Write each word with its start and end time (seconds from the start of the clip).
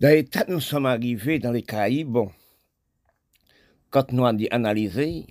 Dans 0.00 0.08
l'état 0.08 0.46
nous 0.48 0.60
sommes 0.60 0.86
arrivés 0.86 1.38
dans 1.38 1.52
les 1.52 1.62
Caraïbes, 1.62 2.16
quand 3.90 4.12
nous 4.12 4.24
avons 4.24 4.46
analysé, 4.50 5.26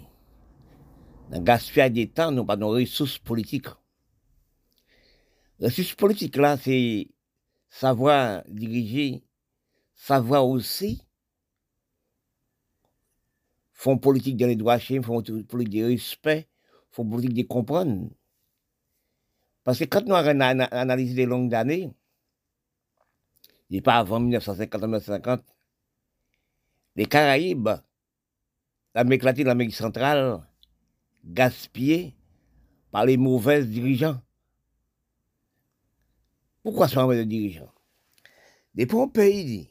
dans 1.32 1.40
le 1.40 1.44
gaspillage 1.44 1.92
des 1.92 2.08
temps, 2.08 2.32
nous 2.32 2.46
avons 2.48 2.76
des 2.76 2.84
ressources 2.84 3.18
politiques. 3.18 3.66
Les 5.58 5.70
ressources 5.70 5.96
politiques, 5.96 6.36
là, 6.36 6.56
c'est 6.56 7.08
savoir 7.68 8.44
diriger, 8.48 9.24
savoir 9.96 10.48
aussi 10.48 11.02
font 13.74 13.98
politique 13.98 14.38
dans 14.38 14.46
les 14.46 14.56
droits 14.56 14.78
chiens, 14.78 15.02
font 15.02 15.24
politique 15.24 15.82
de 15.82 15.86
respect, 15.86 16.48
font 16.92 17.10
politique 17.10 17.34
de 17.34 17.42
comprendre. 17.42 18.12
Parce 19.64 19.80
que 19.80 19.86
quand 19.86 20.06
nous 20.06 20.14
avons 20.14 20.40
analysé 20.40 21.16
des 21.16 21.26
longues 21.26 21.56
années, 21.56 21.90
et 23.72 23.82
pas 23.82 23.98
avant 23.98 24.20
1950-1950, 24.20 25.42
les 26.96 27.06
Caraïbes, 27.06 27.70
l'Amérique 28.96 29.24
latine, 29.24 29.46
l'Amérique 29.46 29.76
centrale, 29.76 30.46
gaspillés 31.24 32.16
par 32.92 33.06
les 33.06 33.18
mauvais 33.18 33.64
dirigeants. 33.64 34.22
Pourquoi 36.64 36.88
sont 36.88 37.02
mauvais 37.02 37.26
dirigeants? 37.26 37.72
Des 38.74 38.86
bons 38.86 39.08
pays, 39.08 39.70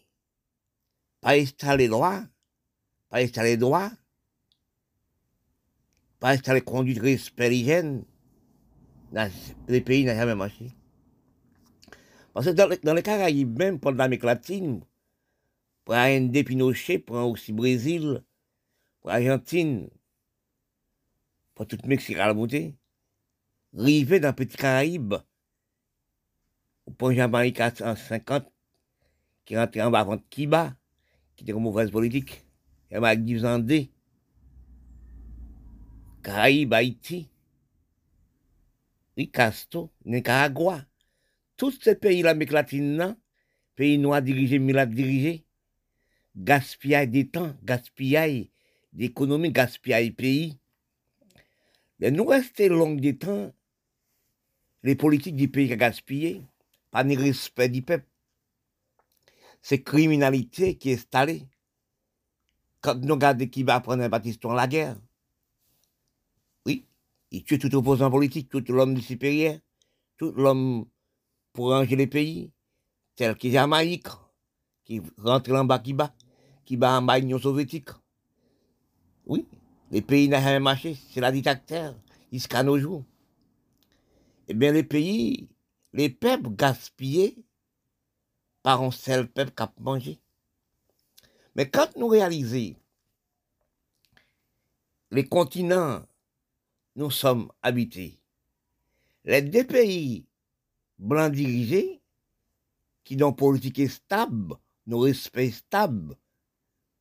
pas 1.20 1.34
installer 1.34 1.88
droit, 1.88 2.20
pas 3.08 3.18
installer 3.18 3.56
droit, 3.56 3.90
pas 6.20 6.30
installer 6.30 6.60
conduite 6.60 7.00
respect 7.00 7.50
l'hygiène, 7.50 8.04
les 9.68 9.80
pays 9.80 10.04
n'ont 10.04 10.14
jamais 10.14 10.34
marché. 10.34 10.74
Parce 12.32 12.46
que 12.46 12.50
dans, 12.50 12.94
les 12.94 13.02
Caraïbes, 13.02 13.58
même 13.58 13.80
pour 13.80 13.92
l'Amérique 13.92 14.24
latine, 14.24 14.80
pour 15.84 15.94
AND 15.94 16.32
Pinochet, 16.44 16.98
pour 16.98 17.16
aussi 17.16 17.52
Brésil, 17.52 18.22
pour 19.00 19.10
Argentine, 19.10 19.88
pour 21.54 21.66
toute 21.66 21.86
Mexique 21.86 22.18
à 22.18 22.26
la 22.26 22.34
montée, 22.34 22.76
rivé 23.74 24.20
dans 24.20 24.32
Petit 24.32 24.56
Caraïbes, 24.56 25.14
au 26.86 26.90
point 26.92 27.14
Jamaïque 27.14 27.60
en 27.60 27.96
50, 27.96 28.46
qui 29.44 29.56
rentrait 29.56 29.82
en 29.82 29.90
bas 29.90 30.00
avant 30.00 30.18
Kiba, 30.30 30.76
qui 31.34 31.44
était 31.44 31.52
une 31.52 31.60
mauvaise 31.60 31.90
politique, 31.90 32.44
dit 32.90 33.46
Andé, 33.46 33.90
Caraïbes, 36.22 36.74
Haïti, 36.74 37.28
Ricasto, 39.16 39.90
Nicaragua, 40.04 40.84
tous 41.58 41.76
ces 41.82 41.96
pays 41.96 42.22
l'Amérique 42.22 42.52
latine, 42.52 43.16
pays 43.74 43.98
noirs 43.98 44.22
dirigés, 44.22 44.60
Milat 44.60 44.86
dirigés, 44.86 45.44
gaspillage 46.36 47.08
des 47.08 47.28
temps, 47.28 47.54
gaspillage 47.64 48.46
d'économie, 48.92 49.50
gaspillage 49.50 50.14
pays. 50.14 50.56
Mais 51.98 52.12
nous 52.12 52.24
restons 52.24 52.68
long 52.68 52.94
des 52.94 53.18
temps, 53.18 53.52
les 54.84 54.94
politiques 54.94 55.34
du 55.34 55.48
pays 55.48 55.68
qui 55.68 55.76
gaspillé, 55.76 56.42
pas 56.92 57.02
de 57.02 57.16
respect 57.16 57.68
du 57.68 57.82
peuple. 57.82 58.06
C'est 59.60 59.82
criminalité 59.82 60.76
qui 60.76 60.90
est 60.90 60.94
installée. 60.94 61.42
Quand 62.80 62.94
nous 62.94 63.14
regardons 63.14 63.48
qui 63.48 63.64
va 63.64 63.80
prendre 63.80 64.04
un 64.04 64.08
bâtiment 64.08 64.54
la 64.54 64.68
guerre, 64.68 64.96
oui, 66.64 66.86
il 67.32 67.42
tue 67.42 67.58
tout 67.58 67.74
opposant 67.74 68.12
politique, 68.12 68.48
tout 68.48 68.64
l'homme 68.68 69.00
supérieur, 69.00 69.58
tout 70.16 70.30
l'homme 70.30 70.86
pour 71.52 71.70
ranger 71.70 71.96
les 71.96 72.06
pays, 72.06 72.50
tel 73.16 73.36
que 73.36 73.50
Jamaïque, 73.50 74.08
qui 74.84 75.02
rentre 75.18 75.52
en 75.52 75.64
bas, 75.64 75.78
qui 75.78 75.92
bat, 75.92 76.14
qui 76.64 76.76
bat 76.76 76.98
en 76.98 77.02
bas 77.02 77.18
l'Union 77.18 77.38
soviétique. 77.38 77.90
Oui, 79.26 79.46
les 79.90 80.02
pays 80.02 80.28
n'ont 80.28 80.40
jamais 80.40 80.60
marché, 80.60 80.96
c'est 81.10 81.20
la 81.20 81.32
dictature, 81.32 81.94
jusqu'à 82.32 82.62
nos 82.62 82.78
jours. 82.78 83.04
Eh 84.48 84.54
bien, 84.54 84.72
les 84.72 84.82
pays, 84.82 85.48
les 85.92 86.08
peuples 86.08 86.50
gaspillés 86.54 87.36
par 88.62 88.82
un 88.82 88.90
seul 88.90 89.28
peuple 89.28 89.52
qui 89.52 89.62
a 89.62 89.72
mangé. 89.78 90.20
Mais 91.54 91.68
quand 91.68 91.96
nous 91.96 92.08
réalisons 92.08 92.76
les 95.10 95.26
continents, 95.26 96.06
nous 96.96 97.10
sommes 97.10 97.50
habités, 97.62 98.20
les 99.24 99.42
deux 99.42 99.66
pays 99.66 100.27
blancs 100.98 101.32
dirigés, 101.32 102.00
qui 103.04 103.22
ont 103.22 103.32
politique 103.32 103.88
stable, 103.90 104.56
nos 104.86 105.00
respect 105.00 105.50
stable, 105.50 106.16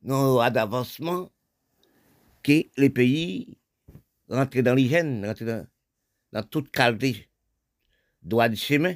nos 0.01 0.41
d'avancement, 0.49 1.31
que 2.43 2.63
les 2.77 2.89
pays 2.89 3.57
rentrent 4.29 4.61
dans 4.61 4.75
l'hygiène, 4.75 5.25
rentrent 5.25 5.43
dans, 5.43 5.67
dans 6.31 6.43
toute 6.43 6.71
qualité 6.71 7.27
droit 8.21 8.49
de 8.49 8.55
chemin. 8.55 8.95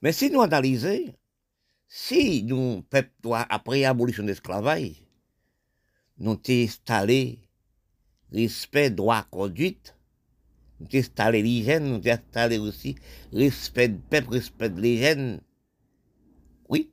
Mais 0.00 0.12
si 0.12 0.30
nous 0.30 0.42
analysons, 0.42 1.14
si 1.88 2.44
nous, 2.44 2.82
peuple, 2.82 3.10
après 3.32 3.80
l'abolition 3.80 4.22
de 4.22 4.28
l'esclavage, 4.28 5.02
nous 6.18 6.40
installé 6.48 7.38
respect, 8.32 8.90
droit, 8.90 9.24
conduite, 9.30 9.94
nous 10.80 10.86
avons 10.86 10.98
installé 10.98 11.42
l'hygiène, 11.42 11.84
nous 11.88 11.96
avons 11.96 12.10
installé 12.10 12.58
aussi 12.58 12.96
respect 13.32 13.88
du 13.88 13.98
peuple, 13.98 14.34
respect 14.34 14.70
de 14.70 14.80
l'hygiène. 14.80 15.40
Oui, 16.68 16.92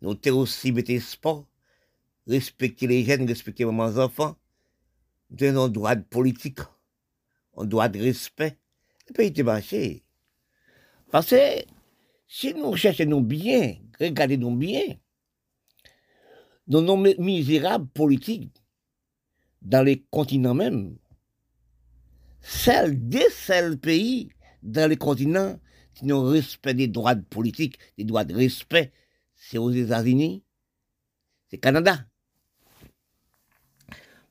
nous 0.00 0.18
avons 0.26 0.40
aussi 0.40 0.72
mis 0.72 1.00
sport, 1.00 1.46
respecter 2.26 2.86
les 2.86 3.04
jeunes, 3.04 3.26
respecter 3.26 3.64
les 3.64 3.98
enfants. 3.98 4.36
Nous 5.30 5.46
avons 5.46 5.64
un 5.64 5.68
droit 5.68 5.94
de 5.94 6.02
politique, 6.02 6.60
un 7.56 7.64
droit 7.64 7.88
de 7.88 8.00
respect. 8.00 8.58
Le 9.08 9.14
pays 9.14 9.32
est 9.34 9.42
marché. 9.42 10.04
Parce 11.10 11.30
que 11.30 11.64
si 12.26 12.54
nous 12.54 12.74
cherchons 12.76 13.20
bien, 13.20 13.76
regardez-nous 14.00 14.56
bien, 14.56 14.96
nos 16.66 16.80
nos 16.80 16.96
misérables 16.96 17.88
politiques 17.88 18.56
dans 19.60 19.82
les 19.82 20.02
continents 20.10 20.54
même, 20.54 20.96
celles 22.42 23.08
des 23.08 23.30
seuls 23.30 23.78
pays 23.78 24.30
dans 24.62 24.90
les 24.90 24.96
continents 24.96 25.58
qui 25.94 26.12
ont 26.12 26.24
respect 26.24 26.74
des 26.74 26.88
droits 26.88 27.14
de 27.14 27.22
politique, 27.22 27.78
des 27.96 28.04
droits 28.04 28.24
de 28.24 28.34
respect, 28.34 28.92
c'est 29.34 29.58
aux 29.58 29.70
États-Unis, 29.70 30.44
c'est 31.48 31.58
Canada. 31.58 32.04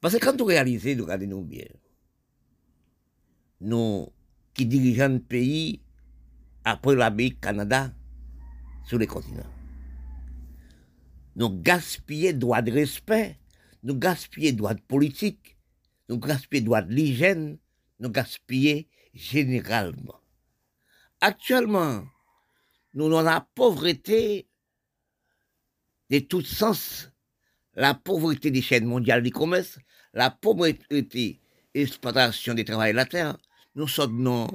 Parce 0.02 0.16
que 0.16 0.20
quand 0.20 0.38
vous 0.38 0.46
réalisez, 0.46 0.96
regardez-nous 0.96 1.44
bien, 1.44 1.68
nous 3.62 4.12
qui 4.54 4.66
dirigeons 4.66 5.14
le 5.14 5.20
pays 5.20 5.82
après 6.66 6.96
l'Amérique, 6.96 7.40
Canada, 7.40 7.94
sur 8.86 8.98
les 8.98 9.08
continents, 9.08 9.44
nous 11.36 11.50
gaspillons 11.50 12.38
droits 12.38 12.62
de 12.62 12.72
respect, 12.72 13.40
nous 13.84 13.96
gaspillons 13.96 14.56
droits 14.56 14.74
de 14.74 14.82
politique, 14.82 15.58
nous 16.10 16.18
gaspillons 16.18 16.66
droits 16.66 16.82
de 16.82 16.92
l'hygiène, 16.92 17.58
nous 18.02 18.10
gaspillons 18.10 18.84
généralement. 19.14 20.20
Actuellement, 21.22 22.04
nous 22.94 23.06
avons 23.06 23.22
la 23.22 23.48
pauvreté 23.56 24.48
de 26.10 26.20
tous 26.20 26.42
sens, 26.42 27.12
la 27.76 27.94
pauvreté 27.94 28.52
des 28.52 28.62
chaînes 28.62 28.86
mondiales 28.86 29.24
du 29.24 29.32
commerce, 29.32 29.80
la 30.14 30.32
pauvreté 30.32 31.40
l'exploitation 31.74 32.54
des 32.54 32.66
travailleurs 32.66 32.94
de 32.94 32.98
la 32.98 33.06
terre, 33.06 33.38
nous 33.76 33.88
sommes 33.88 34.22
non, 34.22 34.48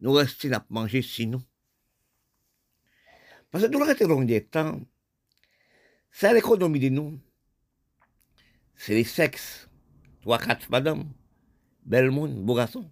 nous 0.00 0.12
restons 0.12 0.52
à 0.52 0.64
manger 0.70 1.02
sinon. 1.02 1.42
Parce 3.50 3.64
que 3.64 3.70
nous 3.70 3.78
restons 3.78 4.08
long 4.08 4.22
des 4.22 4.44
temps, 4.44 4.80
c'est 6.10 6.32
l'économie 6.32 6.80
de 6.80 6.88
nous, 6.88 7.20
c'est 8.74 8.94
les 8.94 9.04
sexes, 9.04 9.68
trois, 10.22 10.38
quatre 10.38 10.68
madame, 10.70 11.12
bel 11.86 12.10
monde, 12.10 12.34
beau 12.44 12.54
garçon. 12.54 12.90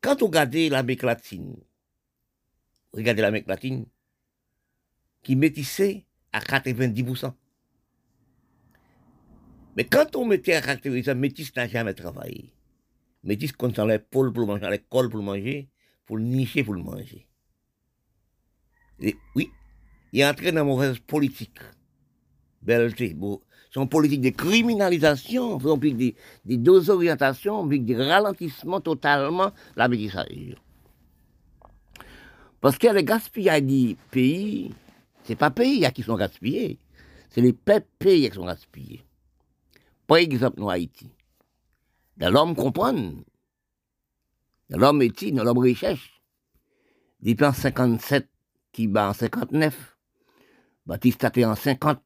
Quand 0.00 0.20
vous 0.20 0.26
regardez 0.26 0.68
l'Amérique 0.68 1.02
latine, 1.02 1.56
regardez 2.92 3.22
l'Amérique 3.22 3.48
latine, 3.48 3.86
qui 5.22 5.34
métissait 5.34 6.04
à 6.32 6.40
90%. 6.40 7.32
Mais 9.76 9.84
quand 9.84 10.14
on 10.16 10.24
mettait 10.24 10.54
à 10.54 10.60
90%, 10.60 11.14
métis 11.14 11.54
n'a 11.56 11.66
jamais 11.66 11.94
travaillé. 11.94 12.52
Métis 13.24 13.52
compte 13.52 13.78
les 13.78 13.86
l'épaule 13.86 14.32
pour 14.32 14.46
manger, 14.46 14.70
l'école 14.70 15.10
pour 15.10 15.22
manger, 15.22 15.68
pour 16.04 16.18
nicher 16.18 16.62
pour 16.62 16.74
le 16.74 16.82
manger. 16.82 17.26
Oui, 19.34 19.50
il 20.12 20.20
est 20.20 20.26
entré 20.26 20.52
dans 20.52 20.62
une 20.62 20.68
mauvaise 20.68 20.98
politique. 21.00 21.58
Belleté, 22.62 23.14
bon, 23.14 23.42
son 23.70 23.86
politique 23.86 24.20
de 24.20 24.30
criminalisation, 24.30 25.60
son 25.60 25.78
politique 25.78 26.16
de, 26.46 26.56
de 26.56 26.72
désorientation, 26.72 27.66
de 27.66 27.94
ralentissement 27.94 28.80
totalement 28.80 29.52
la 29.76 29.88
métissage. 29.88 30.56
Parce 32.60 32.78
a 32.84 32.92
le 32.92 33.02
gaspillage 33.02 33.62
du 33.62 33.96
pays, 34.10 34.72
C'est 35.24 35.36
pas 35.36 35.50
pays 35.50 35.86
qui 35.92 36.02
sont 36.02 36.16
gaspillés, 36.16 36.78
c'est 37.30 37.40
les 37.40 37.52
pays 37.52 38.28
qui 38.28 38.34
sont 38.34 38.46
gaspillés. 38.46 39.04
Par 40.06 40.18
exemple, 40.18 40.60
nous, 40.60 40.70
Haïti. 40.70 41.10
L'homme 42.18 42.54
comprend. 42.54 42.94
L'homme 44.70 45.02
est 45.02 45.20
l'homme 45.20 45.58
recherche. 45.58 46.22
Depuis 47.20 47.44
en 47.44 47.52
57, 47.52 48.28
qui 48.72 48.86
bat 48.86 49.10
en 49.10 49.12
59, 49.12 49.96
Baptiste 50.86 51.24
a 51.24 51.30
en 51.48 51.56
50, 51.56 52.00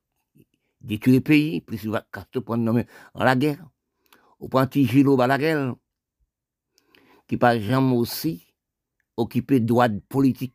détruit 0.81 1.15
le 1.15 1.21
pays, 1.21 1.61
plus 1.61 1.85
il 1.85 1.91
va 1.91 2.07
prendre 2.45 2.85
en 3.15 3.25
la 3.25 3.37
guerre. 3.37 3.69
Au 4.39 4.49
point 4.49 4.69
Gilo 4.73 5.17
la 5.17 5.39
guerre, 5.39 5.75
qui 7.29 7.37
pas 7.37 7.59
jamais 7.59 7.95
aussi 7.95 8.47
occupé 9.17 9.61
de 9.61 9.67
droits 9.67 9.89
politiques, 10.09 10.55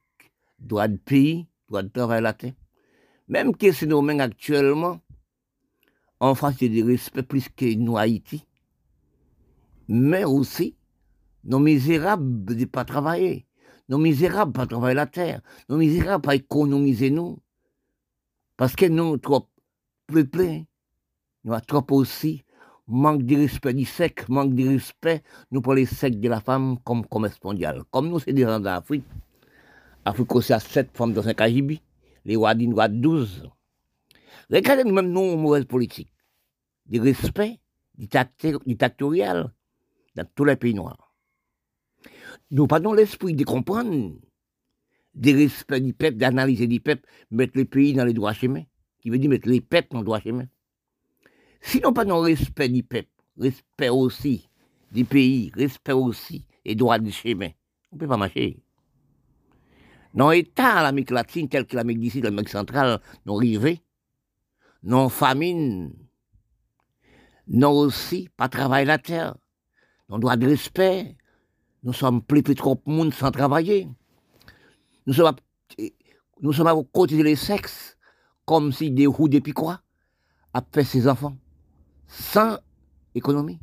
droits 0.59 0.87
de 0.87 0.97
pays, 0.97 1.47
droits 1.67 1.83
de 1.83 1.89
travail 1.89 2.21
la 2.21 2.33
terre. 2.33 2.53
Même 3.27 3.55
que 3.55 3.71
c'est 3.71 3.85
nous 3.85 4.07
actuellement, 4.19 4.99
en 6.19 6.33
France, 6.33 6.55
il 6.61 6.75
y 6.75 6.79
a 6.79 6.83
des 6.83 6.91
respects 6.91 7.21
plus 7.21 7.49
que 7.49 7.75
nous 7.75 7.97
Haïti. 7.97 8.45
Mais 9.87 10.23
aussi, 10.23 10.75
nos 11.43 11.59
misérables 11.59 12.55
ne 12.55 12.65
pas 12.65 12.85
travailler. 12.85 13.47
Nos 13.89 13.97
misérables 13.99 14.53
pas 14.53 14.65
travailler 14.65 14.95
la 14.95 15.05
terre. 15.05 15.41
Nos 15.69 15.77
misérables 15.77 16.23
pas 16.23 16.35
économiser 16.35 17.11
nous. 17.11 17.39
Parce 18.57 18.75
que 18.75 18.85
nous, 18.85 19.17
trop 19.17 19.47
peuplés, 20.07 20.67
nous 21.43 21.59
trop 21.61 21.85
aussi 21.91 22.43
manque 22.87 23.23
de 23.23 23.35
respect 23.35 23.73
du 23.73 23.85
sexe, 23.85 24.27
manque 24.29 24.53
de 24.53 24.67
respect, 24.67 25.23
nous 25.51 25.61
pour 25.61 25.73
les 25.73 25.85
sexe 25.85 26.17
de 26.17 26.29
la 26.29 26.39
femme 26.39 26.77
comme 26.83 27.05
commerce 27.05 27.43
mondial. 27.43 27.83
Comme 27.91 28.09
nous, 28.09 28.19
c'est 28.19 28.33
des 28.33 28.43
gens 28.43 28.59
d'Afrique. 28.59 29.05
Afrique 30.03 30.35
aussi 30.35 30.53
a 30.53 30.59
sept 30.59 30.95
femmes 30.95 31.13
dans 31.13 31.27
un 31.27 31.33
Kajibi. 31.33 31.81
Les 32.25 32.35
Wadines 32.35 32.79
ont 32.79 32.87
12. 32.89 33.49
Regardez 34.51 34.83
nous-mêmes, 34.83 35.11
nous, 35.11 35.35
mauvaise 35.35 35.65
politique. 35.65 36.11
Du 36.85 36.99
respect 37.01 37.59
dictatorial 37.97 39.51
dans 40.15 40.27
tous 40.35 40.45
les 40.45 40.55
pays 40.55 40.75
noirs. 40.75 41.13
Nous 42.51 42.67
pas 42.67 42.79
l'esprit 42.79 43.33
de 43.33 43.43
comprendre, 43.43 44.13
du 45.15 45.35
respect 45.35 45.81
du 45.81 45.93
peuple, 45.93 46.17
d'analyser 46.17 46.67
du 46.67 46.79
peuple, 46.79 47.07
mettre 47.31 47.57
le 47.57 47.65
pays 47.65 47.93
dans 47.93 48.05
les 48.05 48.13
droits 48.13 48.33
chemins, 48.33 48.63
qui 49.05 49.11
veut 49.11 49.19
dire 49.19 49.29
mettre 49.29 49.47
les 49.47 49.61
peuples 49.61 49.89
dans 49.91 49.99
les 49.99 50.03
droits 50.03 50.19
chemins. 50.19 50.47
Sinon, 51.61 51.93
pas 51.93 52.05
dans 52.05 52.21
respect 52.21 52.69
du 52.69 52.81
peuple, 52.81 53.07
respect 53.37 53.89
aussi 53.89 54.49
du 54.91 55.05
pays, 55.05 55.51
respect 55.53 55.91
aussi 55.91 56.47
des 56.65 56.73
droits 56.73 56.97
du 56.97 57.11
chemin, 57.11 57.49
on 57.91 57.97
ne 57.97 57.99
peut 57.99 58.07
pas 58.07 58.17
marcher. 58.17 58.63
Dans 60.15 60.31
l'État, 60.31 60.81
l'Amérique 60.81 61.11
latine, 61.11 61.47
tel 61.47 61.67
que 61.67 61.75
l'Amérique 61.75 61.99
d'ici, 61.99 62.19
l'Amérique 62.19 62.49
centrale, 62.49 62.99
nous 63.27 63.35
rivés, 63.35 63.79
non 64.81 65.09
famine, 65.09 65.93
non 67.47 67.73
aussi 67.73 68.27
pas 68.35 68.49
travail 68.49 68.85
la 68.85 68.97
terre, 68.97 69.35
non 70.09 70.17
droit 70.17 70.35
de 70.35 70.47
respect, 70.47 71.15
nous 71.83 71.93
sommes 71.93 72.23
plus 72.23 72.41
plus 72.41 72.55
trop 72.55 72.73
de 72.73 72.91
monde 72.91 73.13
sans 73.13 73.29
travailler. 73.29 73.87
Nous 75.05 75.13
sommes 75.13 75.27
à, 75.27 75.35
nous 76.41 76.53
sommes 76.53 76.65
à 76.65 76.75
côté 76.91 77.21
les 77.21 77.35
sexes, 77.35 77.94
comme 78.45 78.71
si 78.71 78.91
des 78.91 79.07
roues 79.07 79.29
depuis 79.29 79.53
quoi, 79.53 79.81
a 80.53 80.63
fait 80.71 80.83
ses 80.83 81.07
enfants, 81.07 81.37
sans 82.07 82.59
économie. 83.13 83.59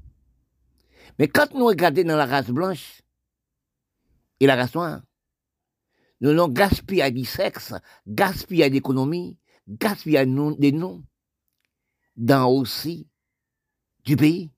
Mais 1.19 1.29
quand 1.29 1.55
nous 1.55 1.67
regardons 1.67 2.05
dans 2.05 2.17
la 2.17 2.27
race 2.27 2.51
blanche 2.51 3.03
et 4.41 4.47
la 4.47 4.57
race 4.57 4.75
noire, 4.75 5.03
nous 6.21 6.31
avons 6.31 6.49
gaspillé 6.49 7.11
du 7.11 7.25
sexe, 7.25 7.75
gaspillé 8.07 8.71
d'économie, 8.71 9.39
gaspillé 9.69 10.25
des 10.59 10.73
noms, 10.73 11.03
dans 12.17 12.49
aussi 12.49 13.09
du 14.05 14.17
pays. 14.17 14.51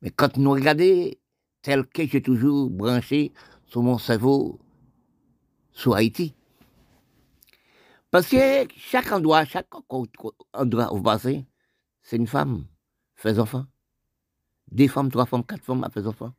Mais 0.00 0.10
quand 0.10 0.36
nous 0.36 0.50
regardons, 0.50 1.10
tel 1.62 1.86
que 1.86 2.06
j'ai 2.06 2.20
toujours 2.20 2.68
branché 2.70 3.32
sur 3.66 3.82
mon 3.82 3.98
cerveau, 3.98 4.58
sur 5.70 5.94
Haïti. 5.94 6.34
Parce 8.12 8.28
que 8.28 8.68
chaque 8.76 9.10
endroit, 9.10 9.44
chaque 9.44 9.66
endroit 10.52 10.92
où 10.92 10.98
vous 10.98 11.02
passez, 11.02 11.44
c'est 12.02 12.16
une 12.16 12.28
femme, 12.28 12.66
fait 13.16 13.40
enfants. 13.40 13.66
Des 14.70 14.86
femmes, 14.86 15.10
trois 15.10 15.26
femmes, 15.26 15.44
quatre 15.44 15.64
femmes, 15.64 15.84
fait 15.92 16.06
enfants. 16.06 16.32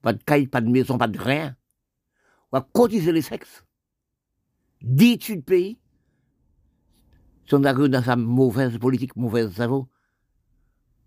Pas 0.00 0.14
de 0.14 0.22
caille, 0.22 0.46
pas 0.46 0.62
de 0.62 0.70
maison, 0.70 0.96
pas 0.96 1.08
de 1.08 1.18
rien 1.18 1.54
va 2.52 2.66
cotiser 2.72 3.12
les 3.12 3.22
sexes. 3.22 3.64
Dis-tu 4.80 5.36
le 5.36 5.42
pays 5.42 5.78
sont 7.46 7.60
dans 7.60 8.02
sa 8.02 8.16
mauvaise 8.16 8.78
politique, 8.78 9.16
mauvaise 9.16 9.52
cerveau. 9.52 9.88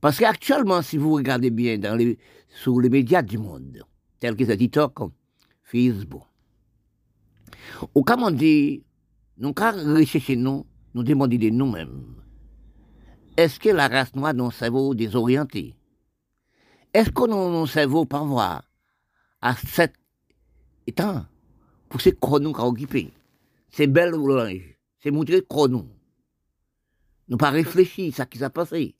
Parce 0.01 0.17
qu'actuellement, 0.17 0.81
si 0.81 0.97
vous 0.97 1.13
regardez 1.13 1.51
bien 1.51 1.77
les, 1.95 2.17
sur 2.47 2.79
les 2.81 2.89
médias 2.89 3.21
du 3.21 3.37
monde, 3.37 3.85
tels 4.19 4.35
que 4.35 4.43
TikTok, 4.43 5.11
Facebook, 5.63 6.23
cas 8.05 8.17
on 8.17 8.31
dit, 8.31 8.83
nous 9.41 9.53
avons 9.57 9.95
recherché 9.95 10.37
nous, 10.37 10.65
nous 10.93 11.03
demandons 11.03 11.35
de 11.37 11.49
nous-mêmes. 11.49 12.15
Est-ce 13.35 13.59
que 13.59 13.69
la 13.69 13.87
race 13.87 14.15
noire 14.15 14.33
dans 14.33 14.51
cerveau 14.51 14.95
désorienté? 14.95 15.75
Est-ce 16.93 17.09
que 17.09 17.27
nos 17.27 17.65
cerveau 17.65 18.05
parvoit 18.05 18.61
à 19.41 19.55
cet 19.55 19.93
état 20.85 21.27
pour 21.89 21.99
ces 22.01 22.15
chronos 22.15 22.53
qu'a 22.53 22.65
occupé. 22.65 23.11
C'est 23.69 23.87
belle 23.87 24.11
l'orange. 24.11 24.77
C'est 24.99 25.11
montrer 25.11 25.43
chrono. 25.47 25.87
Nous 27.27 27.37
pas 27.37 27.49
réfléchir 27.49 28.13
à 28.13 28.23
ce 28.23 28.29
qui 28.29 28.37
s'est 28.37 28.49
passé. 28.49 28.95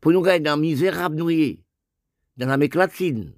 Pour 0.00 0.12
nous 0.12 0.22
gagner 0.22 0.40
dans 0.40 0.56
misérable 0.56 1.16
noyé, 1.16 1.64
dans 2.36 2.46
l'Amérique 2.46 2.76
latine. 2.76 3.32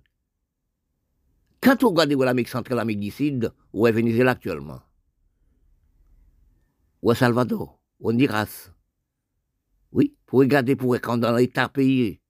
Quand 1.61 1.83
on 1.85 1.89
regarde 1.89 2.13
l'Amérique 2.13 2.49
centrale, 2.49 2.79
l'Amérique 2.79 3.01
du 3.01 3.11
Sud, 3.11 3.53
où 3.73 3.87
est 3.87 3.93
Venezuela 3.93 4.33
actuellement, 4.33 4.81
est 7.03 7.15
Salvador, 7.15 7.81
est 8.01 8.07
Honduras, 8.07 8.71
oui, 9.93 10.15
pour 10.27 10.41
regarder, 10.41 10.77
pour 10.77 10.95
quand 11.01 11.19
dans 11.19 11.35
l'État 11.35 11.69
pays, 11.69 12.21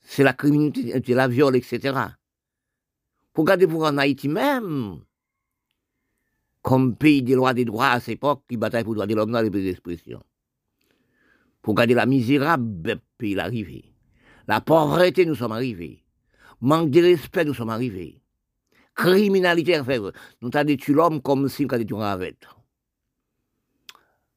c'est 0.00 0.22
la 0.22 0.32
criminalité, 0.32 1.14
la 1.14 1.28
viol, 1.28 1.56
etc. 1.56 1.98
Pour 3.32 3.44
garder 3.44 3.66
pour 3.66 3.84
en 3.84 3.98
Haïti 3.98 4.28
même, 4.28 5.00
comme 6.62 6.96
pays 6.96 7.22
des 7.22 7.34
lois 7.34 7.52
des 7.52 7.64
droits 7.64 7.88
à 7.88 8.00
cette 8.00 8.14
époque, 8.14 8.44
qui 8.48 8.56
bataille 8.56 8.84
pour 8.84 8.94
les 8.94 8.98
droits 8.98 9.06
de 9.06 9.14
l'homme 9.14 9.32
dans 9.32 9.42
les 9.42 9.50
pays 9.50 9.64
d'expression. 9.64 10.22
Pour 11.60 11.74
garder 11.74 11.94
la 11.94 12.06
misérable 12.06 13.00
pays 13.18 13.34
l'arrivée. 13.34 13.94
La 14.46 14.60
pauvreté, 14.60 15.24
nous 15.24 15.34
sommes 15.34 15.52
arrivés. 15.52 16.04
Manque 16.60 16.90
de 16.90 17.00
respect, 17.00 17.44
nous 17.44 17.54
sommes 17.54 17.70
arrivés. 17.70 18.20
Criminalité, 18.94 19.80
nous 19.80 20.50
avons 20.54 20.64
détruit 20.64 20.94
l'homme 20.94 21.20
comme 21.20 21.48
si 21.48 21.64
nous 21.64 21.74
avions 21.74 21.98
détruit 21.98 22.02
un 22.02 22.34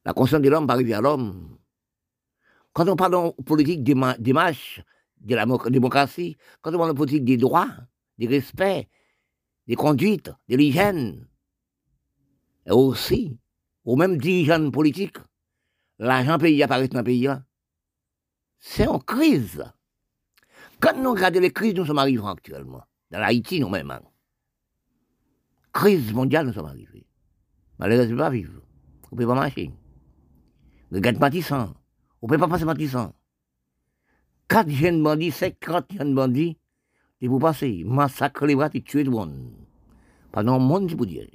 La 0.08 0.14
conscience 0.14 0.40
de 0.40 0.48
l'homme 0.48 0.66
va 0.66 0.72
arriver 0.72 0.94
à 0.94 1.02
l'homme. 1.02 1.58
Quand 2.72 2.88
on 2.88 2.96
parle 2.96 3.12
de 3.12 3.42
politique 3.42 3.84
des 3.84 3.94
marches, 4.32 4.82
de 5.20 5.34
la 5.34 5.44
démocratie, 5.68 6.38
quand 6.62 6.74
on 6.74 6.78
parle 6.78 6.92
de 6.92 6.96
politique 6.96 7.26
des 7.26 7.36
droits, 7.36 7.68
du 8.16 8.26
respect, 8.26 8.88
des 9.66 9.74
conduites, 9.74 10.30
de 10.48 10.56
l'hygiène. 10.56 11.28
Et 12.64 12.70
aussi, 12.70 13.38
aux 13.84 13.96
mêmes 13.96 14.16
dirigeants 14.16 14.70
politiques, 14.70 15.18
l'argent 15.98 16.38
payé 16.38 16.62
apparaît 16.62 16.88
dans 16.88 17.00
le 17.00 17.04
pays. 17.04 17.28
C'est 18.58 18.86
en 18.86 19.00
crise. 19.00 19.62
Quand 20.80 20.96
nous 20.96 21.12
regardons 21.12 21.40
les 21.40 21.52
crises, 21.52 21.74
nous 21.74 21.84
sommes 21.84 21.98
arrivés 21.98 22.22
actuellement. 22.24 22.82
Dans 23.10 23.18
l'Haïti, 23.18 23.60
nous-mêmes. 23.60 23.90
Hein. 23.90 24.00
Crise 25.70 26.14
mondiale, 26.14 26.46
nous 26.46 26.54
sommes 26.54 26.64
arrivés. 26.64 27.06
Malheureusement, 27.78 28.16
pas 28.16 28.30
vivre. 28.30 28.62
On 29.12 29.16
ne 29.16 29.20
peut 29.20 29.26
pas 29.26 29.34
marcher. 29.34 29.70
Regarde 30.90 31.18
Matissant. 31.18 31.74
On 32.22 32.26
peut 32.26 32.38
pas 32.38 32.48
passer 32.48 32.64
Matissant. 32.64 33.14
Quatre 34.48 34.70
jeunes 34.70 35.02
bandits, 35.02 35.30
cinquante 35.30 35.92
jeunes 35.92 36.14
bandits, 36.14 36.58
et 37.20 37.28
vous 37.28 37.38
passez, 37.38 37.84
massacre 37.84 38.46
les 38.46 38.54
bras, 38.54 38.70
et 38.72 38.82
tuer 38.82 39.04
le 39.04 39.10
monde. 39.10 39.52
Pendant 40.32 40.54
un 40.54 40.58
monde, 40.58 40.88
je 40.88 40.96
vous 40.96 41.04
dire. 41.04 41.28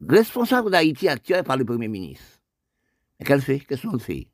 Responsable 0.00 0.70
d'Haïti 0.70 1.06
actuel 1.08 1.44
par 1.44 1.56
le 1.56 1.64
Premier 1.64 1.86
ministre. 1.86 2.40
Et 3.20 3.24
qu'elle 3.24 3.40
fait? 3.40 3.60
Qu'est-ce 3.60 3.86
qu'elle 3.86 4.00
fait? 4.00 4.28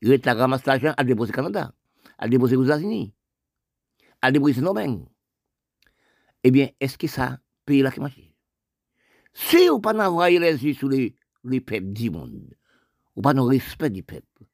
Il 0.00 0.10
est 0.12 0.26
à 0.26 0.32
ramasser 0.32 0.64
l'argent 0.66 0.94
à 0.96 1.04
déposer 1.04 1.32
au 1.32 1.34
Canada, 1.34 1.74
à 2.16 2.26
déposer 2.26 2.56
aux 2.56 2.64
États-Unis, 2.64 3.12
à 4.22 4.32
déposer 4.32 4.62
nos 4.62 4.72
mains. 4.72 5.04
Eh 6.42 6.50
bien, 6.50 6.70
est-ce 6.80 6.96
que 6.96 7.06
ça 7.06 7.38
paye 7.66 7.82
la 7.82 7.90
qui 7.90 8.00
marche? 8.00 8.18
Si 9.34 9.68
vous 9.68 9.80
pas 9.80 10.08
envoyer 10.08 10.38
les 10.38 10.64
yeux 10.64 10.72
sur 10.72 10.88
les, 10.88 11.14
les 11.44 11.60
peuples 11.60 11.92
du 11.92 12.08
monde, 12.08 12.54
ou 13.20 13.22
pas 13.22 13.34
de 13.34 13.40
respect 13.40 13.90
du 13.90 14.02
peuple, 14.02 14.46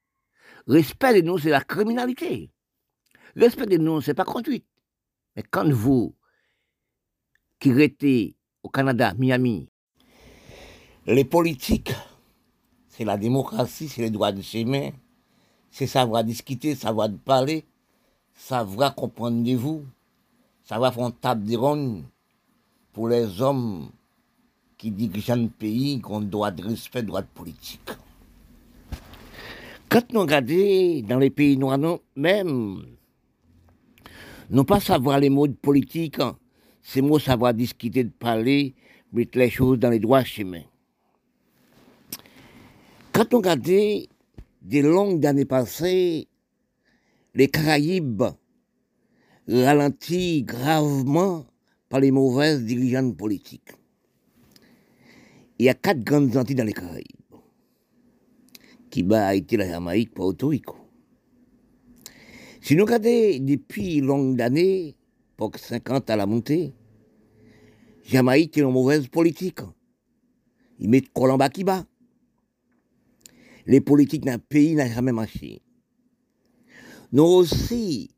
respect 0.67 1.23
de 1.23 1.27
nous, 1.27 1.39
c'est 1.39 1.51
la 1.51 1.61
criminalité. 1.61 2.51
Respect 3.37 3.67
de 3.67 3.77
nous, 3.77 4.01
ce 4.01 4.11
n'est 4.11 4.15
pas 4.15 4.25
conduite. 4.25 4.67
Mais 5.37 5.45
quand 5.49 5.71
vous, 5.71 6.17
qui 7.61 7.73
restez 7.73 8.35
au 8.65 8.69
Canada, 8.69 9.15
Miami, 9.17 9.69
Les 11.07 11.25
politiques, 11.25 11.95
c'est 12.89 13.05
la 13.05 13.17
démocratie, 13.17 13.89
c'est 13.89 14.03
les 14.03 14.11
droits 14.11 14.33
de 14.33 14.43
chemin, 14.43 14.91
c'est 15.71 15.87
savoir 15.87 16.25
discuter, 16.25 16.75
savoir 16.75 17.09
parler, 17.25 17.65
savoir 18.35 18.97
comprendre 18.97 19.45
de 19.45 19.55
vous, 19.55 19.87
savoir 20.65 20.93
faire 20.93 21.07
une 21.07 21.13
table 21.13 21.45
de 21.45 21.57
ronde 21.57 22.03
pour 22.93 23.07
les 23.07 23.41
hommes 23.41 23.91
qui 24.77 24.91
dirigent 24.91 25.35
un 25.35 25.47
pays, 25.47 26.03
qui 26.03 26.11
ont 26.11 26.21
droit 26.21 26.51
de 26.51 26.65
respect, 26.65 27.05
droit 27.05 27.23
de 27.23 27.29
politique. 27.29 27.93
Quand 29.97 30.13
nous 30.13 30.21
regardons 30.21 31.01
dans 31.09 31.19
les 31.19 31.31
pays 31.31 31.57
noirs, 31.57 31.79
même, 32.17 32.83
non 34.51 34.65
pas 34.65 34.79
savoir 34.79 35.19
les 35.19 35.31
mots 35.31 35.47
de 35.47 35.55
politique, 35.55 36.21
hein, 36.21 36.37
c'est 36.83 37.01
moi 37.01 37.19
savoir 37.19 37.55
discuter, 37.55 38.05
de 38.05 38.11
parler, 38.11 38.75
mettre 39.11 39.39
les 39.39 39.49
choses 39.49 39.79
dans 39.79 39.89
les 39.89 39.99
droits 39.99 40.23
chemins. 40.23 40.67
Quand 43.11 43.33
on 43.33 43.39
regarde 43.39 43.63
des 43.63 44.83
longues 44.83 45.25
années 45.25 45.47
passées, 45.47 46.29
les 47.35 47.49
Caraïbes 47.49 48.25
ralentis 49.49 50.43
gravement 50.43 51.47
par 51.89 52.01
les 52.01 52.11
mauvaises 52.11 52.63
dirigeants 52.67 53.13
politiques. 53.13 53.73
Il 55.59 55.65
y 55.65 55.71
a 55.71 55.75
quatre 55.75 56.05
grandes 56.05 56.37
Antilles 56.37 56.55
dans 56.55 56.65
les 56.65 56.75
Caraïbes. 56.75 57.16
Cuba, 58.91 59.27
Haïti, 59.27 59.57
la 59.57 59.69
Jamaïque, 59.69 60.15
Porto 60.15 60.49
Rico. 60.49 60.77
Si 62.61 62.75
nous 62.75 62.85
regardons 62.85 63.45
depuis 63.45 64.01
longues 64.01 64.41
années, 64.41 64.97
pour 65.37 65.53
50 65.57 66.09
à 66.11 66.17
la 66.17 66.27
montée, 66.27 66.73
Jamaïque 68.05 68.57
est 68.57 68.63
une 68.63 68.71
mauvaise 68.71 69.07
politique. 69.09 69.61
Ils 70.79 70.89
mettent 70.89 71.13
Colomba 71.13 71.49
qui 71.49 71.65
bat. 71.65 71.85
Les 73.67 73.81
politiques 73.81 74.25
d'un 74.25 74.39
pays 74.39 74.75
n'ont 74.75 74.87
jamais 74.87 75.13
marché. 75.13 75.61
Nous 77.13 77.25
aussi, 77.25 78.11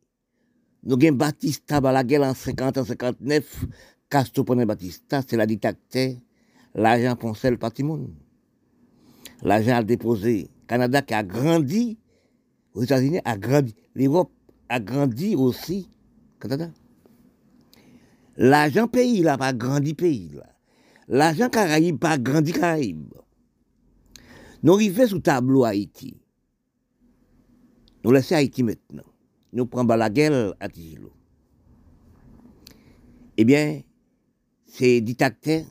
nous 0.82 0.94
avons 0.94 1.16
Batista 1.16 1.76
à 1.76 1.92
la 1.92 2.04
guerre 2.04 2.22
en 2.22 2.34
50 2.34 2.78
en 2.78 2.84
59, 2.84 3.64
Castro 4.10 4.44
prenait 4.44 4.64
Batista, 4.64 5.22
c'est 5.26 5.36
la 5.36 5.46
dictature, 5.46 6.16
l'argent 6.74 7.16
pensait 7.16 7.50
le 7.50 7.58
patrimoine. 7.58 8.08
L'argent 9.42 9.76
a 9.76 9.82
déposé. 9.82 10.48
Canada 10.68 11.02
qui 11.02 11.14
a 11.14 11.24
grandi, 11.24 11.98
aux 12.74 12.82
États-Unis 12.82 13.20
a 13.24 13.36
grandi, 13.36 13.74
l'Europe 13.94 14.30
a 14.68 14.78
grandi 14.78 15.34
aussi, 15.34 15.90
Canada. 16.38 16.70
L'argent 18.36 18.86
pays 18.86 19.22
là, 19.22 19.36
pas 19.36 19.52
grandi 19.52 19.94
pays 19.94 20.30
là. 20.34 20.46
L'argent 21.08 21.48
Caraïbe 21.48 21.98
pas 21.98 22.18
grandi 22.18 22.52
Caraïbe. 22.52 23.14
Nous 24.62 24.74
arrivons 24.74 25.06
sous 25.06 25.18
tableau 25.20 25.64
Haïti. 25.64 26.20
Nous 28.04 28.12
laissons 28.12 28.34
Haïti 28.34 28.62
maintenant. 28.62 29.04
Nous 29.52 29.66
prenons 29.66 29.96
la 29.96 30.10
guerre 30.10 30.54
à 30.60 30.68
Tigilo. 30.68 31.12
Eh 33.38 33.44
bien, 33.44 33.80
ces 34.66 35.00
dictateurs, 35.00 35.64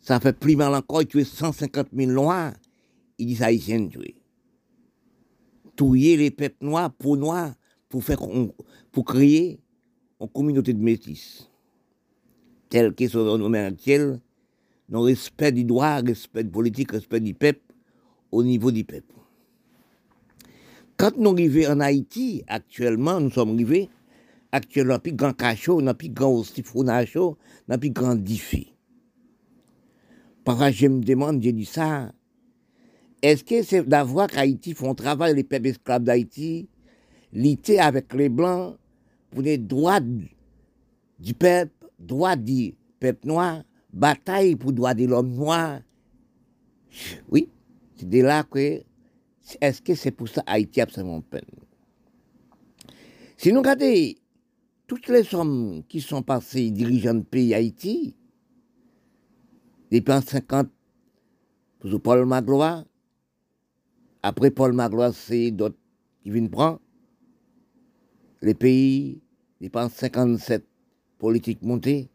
ça 0.00 0.18
fait 0.18 0.32
plus 0.32 0.56
mal 0.56 0.74
encore, 0.74 1.06
tuent 1.06 1.24
150 1.24 1.88
000 1.94 2.10
noirs, 2.10 2.54
ils 3.18 3.42
haïtiens 3.42 3.86
tuer. 3.86 4.16
Tuer 5.76 6.16
les 6.16 6.30
peuples 6.30 6.64
noirs 6.64 6.92
pour 6.92 7.16
noirs, 7.16 7.54
pour, 7.88 8.04
faire, 8.04 8.20
pour 8.92 9.04
créer 9.04 9.60
une 10.20 10.28
communauté 10.28 10.72
de 10.72 10.82
métis. 10.82 11.50
Tel 12.68 12.94
que 12.94 13.06
sont 13.08 13.38
nommés 13.38 13.58
actuels, 13.58 14.20
non 14.88 15.02
respect 15.02 15.52
du 15.52 15.64
droit, 15.64 16.00
respect 16.00 16.44
politique, 16.44 16.92
respect 16.92 17.20
du 17.20 17.34
peuple, 17.34 17.60
au 18.30 18.42
niveau 18.42 18.70
du 18.70 18.84
peuple. 18.84 19.14
Quand 20.96 21.16
nous 21.16 21.32
arrivons 21.32 21.72
en 21.72 21.80
Haïti, 21.80 22.44
actuellement, 22.46 23.20
nous 23.20 23.30
sommes 23.30 23.54
arrivés, 23.54 23.90
actuellement, 24.52 24.98
plus 24.98 25.12
grand 25.12 25.32
cachot, 25.32 25.82
n'a 25.82 25.94
plus 25.94 26.10
grand 26.10 26.42
chaud, 26.44 27.36
n'a 27.68 27.78
plus 27.78 27.90
grand 27.90 28.14
défi. 28.14 28.72
Parfois, 30.44 30.70
je 30.70 30.86
me 30.86 31.02
demande, 31.02 31.42
j'ai 31.42 31.52
dit 31.52 31.64
ça, 31.64 32.12
est-ce 33.24 33.42
que 33.42 33.62
c'est 33.62 33.88
d'avoir 33.88 34.28
qu'Haïti 34.28 34.74
font 34.74 34.94
travail, 34.94 35.34
les 35.34 35.44
peuples 35.44 35.68
esclaves 35.68 36.04
d'Haïti, 36.04 36.68
lutter 37.32 37.80
avec 37.80 38.12
les 38.12 38.28
Blancs 38.28 38.76
pour 39.30 39.40
les 39.40 39.56
droits 39.56 40.00
du 40.00 41.32
peuple, 41.32 41.72
droits 41.98 42.36
du 42.36 42.74
peuple 43.00 43.26
noir, 43.26 43.62
bataille 43.90 44.56
pour 44.56 44.72
les 44.72 44.76
droits 44.76 44.92
de 44.92 45.06
l'homme 45.06 45.34
noir? 45.34 45.80
Oui, 47.30 47.48
c'est 47.96 48.06
de 48.06 48.20
là 48.20 48.42
que, 48.42 48.82
est-ce 49.58 49.80
que 49.80 49.94
c'est 49.94 50.10
pour 50.10 50.28
ça 50.28 50.42
Haïti 50.46 50.80
a 50.80 50.82
absolument 50.82 51.22
peine 51.22 51.40
Si 53.38 53.54
nous 53.54 53.60
regardons 53.60 54.12
toutes 54.86 55.08
les 55.08 55.34
hommes 55.34 55.82
qui 55.88 56.02
sont 56.02 56.22
passés 56.22 56.70
dirigeants 56.70 57.14
de 57.14 57.20
pays 57.20 57.54
Haïti, 57.54 58.14
depuis 59.90 60.12
en 60.12 60.20
50, 60.20 60.68
pour 61.80 62.00
Paul 62.02 62.26
Magloire, 62.26 62.84
après 64.26 64.50
Paul 64.50 64.72
Magloire, 64.72 65.12
c'est 65.12 65.50
d'autres 65.50 65.76
qui 66.22 66.30
viennent 66.30 66.48
prendre. 66.48 66.80
Les 68.40 68.54
pays, 68.54 69.20
depuis 69.60 69.78
en 69.78 69.90
57, 69.90 70.66
politique 71.18 71.60
montée, 71.60 72.08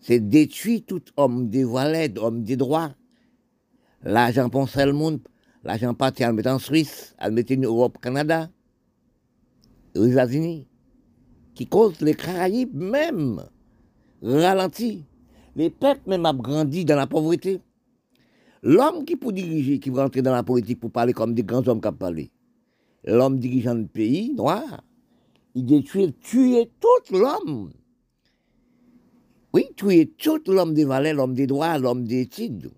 c'est 0.00 0.20
détruire 0.20 0.82
tout 0.86 1.00
homme 1.16 1.48
valets, 1.50 2.18
homme 2.18 2.44
des 2.44 2.56
droits, 2.56 2.94
L'argent 4.02 4.50
pensait 4.50 4.84
le 4.84 4.92
monde, 4.92 5.20
l'argent 5.64 5.94
parti 5.94 6.22
à 6.22 6.30
en 6.30 6.58
Suisse, 6.58 7.14
à 7.18 7.30
le 7.30 7.34
mettre 7.34 7.54
en 7.54 7.60
Europe, 7.60 7.96
Canada, 8.02 8.50
aux 9.96 10.04
États-Unis, 10.04 10.68
qui 11.54 11.66
cause 11.66 11.98
les 12.02 12.14
Caraïbes 12.14 12.74
même 12.74 13.42
ralenti. 14.22 15.06
Les 15.56 15.70
peuples 15.70 16.06
même 16.06 16.26
ont 16.26 16.34
grandi 16.34 16.84
dans 16.84 16.96
la 16.96 17.06
pauvreté. 17.06 17.62
L'homme 18.62 19.04
qui 19.04 19.16
peut 19.16 19.32
diriger, 19.32 19.78
qui 19.78 19.90
veut 19.90 20.00
entrer 20.00 20.22
dans 20.22 20.32
la 20.32 20.42
politique 20.42 20.80
pour 20.80 20.90
parler 20.90 21.12
comme 21.12 21.34
des 21.34 21.44
grands 21.44 21.66
hommes 21.68 21.80
qui 21.80 21.88
parlé, 21.92 22.30
l'homme 23.04 23.38
dirigeant 23.38 23.74
le 23.74 23.86
pays 23.86 24.32
noir, 24.34 24.82
il 25.54 25.64
détruit, 25.64 26.12
tuer 26.20 26.70
tout 26.80 27.14
l'homme. 27.16 27.70
Oui, 29.52 29.64
tuer 29.76 30.12
tout 30.18 30.40
l'homme 30.48 30.74
des 30.74 30.84
valets, 30.84 31.14
l'homme 31.14 31.34
des 31.34 31.46
droits, 31.46 31.78
l'homme 31.78 32.04
des 32.04 32.22
études. 32.22 32.70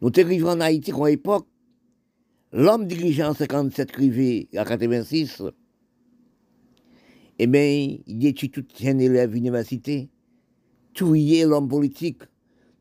Nous 0.00 0.10
arrivés 0.16 0.44
en 0.44 0.60
Haïti 0.60 0.92
à 0.92 1.08
l'époque, 1.08 1.46
l'homme 2.52 2.86
dirigeant 2.86 3.30
en 3.30 3.34
57 3.34 3.90
crivé 3.90 4.48
à 4.56 4.64
86, 4.64 5.42
eh 7.38 7.46
bien, 7.46 7.96
il 8.06 8.18
détruit 8.18 8.50
tout 8.50 8.66
un 8.84 8.98
élève 8.98 9.34
université, 9.34 10.08
tuer 10.92 11.44
l'homme 11.44 11.68
politique, 11.68 12.22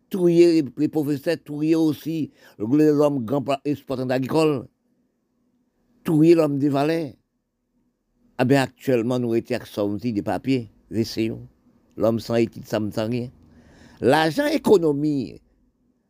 tuer 0.09 0.63
les 0.77 0.87
professeurs, 0.87 1.37
tuer 1.43 1.75
aussi 1.75 2.31
l'homme 2.57 3.25
grand 3.25 3.43
exploitant 3.65 4.09
agricole, 4.09 4.67
tuer 6.03 6.35
l'homme 6.35 6.57
des 6.57 6.69
valets. 6.69 7.15
Ah 8.37 8.45
bien, 8.45 8.61
actuellement, 8.61 9.19
nous 9.19 9.33
sommes 9.65 9.95
aussi 9.95 10.13
des 10.13 10.21
papiers, 10.21 10.71
L'homme 11.97 12.19
sans 12.19 12.35
études, 12.35 12.65
ça 12.65 12.79
ne 12.79 12.91
rien. 12.91 13.31
L'argent 13.99 14.45
économie, 14.45 15.41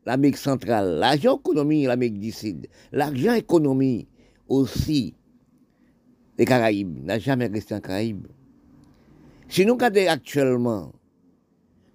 l'Amérique 0.05 0.37
centrale, 0.37 0.99
l'argent 0.99 1.39
économie, 1.39 1.85
l'Amérique 1.85 2.19
du 2.19 2.31
Sud, 2.31 2.67
l'argent 2.91 3.33
économie 3.33 4.07
aussi 4.49 5.15
des 6.37 6.43
Caraïbes, 6.43 7.03
n'a 7.05 7.17
jamais 7.17 7.47
resté 7.47 7.73
en 7.73 7.79
Caraïbes. 7.79 8.27
Si 9.47 9.65
nous 9.65 9.73
regardons 9.73 10.07
actuellement 10.09 10.91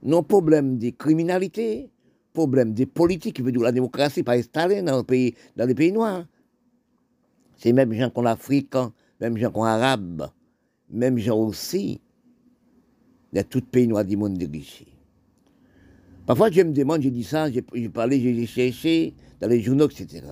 nos 0.03 0.23
problèmes 0.23 0.79
de 0.79 0.91
criminalité, 0.91 1.92
problèmes 2.33 2.75
de 2.75 2.85
politique, 2.85 3.37
qui 3.37 3.43
la 3.43 3.73
démocratie 3.73 4.23
pas 4.23 4.37
installée 4.37 4.83
dans, 4.83 5.05
pays, 5.05 5.35
dans 5.57 5.67
les 5.67 5.75
pays 5.75 5.93
noirs, 5.93 6.27
c'est 7.57 7.73
même 7.73 7.93
gens 7.93 8.11
qu'on 8.11 8.27
africains, 8.27 8.93
même 9.21 9.37
gens 9.37 9.51
qu'on 9.51 9.65
arabes, 9.65 10.29
même 10.91 11.19
gens 11.19 11.39
aussi, 11.39 12.01
dans 13.33 13.45
tout 13.49 13.61
pays 13.61 13.87
noir 13.87 14.05
du 14.05 14.17
monde 14.17 14.37
dirigé. 14.37 14.87
Parfois, 16.27 16.51
je 16.51 16.63
me 16.63 16.73
demande, 16.73 17.03
je 17.03 17.09
dis 17.09 17.25
ça, 17.25 17.51
j'ai 17.51 17.89
parlé, 17.89 18.21
j'ai 18.21 18.47
cherché 18.47 19.15
dans 19.41 19.49
les 19.49 19.61
journaux, 19.61 19.89
etc. 19.89 20.23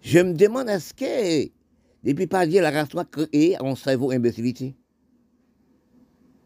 Je 0.00 0.18
me 0.18 0.32
demande, 0.32 0.68
est-ce 0.68 0.94
que, 0.94 1.50
depuis 2.02 2.26
pas 2.26 2.46
dire 2.46 2.62
la 2.62 2.70
race 2.70 2.92
noire 2.92 3.08
créée 3.08 3.56
en 3.60 3.76
cerveau 3.76 4.10
imbécilité? 4.10 4.74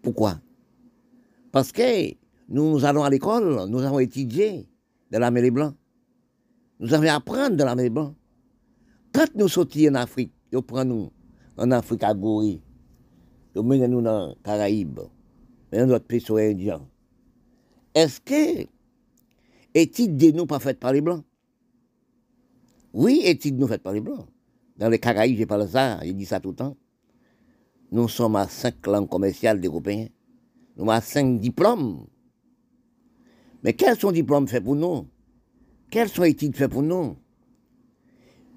Pourquoi? 0.03 0.41
Parce 1.53 1.73
que 1.73 2.15
nous 2.49 2.85
allons 2.85 3.03
à 3.03 3.11
l'école, 3.11 3.67
nous 3.69 3.81
avons 3.83 3.99
étudié 3.99 4.69
dans 5.11 5.19
la 5.19 5.31
mêlée 5.31 5.50
blanc. 5.50 5.75
Nous 6.79 6.93
avons 6.95 7.09
apprendre 7.09 7.57
dans 7.57 7.65
la 7.65 7.75
mêlée 7.75 7.91
blanc. 7.91 8.15
Quand 9.12 9.26
nous 9.35 9.49
sortions 9.49 9.91
en 9.91 9.95
Afrique, 9.95 10.33
nous 10.53 10.62
prenons 10.62 11.11
en 11.57 11.71
Afrique 11.71 12.05
à 12.05 12.15
Goury, 12.15 12.61
nous 13.55 13.62
menons 13.62 13.88
nous 13.88 14.03
dans 14.03 14.29
les 14.29 14.35
Caraïbes, 14.45 15.00
dans 15.73 15.87
notre 15.87 16.05
pays 16.05 16.23
indien. 16.31 16.87
Est-ce 17.95 18.21
que 18.21 18.69
étude 19.75 20.17
de 20.17 20.31
nous 20.33 20.47
pas 20.47 20.59
faite 20.59 20.79
par 20.79 20.93
les 20.93 21.00
Blancs? 21.00 21.25
Oui, 22.93 23.23
étude 23.25 23.59
nous 23.59 23.67
faite 23.67 23.83
par 23.83 23.95
les 23.95 24.00
Blancs. 24.00 24.26
Dans 24.76 24.91
les 24.91 24.99
Caraïbes, 24.99 25.38
j'ai 25.38 25.47
parlé 25.47 25.65
de 25.65 25.71
ça, 25.71 25.99
j'ai 26.03 26.12
dit 26.12 26.26
ça 26.26 26.38
tout 26.38 26.50
le 26.50 26.57
temps. 26.57 26.76
Nous 27.91 28.09
sommes 28.09 28.37
à 28.37 28.47
cinq 28.49 28.87
langues 28.87 29.09
commerciales 29.09 29.61
d'Européens. 29.61 30.09
Nous 30.76 30.91
avons 30.91 31.00
cinq 31.00 31.41
diplômes. 31.41 32.07
Mais 33.63 33.73
quels 33.73 33.99
sont 33.99 34.13
diplômes 34.13 34.49
faits 34.49 34.65
pour 34.65 34.77
nous? 34.77 35.07
Quelles 35.91 36.09
sont 36.09 36.25
études 36.25 36.57
faites 36.57 36.71
pour 36.71 36.83
nous? 36.83 37.17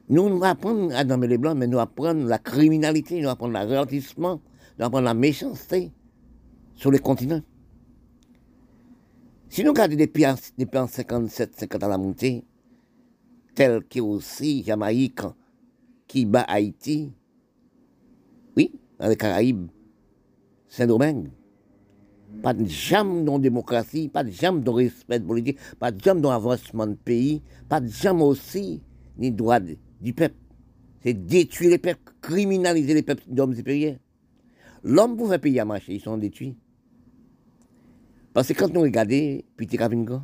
Nous, 0.09 0.29
nous 0.29 0.43
apprenons 0.43 0.89
à 0.89 1.03
nommer 1.03 1.27
les 1.27 1.37
Blancs, 1.37 1.55
mais 1.57 1.67
nous 1.67 1.79
apprenons 1.79 2.25
la 2.25 2.39
criminalité, 2.39 3.21
nous 3.21 3.29
apprenons 3.29 3.59
le 3.59 4.39
nous 4.79 4.85
apprenons 4.85 5.05
la 5.05 5.13
méchanceté 5.13 5.91
sur 6.73 6.89
les 6.89 6.99
continents. 6.99 7.41
Si 9.49 9.63
nous 9.63 9.71
regardons 9.71 9.95
depuis, 9.95 10.25
depuis 10.57 10.77
en 10.79 10.87
57, 10.87 11.59
50 11.59 11.83
à 11.83 11.87
la 11.87 11.97
montée, 11.97 12.43
tel 13.53 13.83
que 13.83 13.99
aussi 13.99 14.63
Jamaïque, 14.63 15.21
qui 16.07 16.25
bat 16.25 16.41
Haïti, 16.41 17.11
oui, 18.55 18.73
dans 18.99 19.07
les 19.07 19.15
Caraïbes, 19.15 19.67
Saint-Domingue, 20.67 21.29
pas 22.41 22.53
de 22.53 22.65
jamais 22.65 23.23
dans 23.23 23.39
démocratie, 23.39 24.07
pas 24.07 24.23
de 24.23 24.31
jamais 24.31 24.61
dans 24.61 24.73
respect 24.73 25.19
politique, 25.19 25.57
pas 25.79 25.91
de 25.91 26.01
jamais 26.01 26.21
dans 26.21 26.31
avancement 26.31 26.87
de 26.87 26.93
pays, 26.93 27.41
pas 27.67 27.81
de 27.81 27.87
jamais 27.87 28.23
aussi 28.23 28.81
ni 29.17 29.31
droit 29.31 29.59
du 29.59 30.13
peuple. 30.13 30.35
C'est 31.01 31.13
détruire 31.13 31.71
les 31.71 31.77
peuples, 31.77 32.13
criminaliser 32.21 32.93
les 32.93 33.03
peuples 33.03 33.23
d'hommes 33.27 33.55
supérieurs. 33.55 33.97
L'homme 34.83 35.17
pour 35.17 35.29
faire 35.29 35.41
payer 35.41 35.59
à 35.59 35.65
marcher, 35.65 35.95
ils 35.95 36.01
sont 36.01 36.17
détruits. 36.17 36.55
Parce 38.33 38.47
que 38.47 38.53
quand 38.53 38.73
nous 38.73 38.81
regardons 38.81 39.41
Petit 39.57 39.77
Kavingo, 39.77 40.21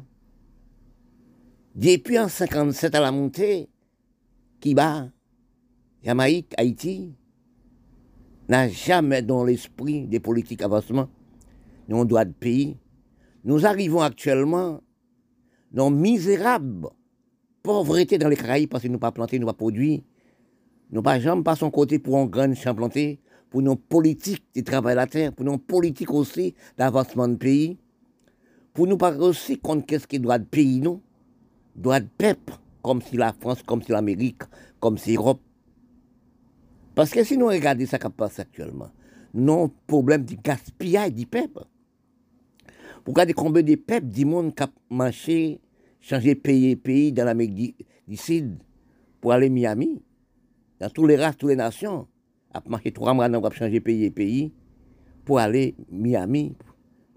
depuis 1.75 2.17
en 2.19 2.29
57 2.29 2.95
à 2.95 3.01
la 3.01 3.11
montée, 3.11 3.69
qui 4.61 4.73
bat 4.73 5.09
Jamaïque, 6.03 6.53
Haïti, 6.57 7.13
n'a 8.47 8.69
jamais 8.69 9.21
dans 9.21 9.43
l'esprit 9.43 10.07
des 10.07 10.19
politiques 10.19 10.61
avancement 10.61 11.09
nous 11.87 11.97
on 11.97 12.05
doit 12.05 12.25
de 12.25 12.33
pays. 12.33 12.77
Nous 13.43 13.65
arrivons 13.65 14.01
actuellement 14.01 14.81
dans 15.71 15.91
misérable 15.91 16.89
pauvreté 17.61 18.17
dans 18.17 18.29
les 18.29 18.35
Caraïbes 18.35 18.69
parce 18.69 18.83
que 18.83 18.87
nous 18.87 18.99
pas 18.99 19.11
planté, 19.11 19.39
nous 19.39 19.47
pas 19.47 19.53
produit. 19.53 20.03
Nous 20.91 21.01
pas 21.01 21.19
jamais 21.19 21.43
pas 21.43 21.55
son 21.55 21.71
côté 21.71 21.99
pour 21.99 22.17
un 22.17 22.25
grand 22.25 22.53
champ 22.55 22.75
planté, 22.75 23.19
pour 23.49 23.61
nos 23.61 23.75
politiques 23.75 24.45
de 24.55 24.61
travail 24.61 24.95
la 24.95 25.07
terre, 25.07 25.33
pour 25.33 25.45
nos 25.45 25.57
politiques 25.57 26.11
aussi 26.11 26.53
d'avancement 26.77 27.27
de 27.27 27.35
pays, 27.35 27.77
pour 28.73 28.87
nous 28.87 28.97
pas 28.97 29.15
aussi 29.17 29.57
contre 29.57 29.85
qu'est-ce 29.85 30.07
qui 30.07 30.19
doit 30.19 30.37
de 30.37 30.45
pays 30.45 30.79
nous, 30.79 31.01
doit 31.75 31.99
de 31.99 32.07
peuple, 32.17 32.53
comme 32.83 33.01
si 33.01 33.17
la 33.17 33.33
France, 33.33 33.63
comme 33.63 33.81
si 33.81 33.91
l'Amérique, 33.91 34.43
comme 34.79 34.97
si 34.97 35.13
l'Europe. 35.13 35.41
Parce 36.93 37.11
que 37.11 37.23
si 37.23 37.37
nous 37.37 37.47
regardons 37.47 37.85
ce 37.85 37.95
qui 37.95 38.09
passe 38.09 38.39
actuellement, 38.39 38.91
non 39.33 39.71
problème 39.87 40.23
du 40.23 40.37
gaspillage 40.37 41.13
du 41.13 41.25
peuple. 41.25 41.63
Pour 43.05 43.13
regarder 43.13 43.33
combien 43.33 43.61
de 43.61 43.75
peuples 43.75 44.07
du 44.07 44.25
monde 44.25 44.55
qui 44.55 44.63
ont 44.63 44.67
marché, 44.89 45.61
changé 46.01 46.33
pays 46.33 46.75
pays 46.75 47.13
dans 47.13 47.23
l'Amérique 47.23 47.85
du, 48.07 48.17
Sud 48.17 48.57
pour 49.21 49.31
aller 49.31 49.45
à 49.45 49.49
Miami, 49.49 50.01
dans 50.79 50.89
tous 50.89 51.05
les 51.05 51.15
races, 51.15 51.37
toutes 51.37 51.49
les 51.49 51.55
nations, 51.55 52.07
a 52.51 52.63
marché 52.67 52.91
trois 52.91 53.13
mois 53.13 53.29
pour 53.29 53.53
changer 53.53 53.79
pays 53.79 54.05
et 54.05 54.11
pays 54.11 54.51
pour 55.23 55.37
aller 55.37 55.75
à 55.77 55.83
Miami. 55.91 56.55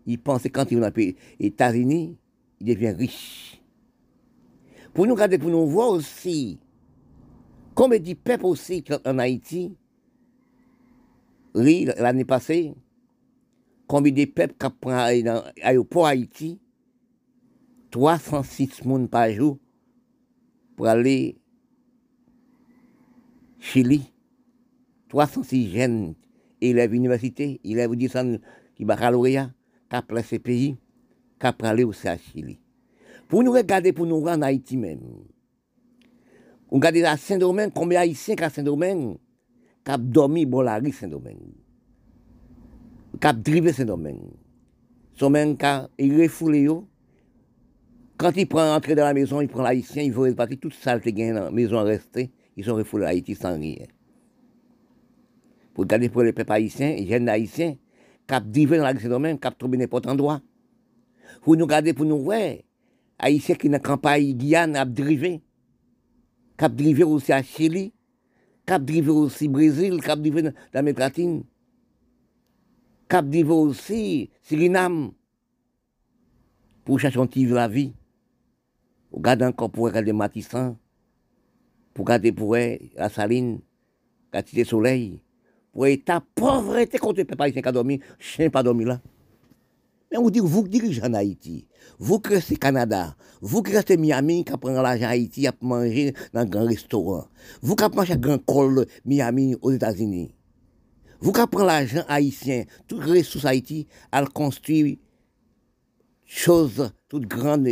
Ils 0.05 0.19
pensent 0.19 0.43
que 0.43 0.49
quand 0.49 0.71
ils 0.71 0.79
vont 0.79 0.87
aux 0.87 1.13
États-Unis, 1.41 2.19
ils 2.61 2.67
deviennent 2.67 2.97
riches. 2.97 3.63
Pour 4.93 5.07
nous 5.07 5.15
regarder, 5.15 5.39
pour 5.39 5.51
nous 5.51 5.67
voir 5.67 5.89
aussi, 5.89 6.59
combien 7.75 7.99
de 7.99 8.13
peuples 8.13 8.45
aussi 8.45 8.85
en 9.07 9.19
Haïti, 9.19 9.75
l'année 11.55 12.27
passée, 12.27 12.75
combien 13.89 14.13
de 14.13 14.25
peuples 14.27 14.55
qui 14.55 14.71
prennent 14.81 15.25
dans 15.25 15.43
l'aéroport 15.57 16.07
Haïti? 16.07 16.61
306 17.91 18.67
personnes 18.67 19.09
par 19.09 19.31
jour 19.31 19.59
pour 20.77 20.87
aller 20.87 21.41
Chili. 23.59 24.13
306 25.09 25.71
jeunes 25.71 26.15
élèves 26.61 26.95
université, 26.95 27.61
élèves 27.65 27.97
du 27.97 28.09
centre 28.09 28.41
qui 28.77 28.85
baccalauréat, 28.85 29.51
qui 29.89 29.97
appellent 29.97 30.23
ces 30.23 30.39
pays, 30.39 30.77
qui 31.41 31.47
aller 31.65 31.85
aussi 31.85 32.07
à 32.07 32.19
Chili. 32.19 32.61
Pour 33.27 33.43
nous 33.43 33.53
regarder, 33.53 33.93
pour 33.93 34.07
nous 34.07 34.21
voir 34.21 34.37
en 34.37 34.43
Haïti 34.43 34.77
même. 34.77 35.01
On 36.71 36.77
regarde 36.77 36.97
à 36.99 37.17
Saint-Domingue, 37.17 37.73
combien 37.75 38.01
d'Haïtiens 38.01 38.37
à 38.41 38.51
Saint-Domingue 38.51 39.17
ont 39.89 39.99
dormi 39.99 40.45
la 40.45 40.79
rue 40.79 40.93
Saint-Domingue 40.93 41.55
cap 43.21 43.37
drivé 43.41 43.73
ce 43.73 43.83
domaine. 43.83 44.21
Son 45.15 45.31
même 45.31 45.57
cas, 45.57 45.89
il 45.99 46.21
refoule 46.21 46.85
Quand 48.17 48.37
il 48.37 48.47
prend 48.47 48.75
entrer 48.75 48.95
dans 48.95 49.05
la 49.05 49.15
maison, 49.15 49.41
il 49.41 49.49
prend 49.49 49.63
l'haïtien, 49.63 50.03
il 50.03 50.13
veut 50.13 50.35
partir 50.35 50.59
toute 50.61 50.75
salle 50.75 51.01
qui 51.01 51.13
dans 51.13 51.45
la 51.45 51.51
maison 51.51 51.83
restée, 51.83 52.31
ils 52.57 52.65
sont 52.65 52.75
refoulés 52.75 53.07
à 53.07 53.09
Haïti 53.09 53.35
sans 53.35 53.59
rien. 53.59 53.87
Pour 55.75 55.87
garder 55.87 56.09
pour 56.09 56.23
les 56.23 56.33
peuples 56.33 56.53
haïtiens, 56.53 56.95
les 56.95 57.07
jeunes 57.07 57.29
haïtiens, 57.29 57.77
cap 58.27 58.45
drivé 58.45 58.79
dans 58.79 58.85
la 58.85 58.95
domaine, 58.95 59.39
cap 59.39 59.57
trouvé 59.59 59.79
n'importe 59.79 60.07
endroit. 60.07 60.41
Pour 61.43 61.57
nous 61.57 61.67
garder 61.67 61.93
pour 61.93 62.05
nous 62.05 62.19
voir, 62.19 62.55
haïtiens 63.19 63.55
qui 63.55 63.69
dans 63.69 63.73
la 63.75 63.79
campagne 63.81 64.37
Guyane, 64.37 64.75
cap 64.75 64.91
drivé. 64.91 65.41
Cap 66.57 66.75
drivé 66.75 67.05
aussi 67.05 67.33
à 67.33 67.43
Chili, 67.43 67.93
cap 68.67 68.85
drivé 68.85 69.11
aussi 69.11 69.47
au 69.47 69.53
Brésil, 69.53 70.01
cap 70.01 70.19
drivé 70.19 70.43
dans 70.43 70.53
l'Amérique 70.73 70.99
latine. 70.99 71.45
Cap 73.09 73.27
d'Ivoire 73.27 73.61
aussi, 73.61 74.29
Suriname, 74.43 75.13
pour 76.85 77.01
chercher 77.01 77.19
un 77.19 77.29
la 77.55 77.67
vie. 77.67 77.95
Pour 79.11 79.23
garder 79.23 79.47
encore 79.47 79.71
pour 79.71 79.87
regarder 79.87 80.13
Matissan, 80.13 80.77
pour 81.95 82.05
garder 82.05 82.33
pour 82.33 82.55
la 82.55 83.09
saline, 83.09 83.61
quantité 84.31 84.65
soleil, 84.65 85.23
pour 85.73 85.87
état 85.87 86.23
pauvreté 86.35 86.99
contre 86.99 87.21
le 87.21 87.25
peuple 87.25 87.51
qui 87.53 87.67
a 87.67 87.73
dormi, 87.73 88.01
chien 88.19 88.51
pas 88.51 88.63
dormi 88.63 88.85
là. 88.85 89.01
Mais 90.13 90.19
on 90.19 90.29
dit, 90.29 90.41
vous 90.41 90.69
dirigez 90.69 91.03
en 91.03 91.15
Haïti, 91.15 91.67
vous 91.99 92.21
qui 92.21 92.35
restez 92.35 92.57
Canada, 92.57 93.17
vous 93.41 93.63
qui 93.63 93.73
restez 93.73 93.97
Miami, 93.97 94.45
qui 94.45 94.53
prenez 94.59 94.83
l'argent 94.83 95.09
Haïti 95.09 95.47
à 95.47 95.53
manger 95.63 96.13
dans 96.35 96.41
un 96.41 96.47
grand 96.47 96.67
restaurant, 96.67 97.27
vous 97.63 97.75
qui 97.75 97.85
mangez 97.95 98.13
un 98.13 98.17
grand 98.17 98.39
col 98.45 98.87
Miami 99.07 99.57
aux 99.63 99.71
États-Unis, 99.71 100.35
vous 101.21 101.33
qui 101.33 101.41
prenez 101.51 101.67
l'argent 101.67 102.05
haïtien, 102.09 102.65
toutes 102.87 103.05
les 103.07 103.21
ressources 103.21 103.45
Haïti, 103.45 103.87
à 104.13 104.25
construire 104.25 104.97
choses, 106.25 106.91
toutes 107.09 107.27
grandes 107.27 107.69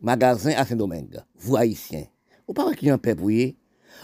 magasins 0.00 0.52
à 0.56 0.64
Saint-Domingue. 0.64 1.20
Vous 1.36 1.56
haïtiens. 1.56 2.06
Vous 2.46 2.54
pas 2.54 2.72
qui 2.74 2.88
un 2.88 2.98
peuple, 2.98 3.22
vous 3.22 3.30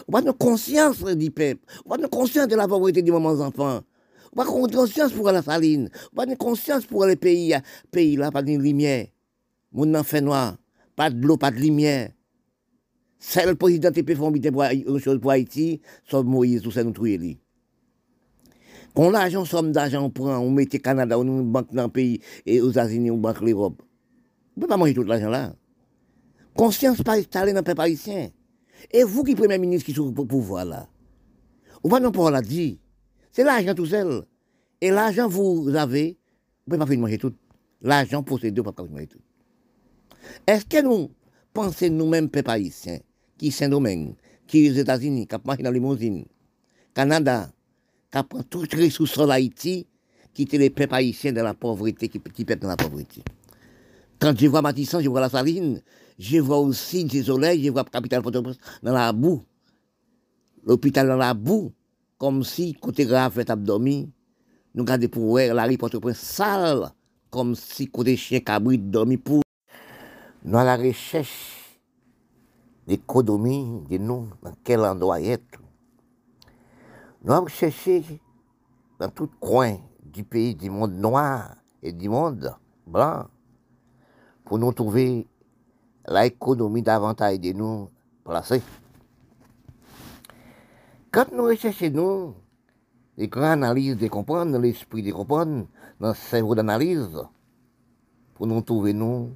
Vous 0.07 0.17
avez 0.17 0.33
conscience 0.37 1.03
du 1.03 1.31
peuple. 1.31 1.61
Vous 1.85 1.93
avez 1.93 2.09
conscience 2.09 2.47
de 2.47 2.55
la 2.55 2.67
pauvreté 2.67 3.01
des 3.01 3.11
mamans 3.11 3.39
enfants. 3.39 3.81
Vous 4.33 4.41
avez 4.41 4.71
conscience 4.71 5.13
pour 5.13 5.31
la 5.31 5.41
saline. 5.41 5.89
Vous 6.11 6.21
avez 6.21 6.35
conscience 6.35 6.85
pour 6.85 7.05
les 7.05 7.15
pays, 7.15 7.55
pays 7.91 8.17
là, 8.17 8.31
pas 8.31 8.41
de 8.41 8.51
lumière. 8.51 9.07
Mon 9.71 9.85
n'en 9.85 10.03
fait 10.03 10.21
noir. 10.21 10.57
Pas 10.95 11.09
de 11.09 11.35
pas 11.35 11.51
de 11.51 11.57
lumière. 11.57 12.11
C'est 13.17 13.45
le 13.45 13.55
président 13.55 13.91
qui 13.91 14.03
peut 14.03 14.15
faire 14.15 14.29
une 14.29 14.99
chose 14.99 15.19
pour 15.21 15.31
Haïti, 15.31 15.79
sauf 16.03 16.25
Moïse, 16.25 16.61
tout 16.61 16.71
ça 16.71 16.83
nous. 16.83 17.42
Quand 18.95 19.09
l'argent, 19.09 19.43
somme 19.45 19.71
d'argent, 19.71 20.05
on 20.05 20.09
prend, 20.09 20.37
on 20.37 20.51
met 20.51 20.67
au 20.73 20.77
Canada, 20.77 21.17
on 21.17 21.43
banque 21.43 21.73
dans 21.73 21.83
le 21.83 21.89
pays, 21.89 22.21
et 22.45 22.61
aux 22.61 22.69
États-Unis, 22.69 23.09
on 23.09 23.17
banque 23.17 23.41
l'Europe. 23.41 23.81
On 24.55 24.59
ne 24.59 24.61
peut 24.61 24.67
pas 24.67 24.77
manger 24.77 24.93
tout 24.93 25.03
l'argent 25.03 25.29
là. 25.29 25.55
Conscience 26.55 27.01
pas 27.01 27.17
installée 27.17 27.53
dans 27.53 27.59
le 27.59 27.63
peuple 27.63 27.81
haïtien. 27.81 28.29
Et 28.91 29.03
vous 29.03 29.23
qui 29.23 29.33
premier 29.33 29.57
ministre 29.57 29.85
qui 29.87 29.93
sont 29.93 30.13
au 30.15 30.25
pouvoir 30.25 30.65
là, 30.65 30.87
on 31.83 31.89
va 31.89 31.99
non 31.99 32.11
pas 32.11 32.29
la 32.29 32.41
dire. 32.41 32.77
C'est 33.31 33.43
l'argent 33.43 33.73
tout 33.73 33.87
seul. 33.87 34.23
Et 34.79 34.91
l'argent, 34.91 35.27
vous 35.27 35.69
avez, 35.75 36.19
vous 36.67 36.75
ne 36.75 36.77
pouvez 36.77 36.77
pas 36.77 36.85
faire 36.85 36.99
manger 36.99 37.17
tout. 37.17 37.33
L'argent 37.81 38.21
possédé, 38.21 38.61
vous 38.61 38.67
ne 38.67 38.71
pouvez 38.71 38.87
pas 38.87 38.93
manger 38.93 39.07
tout. 39.07 39.19
Est-ce 40.45 40.65
que 40.65 40.81
nous 40.83 41.09
pensons 41.53 41.89
nous-mêmes, 41.89 42.29
peuple 42.29 42.51
haïtien, 42.51 42.99
qui 43.37 43.51
Saint-Domingue, 43.51 44.13
qui 44.45 44.69
aux 44.69 44.73
États-Unis, 44.73 45.27
qui 45.27 45.35
marché 45.45 45.63
dans 45.63 45.71
les 45.71 45.79
limousine, 45.79 46.25
Canada, 46.93 47.51
qui 48.13 48.23
prend 48.23 48.43
toutes 48.43 48.73
les 48.73 48.85
ressources 48.85 49.17
de 49.17 49.25
l'Haïti, 49.25 49.87
qui 50.33 50.43
était 50.43 50.57
les 50.57 50.69
peuples 50.69 50.93
haïtiens 50.93 51.33
dans 51.33 51.43
la 51.43 51.53
pauvreté, 51.53 52.09
qui 52.09 52.19
petit 52.19 52.45
peuple 52.45 52.61
dans 52.61 52.67
la 52.67 52.77
pauvreté. 52.77 53.23
Quand 54.19 54.37
je 54.37 54.47
vois 54.47 54.61
Matissan, 54.61 55.01
je 55.01 55.09
vois 55.09 55.19
la 55.19 55.29
saline, 55.29 55.81
je 56.19 56.37
vois 56.37 56.59
aussi 56.59 57.05
des 57.05 57.23
soleils, 57.23 57.63
je 57.63 57.71
vois 57.71 57.83
la 57.83 57.89
capitale 57.89 58.21
dans 58.21 58.93
la 58.93 59.11
boue, 59.11 59.43
l'hôpital 60.63 61.07
dans 61.07 61.17
la 61.17 61.33
boue, 61.33 61.71
comme 62.17 62.43
si 62.43 62.73
côté 62.73 63.05
grave 63.05 63.33
fait 63.33 63.49
abdomen, 63.49 64.09
nous 64.75 64.83
gardons 64.83 65.07
pour 65.07 65.39
la 65.39 65.65
rue 65.65 65.77
Port-au-Prince 65.77 66.17
sale, 66.17 66.91
comme 67.29 67.55
si 67.55 67.87
côté 67.87 68.15
chien 68.15 68.39
cabri 68.39 68.77
dormi 68.77 69.17
pour. 69.17 69.41
nous 70.45 70.57
à 70.57 70.63
la 70.63 70.77
recherche 70.77 71.79
d'économie 72.87 73.83
de 73.89 73.97
nous, 73.97 74.29
dans 74.43 74.53
quel 74.63 74.81
endroit 74.81 75.19
être. 75.19 75.62
Nous 77.25 77.31
avons 77.31 77.47
cherché 77.47 78.03
dans 78.99 79.07
tout 79.07 79.29
coin 79.39 79.77
du 80.03 80.25
pays, 80.25 80.55
du 80.55 80.69
monde 80.69 80.93
noir 80.93 81.55
et 81.81 81.93
du 81.93 82.09
monde 82.09 82.53
blanc, 82.85 83.27
pour 84.43 84.59
nous 84.59 84.73
trouver 84.73 85.25
l'économie 86.05 86.81
davantage 86.81 87.39
de 87.39 87.53
nous 87.53 87.89
placée. 88.25 88.61
Quand 91.11 91.31
nous 91.31 91.45
recherchons 91.45 91.91
nous, 91.91 92.35
les 93.15 93.29
grandes 93.29 93.63
analyses 93.63 93.95
de 93.95 94.07
comprendre, 94.09 94.57
l'esprit 94.57 95.01
de 95.01 95.13
comprendre, 95.13 95.67
dans 96.01 96.09
le 96.09 96.15
cerveau 96.15 96.55
d'analyse, 96.55 97.23
pour 98.33 98.47
nous 98.47 98.61
trouver 98.61 98.93
nous, 98.93 99.31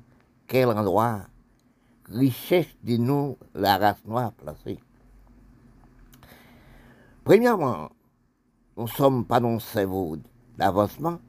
quel 0.45 0.67
endroit, 0.67 1.21
richesse 2.09 2.75
de 2.83 2.97
nous, 2.97 3.37
la 3.53 3.77
race 3.77 4.03
noire 4.05 4.33
placée. 4.33 4.79
Premièrement, 7.27 7.89
nous 8.77 8.83
ne 8.83 8.87
sommes 8.87 9.25
pas 9.25 9.41
dans 9.41 9.55
le 9.55 9.59
cerveau 9.59 10.15
d'avancement, 10.57 11.19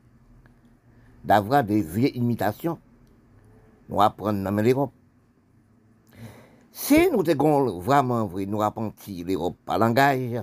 d'avoir 1.25 1.65
des 1.65 1.83
vieilles 1.83 2.17
imitations. 2.17 2.79
Nous 3.89 4.01
apprenons 4.01 4.45
dans 4.45 4.63
l'Europe. 4.63 4.93
Si 6.71 7.11
nous 7.11 7.29
avons 7.29 7.81
vraiment 7.81 8.27
vrai, 8.27 8.47
nous 8.47 8.63
apprenons 8.63 8.93
l'Europe 9.27 9.57
par 9.67 9.81
langage, 9.81 10.41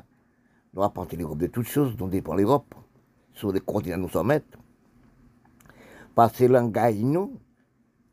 nous 0.73 0.83
apprenons 0.83 1.07
l'Europe 1.17 1.37
de 1.37 1.47
toutes 1.47 1.67
choses 1.67 1.95
dont 1.95 2.09
dépend 2.09 2.35
l'Europe, 2.35 2.75
sur 3.33 3.53
les 3.53 3.61
continents 3.61 3.95
nous 3.95 4.09
sommes. 4.09 4.37
Parce 6.15 6.37
que 6.37 6.43
langage, 6.43 6.97
nous, 6.97 7.39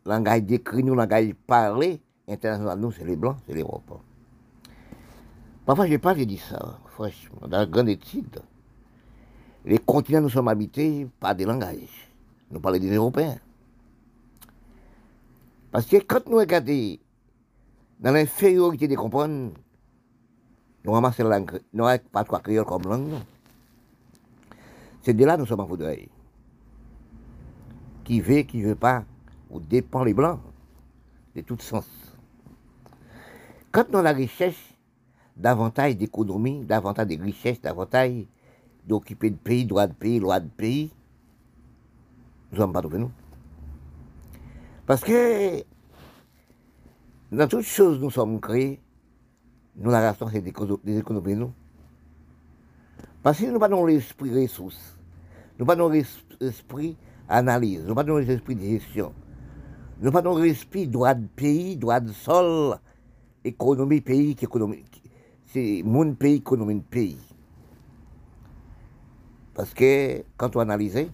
langage 0.06 0.44
d'écrit, 0.44 0.84
nous, 0.84 0.94
langage 0.94 1.34
parlé, 1.48 2.00
international, 2.28 2.78
nous, 2.78 2.92
c'est 2.92 3.04
les 3.04 3.16
Blancs, 3.16 3.38
c'est 3.48 3.54
l'Europe. 3.54 4.00
Parfois, 5.66 5.86
je 5.86 5.90
n'ai 5.90 5.98
pas 5.98 6.14
dit 6.14 6.38
ça, 6.38 6.78
franchement, 6.92 7.48
dans 7.48 7.58
la 7.58 7.66
grande 7.66 7.88
étude. 7.88 8.40
Les 9.64 9.78
continents, 9.78 10.20
nous 10.20 10.28
sommes 10.28 10.48
habités 10.48 11.06
par 11.20 11.34
des 11.34 11.44
langages. 11.44 12.10
Nous 12.50 12.60
parlons 12.60 12.78
des 12.78 12.94
Européens. 12.94 13.38
Parce 15.70 15.86
que 15.86 15.96
quand 15.96 16.26
nous 16.26 16.36
regardons 16.36 16.98
dans 18.00 18.12
l'infériorité 18.12 18.88
des 18.88 18.96
comprendre, 18.96 19.52
nous 20.84 20.92
ramassons 20.92 21.24
la 21.24 21.38
langue, 21.38 21.60
nous 21.72 21.84
n'avons 21.84 22.02
pas 22.10 22.24
quoi 22.24 22.40
créole 22.40 22.66
comme 22.66 22.82
langue. 22.82 23.14
C'est 25.02 25.14
de 25.14 25.24
là 25.24 25.36
que 25.36 25.40
nous 25.40 25.46
sommes 25.46 25.60
en 25.60 25.66
fauteuil. 25.66 26.08
Qui 28.04 28.20
veut, 28.20 28.42
qui 28.42 28.58
ne 28.58 28.68
veut 28.68 28.74
pas, 28.74 29.04
ou 29.48 29.60
dépend 29.60 30.04
les 30.04 30.12
blancs, 30.12 30.40
de 31.34 31.40
tout 31.40 31.58
sens. 31.58 31.86
Quand 33.70 33.88
nous 33.88 33.98
avons 33.98 34.04
la 34.04 34.12
richesse, 34.12 34.71
davantage 35.36 35.96
d'économie, 35.96 36.64
davantage 36.64 37.08
de 37.08 37.22
richesse, 37.22 37.60
davantage 37.60 38.24
d'occuper 38.86 39.30
de 39.30 39.36
pays, 39.36 39.64
droit 39.64 39.86
de 39.86 39.92
pays, 39.92 40.18
loi 40.18 40.40
de 40.40 40.48
pays, 40.48 40.90
nous 42.50 42.58
sommes 42.58 42.72
pas 42.72 42.80
trouvés, 42.80 42.98
nous. 42.98 43.10
Parce 44.86 45.02
que 45.02 45.62
dans 47.30 47.48
toutes 47.48 47.62
choses, 47.62 47.98
nous 47.98 48.10
sommes 48.10 48.40
créés, 48.40 48.80
nous, 49.76 49.90
la 49.90 50.10
raison, 50.10 50.28
c'est 50.30 50.42
des 50.42 50.98
économies, 50.98 51.34
nous. 51.34 51.52
Parce 53.22 53.38
que 53.38 53.46
nous 53.46 53.58
n'avons 53.58 53.84
pas 53.84 53.90
l'esprit 53.90 54.42
ressources, 54.42 54.98
nous 55.58 55.64
n'avons 55.64 55.88
pas 55.88 55.96
l'esprit 56.40 56.96
analyse, 57.28 57.80
nous 57.86 57.94
n'avons 57.94 58.14
pas 58.14 58.20
l'esprit 58.20 58.56
de 58.56 58.62
gestion, 58.62 59.14
nous 60.00 60.10
n'avons 60.10 60.34
pas 60.34 60.44
l'esprit 60.44 60.86
droit 60.88 61.14
de 61.14 61.26
pays, 61.26 61.76
droit 61.76 62.00
de 62.00 62.12
sol, 62.12 62.76
économie 63.44 64.00
pays, 64.00 64.36
économie, 64.42 64.84
c'est 65.52 65.82
mon 65.84 66.14
pays, 66.14 66.36
économie 66.36 66.76
de 66.76 66.80
pays. 66.80 67.18
Parce 69.54 69.74
que 69.74 70.24
quand 70.36 70.56
on 70.56 70.60
analyse, 70.60 71.08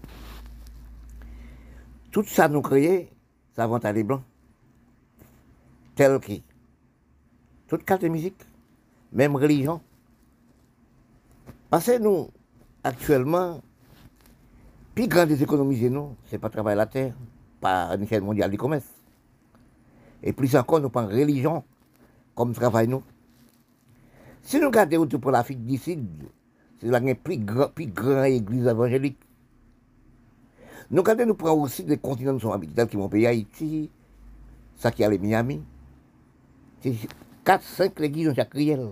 tout 2.09 2.23
ça 2.23 2.47
nous 2.47 2.61
crée, 2.61 3.09
ça 3.53 3.65
à 3.65 3.91
les 3.91 4.03
blancs. 4.03 4.23
Tel 5.95 6.19
qui. 6.21 6.41
Toute 7.67 7.83
carte 7.83 8.01
de 8.01 8.07
musique, 8.07 8.41
même 9.11 9.35
religion. 9.35 9.81
Parce 11.69 11.87
que 11.87 11.99
nous, 11.99 12.29
actuellement, 12.83 13.61
plus 14.95 15.07
grand 15.07 15.25
des 15.25 15.43
économies 15.43 15.89
nous, 15.89 16.15
c'est 16.27 16.39
pas 16.39 16.49
travailler 16.49 16.77
la 16.77 16.85
terre, 16.85 17.13
pas 17.59 17.93
une 17.95 18.07
chaîne 18.07 18.23
mondiale 18.23 18.49
du 18.49 18.57
commerce. 18.57 18.87
Et 20.23 20.31
plus 20.31 20.55
encore, 20.55 20.79
nous 20.79 20.89
prenons 20.89 21.09
religion 21.09 21.63
comme 22.33 22.53
travail 22.53 22.87
nous. 22.87 23.03
Si 24.49 24.59
nous 24.59 24.69
regardons 24.69 25.01
autour 25.01 25.21
pour 25.21 25.29
l'Afrique 25.29 25.63
du 25.63 25.77
Sud, 25.77 26.07
c'est 26.81 26.87
la 26.87 26.99
plus 27.13 27.37
grande 27.37 27.71
plus 27.71 27.85
église 28.25 28.65
évangélique. 28.65 29.19
Nous, 30.89 31.03
quand 31.03 31.23
nous 31.23 31.35
aussi 31.49 31.83
des 31.83 31.99
continents 31.99 32.33
nous 32.33 32.39
sommes 32.39 32.53
habités, 32.53 32.87
qui 32.87 32.97
vont 32.97 33.07
payer 33.07 33.27
Haïti, 33.27 33.91
ça 34.75 34.89
qui 34.89 35.03
est 35.03 35.09
les 35.11 35.19
Miami, 35.19 35.61
c'est 36.81 36.95
4, 37.45 37.63
5 37.63 38.01
églises 38.01 38.29
dans 38.29 38.33
chaque 38.33 38.51
riel. 38.55 38.89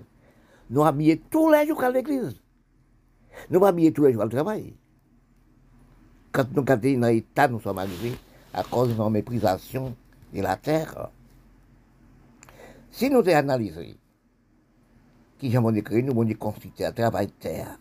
Nous 0.70 0.84
habillons 0.84 1.17
tous 1.32 1.52
les 1.52 1.65
jours 1.65 1.84
à 1.84 1.89
l'église. 1.89 2.39
Nous 3.50 3.65
habillons 3.65 3.91
tous 3.93 4.04
les 4.04 4.13
jours 4.13 4.26
au 4.26 4.30
travail. 4.30 4.76
Quand 6.32 6.46
nous 6.54 6.62
regardons 6.62 7.00
dans 7.00 7.08
l'état, 7.08 7.48
nous 7.48 7.60
sommes 7.60 7.80
arrivés 7.80 8.13
à 8.54 8.63
cause 8.63 8.89
de 8.89 8.93
notre 8.93 9.10
méprisation 9.10 9.96
de 10.36 10.39
la 10.39 10.56
terre. 10.56 11.10
Si 12.91 13.10
nous 13.10 13.28
analysons, 13.28 13.96
qui 15.38 15.52
j'ai 15.52 15.78
écrit, 15.78 16.04
nous 16.04 16.12
avons 16.12 16.34
constitué 16.36 16.86
un 16.86 16.91
travail 16.91 17.28
de 17.28 17.32
terre. 17.32 17.78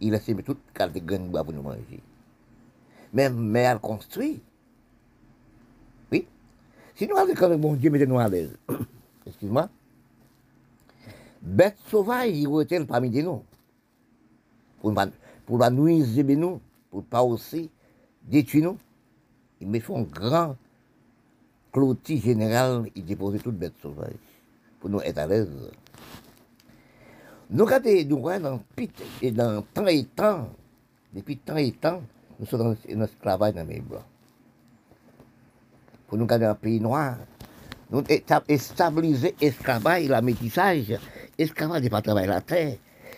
Il 0.00 0.14
a 0.14 0.20
semé 0.20 0.42
toute 0.42 0.60
carte 0.72 0.94
de 0.94 1.00
graines 1.00 1.30
pour 1.30 1.52
nous 1.52 1.62
manger. 1.62 2.00
Même 3.12 3.36
mère 3.36 3.80
construit. 3.80 4.40
Oui. 6.12 6.26
Si 6.94 7.06
nous 7.06 7.16
avons 7.16 7.34
quand 7.34 7.56
bon 7.58 7.74
Dieu, 7.74 7.90
mettez-nous 7.90 8.18
à 8.18 8.28
l'aise. 8.28 8.56
Excuse-moi. 9.26 9.68
Bête 11.42 11.76
sauvage, 11.88 12.30
il 12.30 12.48
retient 12.48 12.84
parmi 12.84 13.10
nous. 13.10 13.42
Pour 14.80 14.92
ne 14.92 15.06
pour 15.46 15.58
pas 15.58 15.70
nuire 15.70 16.06
nous, 16.36 16.60
pour 16.90 17.04
pas 17.04 17.22
aussi 17.22 17.70
détruire 18.22 18.64
nous. 18.64 18.78
Il 19.60 19.68
me 19.68 19.80
font 19.80 20.02
grand 20.02 20.56
clôture 21.72 22.20
général, 22.20 22.88
il 22.94 23.04
dépose 23.04 23.42
toute 23.42 23.56
bête 23.56 23.74
sauvage. 23.82 24.14
Pour 24.80 24.90
nous 24.90 25.00
être 25.00 25.18
à 25.18 25.26
l'aise. 25.26 25.70
Nous 27.50 27.64
regardons, 27.64 28.04
nous 28.08 29.30
dans 29.32 29.54
dans 29.54 29.62
temps 29.62 29.86
et 29.86 30.04
temps, 30.04 30.50
depuis 31.14 31.38
temps 31.38 31.56
et 31.56 31.72
temps, 31.72 32.02
nous 32.38 32.44
sommes 32.44 32.74
dans 32.74 33.00
l'esclavage 33.00 33.54
dans 33.54 33.66
les 33.66 33.80
blancs. 33.80 34.02
Pour 36.06 36.18
nous 36.18 36.26
garder 36.26 36.44
un 36.44 36.54
pays 36.54 36.78
noir, 36.78 37.16
nous 37.90 38.04
stabiliser 38.58 39.34
l'esclavage, 39.40 40.08
la 40.08 40.20
métissage, 40.20 40.98
l'esclavage 41.38 41.82
de 41.82 41.88
pas 41.88 42.02
travailler 42.02 42.26
la 42.26 42.42
terre, 42.42 42.76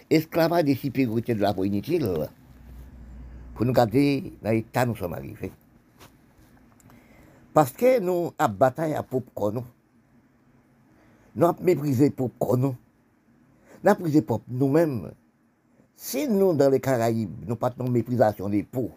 l'esclavage 0.08 0.64
des 0.64 0.76
supériorités 0.76 1.34
de 1.34 1.40
la 1.40 1.52
peau 1.52 1.64
inutile. 1.64 2.28
Pour 3.54 3.66
nous 3.66 3.72
garder 3.72 4.32
dans 4.40 4.50
l'état 4.50 4.86
nous 4.86 4.94
sommes 4.94 5.14
arrivés. 5.14 5.50
Parce 7.52 7.72
que 7.72 7.98
nous 7.98 8.32
avons 8.38 8.54
bataille 8.54 8.94
à 8.94 9.04
nous. 9.10 9.64
Nous 11.34 11.46
avons 11.46 11.64
méprisé 11.64 12.10
pour 12.10 12.56
nous. 12.56 12.76
Nous 13.82 13.90
avons 13.90 14.22
pris 14.22 14.40
nous-mêmes. 14.48 15.12
Si 15.96 16.28
nous, 16.28 16.54
dans 16.54 16.70
les 16.70 16.80
Caraïbes, 16.80 17.44
nous 17.46 17.56
de 17.56 17.90
méprisation 17.90 18.48
des 18.48 18.62
peaux, 18.62 18.90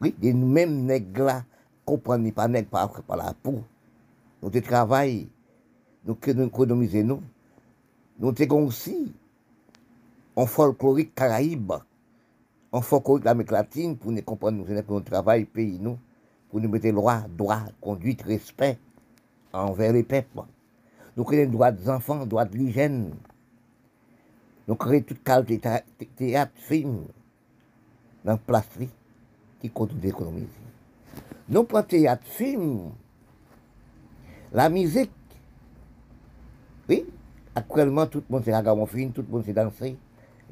oui, 0.00 0.14
des 0.18 0.32
mêmes 0.32 0.84
nègres 0.84 1.24
là, 1.24 1.44
comprenez 1.84 2.32
pas 2.32 2.48
nègres 2.48 2.68
par, 2.68 3.02
par 3.02 3.16
la 3.16 3.34
peau. 3.34 3.62
Nous 4.42 4.50
travaillons, 4.60 5.26
nous 6.04 6.16
économisons 6.22 7.04
nous. 7.04 7.22
Nous 8.18 8.34
avons 8.38 8.66
aussi 8.66 9.12
en 10.36 10.46
folklorique 10.46 11.14
Caraïbe, 11.14 11.72
en 12.70 12.80
folklorique 12.80 13.24
d'Amérique 13.24 13.50
latine, 13.50 13.96
pour 13.96 14.12
nous 14.12 14.22
comprendre, 14.22 14.58
nous, 14.58 14.82
pour 14.82 14.96
nous 14.96 15.00
travailler, 15.00 15.44
pays, 15.46 15.78
nous, 15.80 15.98
pour 16.50 16.60
nous 16.60 16.68
mettre 16.68 16.88
loi, 16.88 17.24
droit, 17.36 17.62
conduite, 17.80 18.22
respect 18.22 18.78
envers 19.52 19.92
les 19.92 20.02
peuples. 20.02 20.42
Nous 21.16 21.24
créons 21.24 21.50
droits 21.50 21.72
des 21.72 21.88
enfants, 21.88 22.24
droits 22.26 22.44
de 22.44 22.56
l'hygiène, 22.56 23.12
créons 24.74 25.02
toute 25.02 25.22
qualité 25.22 25.68
de 26.00 26.04
théâtre, 26.16 26.52
film, 26.56 27.04
dans 28.24 28.32
la 28.32 28.38
place 28.38 28.68
qui 29.60 29.70
continue 29.70 30.00
d'économiser. 30.00 30.48
Nous 31.48 31.64
prenons 31.64 31.84
théâtre, 31.84 32.24
film, 32.26 32.90
la 34.52 34.68
musique. 34.68 35.10
Oui, 36.88 37.04
actuellement, 37.54 38.06
tout 38.06 38.22
le 38.28 38.34
monde 38.34 38.42
c'est 38.44 38.50
la 38.50 38.86
film, 38.86 39.12
tout 39.12 39.22
le 39.22 39.28
monde 39.28 39.42
c'est 39.46 39.52
danser. 39.52 39.96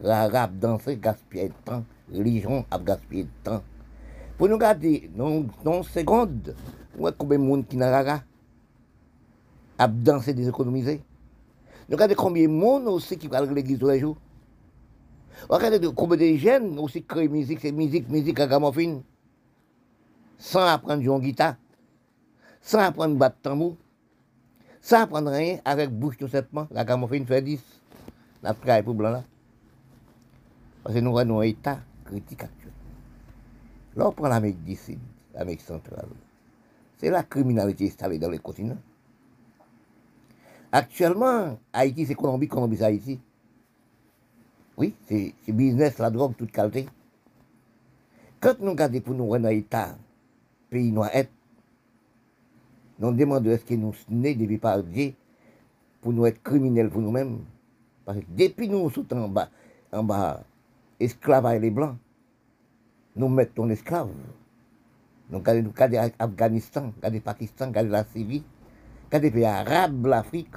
L'arabe 0.03 0.59
danser, 0.59 0.97
gaspiller 0.97 1.49
de 1.49 1.55
temps. 1.65 1.85
Religion 2.13 2.65
a 2.71 2.79
gaspillé 2.79 3.25
de 3.25 3.29
temps. 3.43 3.63
Pour 4.37 4.49
nous 4.49 4.59
garder, 4.59 5.11
dans 5.15 5.45
une 5.65 5.83
seconde, 5.83 6.55
on 6.99 7.07
a 7.07 7.13
combien 7.13 7.39
de 7.39 7.45
monde 7.45 7.67
qui 7.67 7.77
n'a 7.77 8.23
à 9.79 9.89
danser 9.89 10.35
déséconomisé. 10.35 10.97
Nous 10.97 11.16
regardons 11.91 12.15
combien 12.15 12.45
de 12.45 12.53
monde 12.53 12.89
aussi 12.89 13.17
qui 13.17 13.29
parle 13.29 13.49
de 13.49 13.55
l'église 13.55 13.79
tous 13.79 13.89
les 13.89 14.01
jours. 14.01 14.17
Regardez 15.49 15.81
combien 15.95 16.17
de 16.17 16.37
jeunes 16.37 16.79
aussi 16.79 17.03
créent 17.05 17.29
musique, 17.29 17.61
c'est 17.61 17.73
musique, 17.73 18.09
musique 18.09 18.41
à 18.41 18.47
gamophine. 18.47 19.03
Sans 20.39 20.67
apprendre 20.67 21.09
à 21.09 21.15
en 21.15 21.19
guitare, 21.19 21.57
sans 22.61 22.81
apprendre 22.81 23.15
à 23.15 23.19
battre 23.19 23.37
tambour, 23.41 23.77
sans 24.81 25.03
apprendre 25.03 25.31
rien 25.31 25.59
avec 25.65 25.91
bouche 25.91 26.19
tout 26.19 26.29
simplement. 26.29 26.67
La 26.71 26.85
gamophine 26.85 27.27
fait 27.27 27.43
10. 27.43 27.61
La 28.43 28.53
travail 28.55 28.83
pour 28.83 28.95
blanc 28.95 29.11
là. 29.11 29.25
Parce 30.83 30.95
que 30.95 31.01
nous 31.01 31.19
avons 31.19 31.41
un 31.41 31.43
état 31.43 31.81
critique 32.05 32.45
actuel. 32.45 32.73
Là, 33.97 34.09
on 34.09 34.13
prend 34.13 34.29
l'Amérique 34.29 34.63
du 34.63 34.77
Sud, 34.77 34.99
l'Amérique 35.35 35.63
centrale. 35.63 36.07
C'est 36.99 37.11
la 37.11 37.23
criminalité 37.23 37.87
installée 37.87 38.19
dans 38.19 38.31
les 38.31 38.39
continents. 38.39 38.79
Actuellement, 40.73 41.59
Haïti, 41.73 42.07
c'est 42.07 42.15
Colombie, 42.15 42.49
Colombie, 42.49 42.77
c'est 42.77 42.85
Haïti. 42.85 43.21
Oui, 44.77 44.95
c'est 45.09 45.35
business, 45.49 45.99
la 45.99 46.11
drogue, 46.11 46.35
toute 46.37 46.53
qualité. 46.53 46.87
Quand 48.41 48.61
nous 48.61 48.71
regardons 48.71 49.01
pour 49.01 49.15
nous 49.15 49.27
rendre 49.29 49.49
État, 49.49 49.97
pays 50.69 50.93
noir 50.93 51.11
nous 52.99 53.13
demandons 53.13 53.51
est-ce 53.51 53.65
que 53.65 53.75
nous 53.75 53.93
sommes 53.93 54.23
depuis 54.23 54.57
par 54.59 54.83
Dieu 54.83 55.13
pour 56.01 56.13
nous 56.13 56.25
être 56.25 56.43
criminels 56.43 56.89
pour 56.89 57.03
nous-mêmes. 57.03 57.41
Parce 58.05 58.19
que 58.19 58.25
depuis 58.31 58.69
nous 58.69 58.89
sommes 58.91 59.07
en 59.13 59.29
bas, 59.29 59.51
en 59.93 60.03
bas, 60.03 60.43
esclavage 60.99 61.61
les 61.61 61.71
blancs, 61.71 61.97
nous 63.15 63.29
mettons 63.29 63.69
esclaves. 63.69 64.09
Nous 65.29 65.39
regardons 65.39 65.73
l'Afghanistan, 66.19 66.93
regardons 66.97 67.17
le 67.17 67.21
Pakistan, 67.21 67.73
la 67.75 68.05
Syrie, 68.05 68.45
regardons 69.07 69.25
les 69.25 69.31
pays 69.31 69.45
arabes, 69.45 70.07
l'Afrique. 70.07 70.55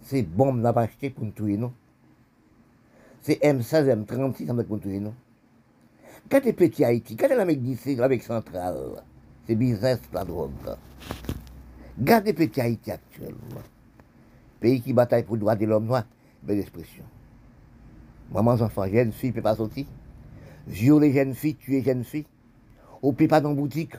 C'est 0.00 0.22
bombe 0.22 0.60
n'a 0.60 0.72
pas 0.72 0.82
acheté 0.82 1.10
pour 1.10 1.24
nous 1.24 1.30
tuer, 1.30 1.56
non? 1.56 1.72
C'est 3.20 3.40
M16, 3.42 4.04
M36 4.04 4.46
pour 4.64 4.76
nous 4.76 4.82
tuer, 4.82 4.98
non? 4.98 5.14
Regardez 6.24 6.52
petit 6.52 6.84
Haïti, 6.84 7.14
regardez 7.14 7.36
l'Amérique 7.36 7.62
du 7.62 7.76
Sud, 7.76 7.98
l'Amérique 7.98 8.24
centrale. 8.24 9.02
C'est 9.46 9.54
business, 9.54 10.00
la 10.12 10.24
drogue. 10.24 10.50
Regardez 11.98 12.32
petit 12.32 12.60
Haïti 12.60 12.90
actuellement. 12.90 13.62
Pays 14.60 14.80
qui 14.80 14.92
bataille 14.92 15.24
pour 15.24 15.36
le 15.36 15.40
droit 15.40 15.56
de 15.56 15.66
l'homme 15.66 15.86
noir, 15.86 16.04
belle 16.42 16.60
expression. 16.60 17.04
Maman, 18.32 18.52
enfants, 18.52 18.86
jeunes 18.86 19.12
filles, 19.12 19.30
ne 19.30 19.34
peut 19.34 19.42
pas 19.42 19.56
sortir. 19.56 19.86
Violer 20.66 21.12
jeunes 21.12 21.34
filles, 21.34 21.56
tuer 21.56 21.82
jeunes 21.82 22.04
filles. 22.04 22.26
Ou 23.02 23.12
peut 23.12 23.28
pas 23.28 23.40
dans 23.40 23.52
boutique. 23.52 23.94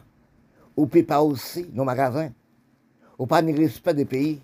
Ou 0.76 0.88
peut 0.88 1.04
pas 1.04 1.22
aussi 1.22 1.66
dans 1.66 1.86
magasin. 1.86 2.32
Ou 3.18 3.26
pas 3.26 3.42
de 3.42 3.52
respect 3.54 3.94
des 3.94 4.06
pays. 4.06 4.42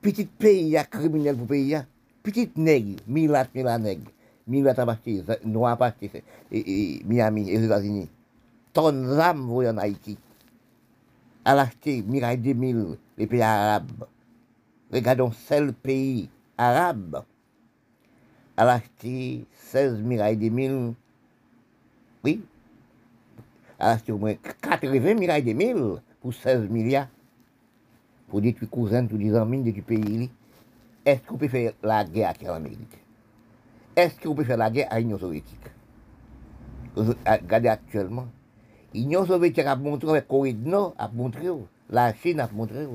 Petit 0.00 0.24
pays, 0.24 0.76
criminel 0.90 1.36
pour 1.36 1.46
pays. 1.46 1.78
Petit 2.22 2.50
nègre, 2.56 3.02
milat, 3.06 3.48
milat 3.54 3.78
nègre. 3.78 4.10
Milat 4.46 4.74
a 4.76 4.90
acheté, 4.90 5.22
noir 5.44 5.80
a 5.80 5.86
acheté, 5.86 6.22
Miami, 7.04 7.50
et 7.50 7.58
les 7.58 7.66
États-Unis. 7.66 8.08
Tonnes 8.72 9.16
d'âmes 9.16 9.46
voyez 9.46 9.70
en 9.70 9.78
Haïti. 9.78 10.18
Elle 11.44 11.58
a 11.58 11.62
acheté 11.62 12.02
Mirail 12.02 12.38
2000, 12.38 12.96
les 13.18 13.26
pays 13.26 13.42
arabes. 13.42 14.06
Regardons 14.92 15.32
seul 15.32 15.72
pays 15.72 16.28
arabe. 16.56 17.24
A 18.56 18.68
acheté 18.68 19.44
16 19.56 20.00
Mirail 20.00 20.36
2000. 20.36 20.94
Oui. 22.24 22.42
A 23.78 23.92
acheté 23.92 24.12
au 24.12 24.18
moins 24.18 24.34
80 24.34 25.14
Mirail 25.14 25.42
2000 25.42 26.00
pour 26.20 26.34
16 26.34 26.68
milliards. 26.68 27.08
Pour 28.32 28.40
détruire 28.40 28.70
cousins, 28.70 29.06
tous 29.06 29.18
les 29.18 29.34
amis 29.34 29.60
du 29.60 29.82
pays. 29.82 30.30
Est-ce 31.04 31.20
qu'on 31.20 31.36
peut 31.36 31.48
faire 31.48 31.74
la 31.82 32.02
guerre 32.02 32.30
avec 32.30 32.40
l'Amérique? 32.40 32.98
Est-ce 33.94 34.18
qu'on 34.18 34.34
peut 34.34 34.44
faire 34.44 34.56
la 34.56 34.70
guerre 34.70 34.88
à 34.88 34.98
l'Union 34.98 35.18
soviétique? 35.18 35.60
Regardez 36.96 37.68
actuellement. 37.68 38.28
L'Union 38.94 39.26
soviétique 39.26 39.66
a 39.66 39.76
montré, 39.76 40.08
avec 40.08 40.28
Corée 40.28 40.54
du 40.54 40.66
Nord, 40.66 40.94
a 40.96 41.08
montré, 41.08 41.48
la 41.90 42.14
Chine 42.14 42.40
a 42.40 42.48
montré. 42.50 42.88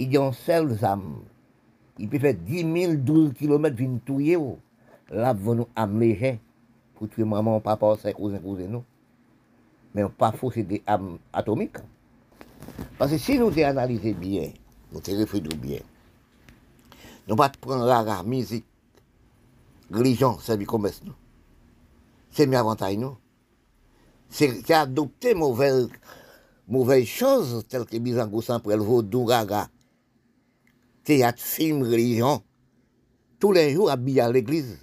Ils 0.00 0.18
ont 0.18 0.32
seul 0.32 0.76
âme. 0.84 1.20
Il 1.96 2.08
peut 2.08 2.18
faire 2.18 2.34
10 2.34 2.86
000, 2.86 2.94
12 2.96 3.32
km 3.34 3.76
d'une 3.76 4.00
touyer. 4.00 4.36
Là, 5.12 5.32
vous 5.32 5.54
nous 5.54 5.68
amener 5.76 6.40
pour 6.96 7.08
tuer 7.08 7.22
maman, 7.22 7.60
papa, 7.60 7.94
ses 8.02 8.12
cousins, 8.12 8.40
cousins, 8.40 8.66
nous. 8.66 8.82
Mais 9.94 10.02
pas 10.18 10.32
c'est 10.52 10.64
des 10.64 10.82
âmes 10.84 11.18
atomiques. 11.32 11.78
Parce 12.98 13.10
que 13.12 13.18
si 13.18 13.38
nous 13.38 13.50
analysons 13.58 14.12
bien, 14.12 14.52
nous 14.92 15.00
réfléchissons 15.04 15.56
bien, 15.56 15.80
nous 17.26 17.34
ne 17.34 17.38
pas 17.38 17.48
prendre 17.48 17.86
la 17.86 18.22
musique, 18.22 18.66
religion, 19.90 20.38
service 20.38 20.66
commerce, 20.66 21.00
nous. 21.04 21.14
C'est 22.30 22.46
mieux 22.46 22.58
avantage, 22.58 22.96
nous. 22.96 23.16
C'est 24.28 24.70
adopter 24.70 25.34
mauvaise, 25.34 25.88
mauvaise 26.66 27.06
choses, 27.06 27.64
telles 27.68 27.84
que 27.84 27.96
Bizango 27.98 28.42
pour 28.62 28.72
le 28.72 28.82
vaudou, 28.82 29.24
raga, 29.24 29.68
théâtre, 31.04 31.42
film, 31.42 31.82
religion. 31.82 32.42
Tous 33.38 33.52
les 33.52 33.72
jours, 33.74 33.90
habillé 33.90 34.22
à 34.22 34.32
l'église. 34.32 34.78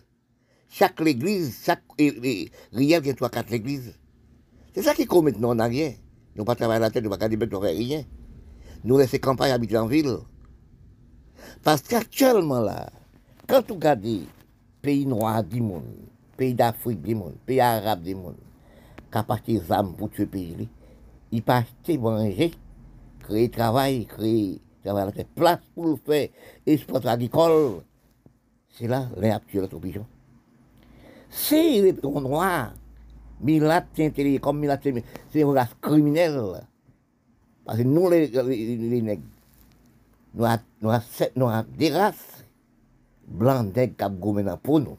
Chaque 0.70 1.02
église, 1.02 1.60
chaque 1.64 1.84
riel 1.98 3.02
qui 3.02 3.10
est 3.10 3.14
trois, 3.14 3.30
quatre 3.30 3.52
églises. 3.52 3.94
C'est 4.74 4.84
ça 4.84 4.94
qui 4.94 5.06
commet 5.06 5.32
maintenant 5.32 5.50
en 5.50 5.60
arrière. 5.60 5.96
Nous 6.36 6.46
pas 6.46 6.56
travailler 6.56 6.80
la 6.80 6.90
tête, 6.90 7.04
nous 7.04 7.10
pas 7.10 7.18
garder 7.18 7.38
nous 7.38 7.60
rien. 7.60 8.04
Nous 8.84 8.98
laisser 8.98 9.20
campagne 9.20 9.52
habiter 9.52 9.78
en 9.78 9.88
ville. 9.88 10.18
Parce 11.64 11.82
qu'actuellement 11.82 12.62
là, 12.62 12.90
quand 13.48 13.68
vous 13.68 13.76
regardez 13.76 14.22
pays 14.82 15.06
noirs 15.06 15.44
du 15.44 15.62
monde, 15.62 15.84
pays 16.38 16.54
d'Afrique 16.54 17.02
du 17.02 17.16
monde, 17.16 17.36
pays 17.46 17.60
arabe 17.60 18.02
du 18.02 18.16
monde, 18.16 18.38
a 19.12 19.26
des 19.46 19.72
armes 19.72 19.94
pour 19.96 20.10
tuer 20.10 20.26
pays, 20.26 20.70
ils 21.32 21.44
peuvent 21.44 21.58
acheter 21.58 21.98
manger, 21.98 22.52
créer 23.20 23.50
travail, 23.50 24.06
créer 24.06 24.60
travail 24.84 25.12
la 25.16 25.24
place 25.24 25.60
pour 25.76 25.88
le 25.88 25.96
faire, 25.98 26.30
exploiter 26.66 27.10
agricole. 27.10 27.82
C'est 28.70 28.88
là 28.88 29.08
l'inaptitude 29.18 29.70
de 29.70 29.78
pigeon. 29.78 30.06
Si 31.30 31.82
les 31.82 31.94
noirs, 32.04 32.74
Milat, 33.42 33.86
comme 34.42 34.60
Milat, 34.60 34.80
c'est 34.82 35.42
une 35.42 35.50
race. 35.50 35.76
Parce 37.66 37.78
que 37.78 37.84
nous, 37.84 38.10
les, 38.10 39.02
nègres, 39.02 39.22
nous 40.34 40.90
avons 40.90 41.66
des 41.78 41.90
races 41.90 42.46
blancs 43.28 43.76
nègres 43.76 43.96
qui 43.98 44.28
ont 44.28 44.58
pour 44.58 44.80
nous. 44.80 44.98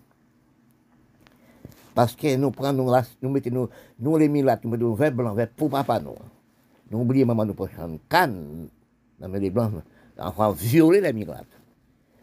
Parce 1.94 2.16
que 2.16 2.36
nous 2.36 2.50
prenons, 2.50 3.02
nous 3.20 3.30
mettons, 3.30 3.68
nous 3.98 4.16
les 4.16 4.28
Milat, 4.28 4.58
nous 4.64 4.70
mettons 4.70 4.94
vert 4.94 5.12
blanc, 5.12 5.34
vert 5.34 5.50
pour 5.50 5.70
papa 5.70 6.00
nous. 6.00 6.14
Nous 6.90 7.00
oublions 7.00 7.26
maman, 7.26 7.44
nous 7.44 7.54
prenons 7.54 7.98
canne, 8.08 8.68
mais 9.20 9.40
les 9.40 9.50
blancs, 9.50 9.72
enfants 10.18 10.52
violer 10.52 11.00
les 11.00 11.12
Milat. 11.12 11.44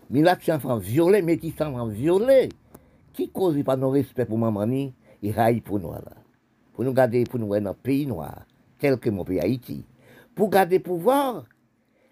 Milat, 0.10 0.38
c'est 0.42 0.52
enfant 0.52 0.78
violé, 0.78 1.22
métis, 1.22 1.54
enfant 1.62 1.88
violé. 1.88 2.50
Qui 3.14 3.30
cause 3.30 3.62
pas 3.64 3.76
nos 3.76 3.90
respect 3.90 4.26
pour 4.26 4.38
maman, 4.38 4.92
il 5.22 5.32
raille 5.32 5.62
pour 5.62 5.80
nous 5.80 5.92
là. 5.92 6.02
Pour 6.74 6.84
nous 6.86 6.94
garder, 6.94 7.24
pour 7.26 7.40
nous 7.40 7.48
dans 7.48 7.72
un 7.72 7.74
pays 7.74 8.06
noir, 8.06 8.46
tel 8.78 8.98
que 8.98 9.10
mon 9.10 9.26
pays 9.26 9.40
Haïti. 9.40 9.84
Pour 10.34 10.50
garder 10.50 10.80
pouvoir, 10.80 11.46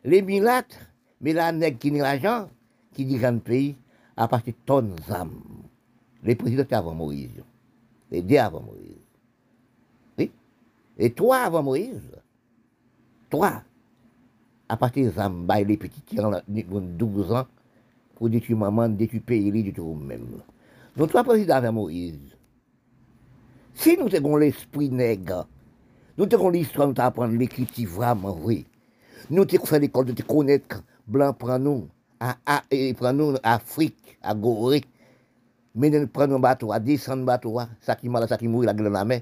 les 0.04 0.22
milates, 0.22 0.80
mais 1.22 1.34
la 1.34 1.52
nègre 1.52 1.80
qui 1.80 1.92
n'a 1.92 2.04
l'argent, 2.04 2.50
qui 2.94 3.06
dirige 3.06 3.32
le 3.32 3.40
pays, 3.40 3.76
à 4.16 4.28
partir 4.28 4.54
de 4.54 4.60
tonnes 4.66 4.96
d'âmes. 5.08 5.42
Les 6.24 6.36
présidents 6.36 6.66
avant 6.72 6.94
Moïse. 6.94 7.44
Les 8.12 8.22
deux 8.22 8.38
avant 8.38 8.62
Moïse. 8.62 8.98
Oui. 10.18 10.32
Et 10.98 11.12
toi 11.12 11.38
avant 11.38 11.64
Moïse. 11.64 12.12
Toi. 13.30 13.62
À 14.68 14.76
partir 14.76 15.10
des 15.10 15.20
âmes, 15.20 15.46
bah, 15.46 15.62
les 15.62 15.78
petits 15.78 16.02
qui 16.02 16.20
ont 16.20 16.42
12 16.82 17.32
ans, 17.32 17.48
pour 18.16 18.30
détruire 18.30 18.58
maman, 18.58 18.90
détruire 18.90 19.22
pays, 19.22 19.52
détruire 19.52 19.96
même. 19.96 20.42
Donc, 20.98 21.10
trois 21.10 21.24
présidents 21.24 21.56
avant 21.56 21.72
Moïse. 21.72 22.37
Si 23.78 23.94
nou 23.94 24.10
te 24.10 24.18
gon 24.24 24.40
l'esprit 24.42 24.90
neg, 24.90 25.30
nou 26.18 26.26
te 26.26 26.38
gon 26.40 26.56
l'histoire, 26.56 26.88
nou 26.90 26.98
te 26.98 27.04
apren 27.06 27.36
l'ekripti 27.38 27.86
vwaman 27.86 28.34
vwe. 28.42 28.64
Nou 29.30 29.46
te 29.46 29.60
fè 29.62 29.78
l'ekol, 29.84 30.08
nou 30.08 30.18
te 30.18 30.26
konet 30.26 30.80
blan 31.06 31.36
pran 31.38 31.62
nou, 31.62 31.84
a, 32.18 32.34
a, 32.42 32.56
e 32.74 32.96
pran 32.98 33.20
nou 33.20 33.38
Afrik, 33.46 34.16
a 34.26 34.34
Gorek, 34.34 34.88
menen 35.78 36.08
pran 36.10 36.34
nou 36.34 36.42
bato 36.42 36.72
a, 36.74 36.80
desan 36.82 37.22
bato 37.28 37.54
a, 37.62 37.68
sa 37.86 37.94
ki 38.00 38.10
mala, 38.10 38.26
sa 38.26 38.40
ki 38.42 38.50
moui 38.50 38.66
la 38.66 38.74
glan 38.78 38.98
amè, 38.98 39.20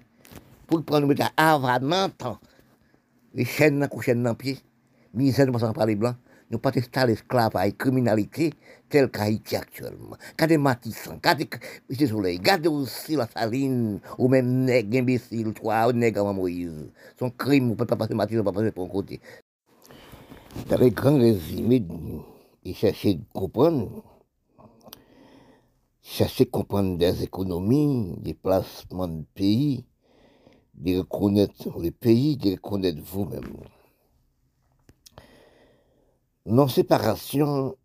pou 0.70 0.80
pran 0.88 1.04
nou 1.04 1.12
mette 1.12 1.28
avanan 1.36 2.16
tan, 2.16 2.40
e 3.36 3.44
chen 3.44 3.82
nan 3.82 3.92
kou 3.92 4.06
chen 4.06 4.24
nan 4.24 4.40
pi, 4.40 4.56
mi 5.12 5.34
zen 5.36 5.52
mwasan 5.52 5.76
pran 5.76 5.92
li 5.92 6.00
blan, 6.00 6.16
nous 6.52 6.60
pas 6.60 6.72
installer 6.76 7.14
l'esclavage, 7.14 7.74
criminalité 7.78 8.54
telle 8.88 9.10
qu'Haïti 9.10 9.56
actuellement. 9.56 10.16
Regardez 10.34 10.58
Matissan, 10.58 11.16
regardez. 11.16 11.50
Soleil, 12.08 12.38
regardez 12.38 12.70
aussi 12.70 13.16
la 13.16 13.28
saline, 13.28 14.00
ou 14.18 14.28
même 14.28 14.66
nègre 14.66 15.00
imbécile, 15.00 15.54
toi, 15.54 15.88
ou 15.88 15.92
nègre 15.92 16.34
Moïse. 16.34 16.92
Son 17.18 17.32
crime, 17.32 17.70
vous 17.70 17.76
pouvez 17.76 17.88
pas 17.88 17.96
passer 17.96 18.14
Matissan, 18.14 18.44
pas 18.44 18.52
passer 18.52 18.72
pour 18.72 18.86
un 18.86 18.90
côté. 18.90 19.20
Dans 20.70 20.78
les 20.78 20.92
grands 20.92 21.18
résumés, 21.18 21.86
il 22.64 22.76
cherchait 22.76 23.16
de 23.16 23.24
comprendre, 23.34 24.04
chercher 26.02 26.46
de 26.46 26.50
comprendre 26.52 26.98
des 26.98 27.24
économies, 27.24 28.16
des 28.20 28.34
placements 28.34 29.08
de 29.08 29.24
pays, 29.34 29.86
de 30.76 31.00
reconnaître 31.00 31.78
le 31.80 31.92
pays, 31.92 32.38
de 32.38 32.52
reconnaître 32.52 33.02
vous-même. 33.04 33.58
Non 36.48 36.68
séparation, 36.68 37.76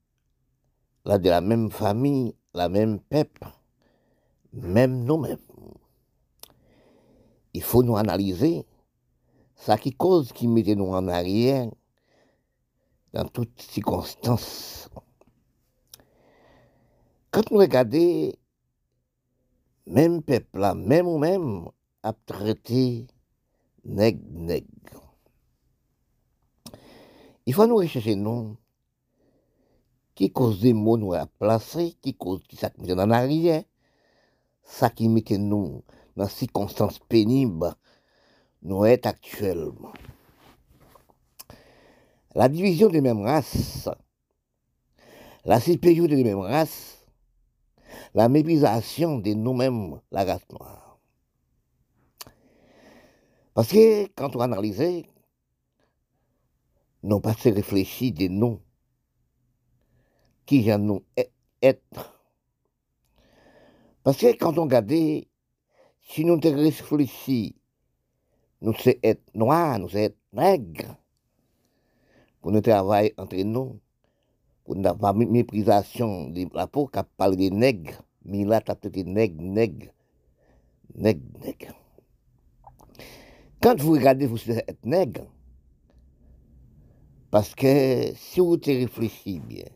là, 1.06 1.18
de 1.18 1.30
la 1.30 1.40
même 1.40 1.70
famille, 1.70 2.34
la 2.52 2.68
même 2.68 3.00
peuple, 3.00 3.46
même 4.52 5.04
nous-mêmes. 5.04 5.38
Il 7.54 7.62
faut 7.62 7.82
nous 7.82 7.96
analyser 7.96 8.66
ça 9.54 9.78
qui 9.78 9.92
cause 9.92 10.32
qui 10.32 10.46
mettait 10.46 10.74
nous 10.74 10.92
en 10.92 11.08
arrière 11.08 11.70
dans 13.12 13.24
toutes 13.24 13.60
circonstances. 13.62 14.88
Quand 17.30 17.50
nous 17.50 17.58
regardons, 17.58 18.32
même 19.86 20.22
peuple 20.22 20.74
même 20.76 21.06
ou 21.06 21.18
même, 21.18 21.68
a 22.02 22.12
traité 22.12 23.06
nègre 23.84 24.22
nègre. 24.32 25.09
Il 27.46 27.54
faut 27.54 27.66
nous 27.66 27.76
rechercher 27.76 28.16
nous 28.16 28.56
qui 30.14 30.30
cause 30.30 30.60
des 30.60 30.72
mots 30.72 30.98
nous 30.98 31.14
a 31.14 31.26
placés, 31.26 31.96
qui 32.02 32.14
cause 32.14 32.42
qui 32.46 32.56
ça 32.56 32.70
en 32.78 33.10
arrière, 33.10 33.62
ça 34.62 34.90
qui 34.90 35.08
mettait 35.08 35.38
nous 35.38 35.82
dans 36.16 36.28
circonstances 36.28 36.98
pénibles 36.98 37.74
nous 38.62 38.84
est 38.84 39.06
actuellement. 39.06 39.92
La 42.34 42.48
division 42.48 42.88
des 42.88 43.00
mêmes 43.00 43.22
races, 43.22 43.88
la 45.44 45.58
supériorité 45.58 46.16
des 46.16 46.24
mêmes 46.24 46.38
races, 46.38 46.98
la 48.14 48.28
méprisation 48.28 49.18
de 49.18 49.32
nous-mêmes, 49.32 50.00
la 50.12 50.24
race 50.24 50.48
noire. 50.50 50.98
Parce 53.54 53.68
que 53.68 54.06
quand 54.14 54.36
on 54.36 54.40
analyse, 54.40 55.04
nous 57.02 57.20
pas 57.20 57.34
se 57.34 57.48
réfléchir 57.48 58.12
de 58.12 58.28
nous, 58.28 58.60
qui 60.46 60.64
j'en 60.64 60.78
nous 60.78 61.02
être. 61.62 62.20
Parce 64.02 64.16
que 64.18 64.36
quand 64.36 64.58
on 64.58 64.64
regarde, 64.64 64.92
si 66.00 66.24
nous 66.24 66.38
te 66.38 66.48
réfléchissons 66.48 67.54
nous 68.62 68.74
sommes 68.74 68.94
être 69.02 69.22
noirs, 69.34 69.78
nous 69.78 69.88
sommes 69.88 70.00
être 70.00 70.18
nègres, 70.32 70.96
pour 72.40 72.52
nous 72.52 72.60
travailler 72.60 73.14
entre 73.16 73.36
nous, 73.36 73.80
pour 74.64 74.76
nous 74.76 74.94
pas 74.94 75.12
méprisation 75.12 76.28
de 76.28 76.46
la 76.54 76.66
peau, 76.66 76.86
qui 76.86 77.00
parle 77.16 77.36
des 77.36 77.50
nègres, 77.50 78.02
mais 78.24 78.44
là, 78.44 78.60
tu 78.60 78.70
as 78.70 78.74
peut-être 78.74 79.06
nègres, 79.06 79.42
nègres, 79.42 79.92
nègres, 80.94 81.38
nègres. 81.44 81.74
Quand 83.62 83.78
vous 83.80 83.92
regardez, 83.92 84.26
vous 84.26 84.50
êtes 84.50 84.84
nègre, 84.84 85.26
parce 87.30 87.54
que 87.54 88.12
si 88.14 88.40
vous 88.40 88.56
te 88.56 88.70
réfléchissez 88.70 89.38
bien, 89.38 89.66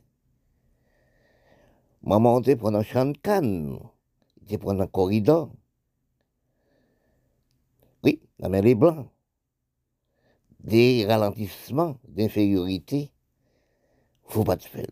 maman, 2.03 2.41
tu 2.43 2.57
prend 2.57 2.75
un 2.75 2.83
champ 2.83 3.07
de 3.07 3.17
canne, 3.19 3.79
tu 4.47 4.59
prend 4.59 4.79
un 4.79 4.87
corridor, 4.87 5.51
oui, 8.03 8.21
la 8.39 8.49
mer 8.49 8.67
est 8.67 8.75
blanche. 8.75 9.07
Des 10.61 11.05
ralentissements 11.07 11.97
d'infériorité, 12.09 13.11
faut 14.25 14.45
pas 14.45 14.57
de 14.57 14.63
faire. 14.63 14.87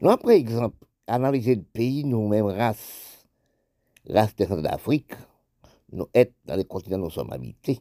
Nous, 0.00 0.16
par 0.16 0.30
exemple, 0.30 0.76
analyser 1.06 1.54
le 1.54 1.62
pays, 1.62 2.04
nous-mêmes, 2.04 2.46
race, 2.46 3.26
race 4.08 4.34
d'Afrique, 4.34 5.14
nous 5.92 6.08
êtes 6.12 6.34
dans 6.44 6.56
les 6.56 6.64
continents 6.64 6.98
où 6.98 7.04
nous 7.04 7.10
sommes 7.10 7.32
habités 7.32 7.80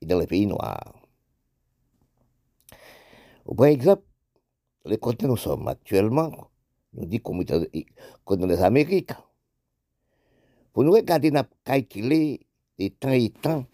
et 0.00 0.06
dans 0.06 0.18
les 0.18 0.26
pays 0.26 0.46
noirs. 0.46 1.07
Par 3.56 3.66
exemple, 3.66 4.02
les 4.84 4.98
où 5.02 5.26
nous 5.26 5.36
sommes 5.36 5.68
actuellement, 5.68 6.50
nous 6.92 7.06
dit 7.06 7.20
est 7.20 8.36
dans 8.36 8.46
les 8.46 8.62
Amériques. 8.62 9.12
Pour 10.72 10.84
nous 10.84 10.92
regarder, 10.92 11.30
nous 11.30 11.40
calculer 11.64 12.40
et 12.78 12.90
temps 12.90 13.10
et 13.10 13.30
temps, 13.30 13.64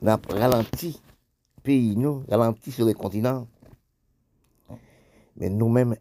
on 0.00 0.06
a 0.08 0.20
ralenti, 0.28 1.00
pays 1.62 1.96
nous, 1.96 2.24
ralenti 2.28 2.72
sur 2.72 2.86
les 2.86 2.94
continents. 2.94 3.46
Mais 5.36 5.48
nous-mêmes, 5.48 5.96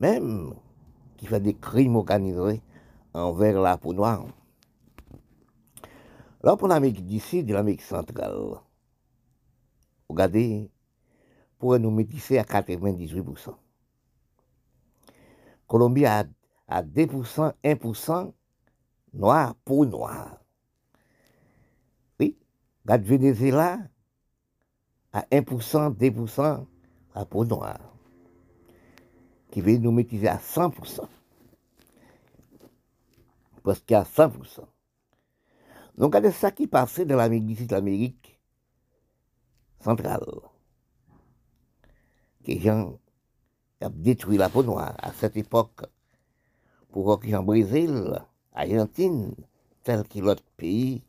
même, 0.00 0.54
qui 1.16 1.26
fait 1.26 1.40
des 1.40 1.54
crimes 1.54 1.96
organisés 1.96 2.62
envers 3.14 3.60
la 3.60 3.76
peau 3.78 3.94
noire. 3.94 4.26
Là, 6.42 6.56
pour 6.56 6.68
l'Amérique 6.68 7.04
du 7.04 7.18
Sud 7.18 7.50
et 7.50 7.52
l'Amérique 7.52 7.82
centrale, 7.82 8.36
regardez, 10.08 10.70
pour 11.58 11.78
nous 11.78 11.90
métisser 11.90 12.38
à 12.38 12.44
98%. 12.44 13.54
Colombie 15.66 16.06
a, 16.06 16.24
a 16.68 16.82
2%, 16.82 17.52
1% 17.62 18.32
noir, 19.12 19.54
peau 19.64 19.84
noire. 19.84 20.38
Regarde 22.88 23.02
Venezuela 23.02 23.78
à 25.12 25.20
1%, 25.30 25.94
2% 25.94 26.66
à 27.14 27.24
peau 27.26 27.44
noire, 27.44 27.80
qui 29.50 29.60
veut 29.60 29.76
nous 29.76 29.92
maîtriser 29.92 30.28
à 30.28 30.38
100%. 30.38 31.06
Parce 33.62 33.80
qu'il 33.80 33.92
y 33.92 33.94
a 33.94 34.04
100%. 34.04 34.60
Donc, 35.98 36.14
regardez 36.14 36.30
ça 36.30 36.50
qui 36.50 36.66
passait 36.66 37.04
dans 37.04 37.16
l'Amérique 37.16 37.70
l'Amérique 37.70 38.40
centrale. 39.80 40.24
Que 42.44 42.52
les 42.52 42.60
gens 42.60 42.98
ont 43.80 43.90
détruit 43.90 44.38
la 44.38 44.48
peau 44.48 44.62
noire 44.62 44.94
à 44.98 45.12
cette 45.12 45.36
époque 45.36 45.82
pour 46.90 47.08
en 47.08 47.42
Brésil, 47.42 48.18
Argentine, 48.54 49.34
tel 49.82 50.06
que 50.08 50.18
l'autre 50.18 50.44
pays 50.56 51.02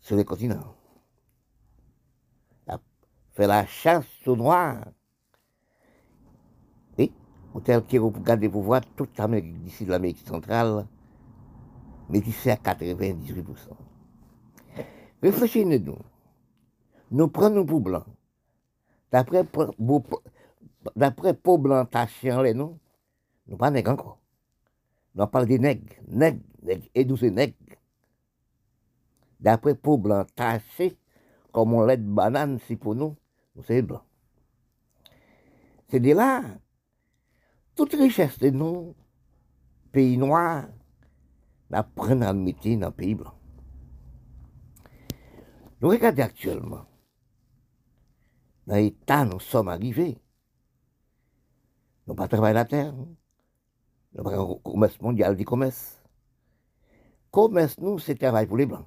sur 0.00 0.16
les 0.16 0.24
continents. 0.24 0.74
Fait 3.32 3.46
la 3.46 3.64
chasse 3.66 4.06
aux 4.26 4.36
noirs. 4.36 4.84
Et, 6.98 7.12
ou 7.54 7.60
tel 7.60 7.84
que 7.84 7.96
vous 7.96 8.10
regardez 8.10 8.48
pour 8.48 8.62
voir 8.62 8.80
toute 8.96 9.16
l'Amérique 9.18 9.62
d'ici 9.62 9.84
de 9.84 9.90
l'Amérique 9.90 10.26
centrale, 10.26 10.86
mais 12.08 12.20
d'ici 12.20 12.50
à 12.50 12.56
98%. 12.56 13.54
Réfléchissez-nous. 15.22 15.98
Nous 17.12 17.28
prenons 17.28 17.64
pour 17.64 17.80
blanc. 17.80 18.04
D'après 19.12 19.44
d'après 20.96 21.38
en 21.44 22.42
les 22.42 22.54
nous, 22.54 22.78
nous 23.46 23.56
pas 23.56 23.70
nègres 23.70 23.92
encore. 23.92 24.18
Nous 25.14 25.26
parlons 25.26 25.48
des 25.48 25.58
nègres, 25.58 25.94
nègres, 26.08 26.40
nègres, 26.62 26.86
et 26.94 27.04
nous 27.04 27.16
c'est 27.16 27.30
nègres 27.30 27.54
d'après 29.40 29.74
taché, 30.36 30.96
comme 31.52 31.74
on 31.74 31.84
lait 31.84 31.96
de 31.96 32.02
banane, 32.02 32.58
si 32.66 32.76
pour 32.76 32.94
nous, 32.94 33.16
c'est 33.64 33.82
blanc. 33.82 34.02
C'est 35.88 36.00
de 36.00 36.12
là, 36.12 36.42
toute 37.74 37.94
richesse 37.94 38.38
de 38.38 38.50
nous, 38.50 38.94
pays 39.92 40.16
noirs, 40.16 40.68
n'apprennent 41.70 42.22
à 42.22 42.32
métier 42.32 42.76
dans 42.76 42.88
le 42.88 42.92
pays 42.92 43.14
blanc. 43.14 43.34
Nous 45.80 45.88
regardons 45.88 46.22
actuellement, 46.22 46.84
dans 48.66 48.76
l'état 48.76 49.24
nous 49.24 49.40
sommes 49.40 49.68
arrivés. 49.68 50.18
Nous 52.06 52.14
pas 52.14 52.28
travailler 52.28 52.54
la 52.54 52.64
terre, 52.64 52.94
nous 54.14 54.22
pas 54.24 54.36
commerce 54.64 55.00
mondial 55.00 55.36
du 55.36 55.44
commerce. 55.44 56.00
Commerce, 57.30 57.78
nous, 57.78 58.00
c'est 58.00 58.16
travail 58.16 58.46
pour 58.46 58.56
les 58.56 58.66
blancs. 58.66 58.86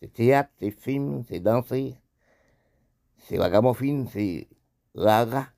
C'est 0.00 0.12
théâtre, 0.12 0.50
c'est 0.58 0.70
film, 0.70 1.22
c'est 1.28 1.40
danser, 1.40 1.94
c'est 3.18 3.38
ragamuffin, 3.38 4.06
c'est 4.10 4.48
rara. 4.94 5.48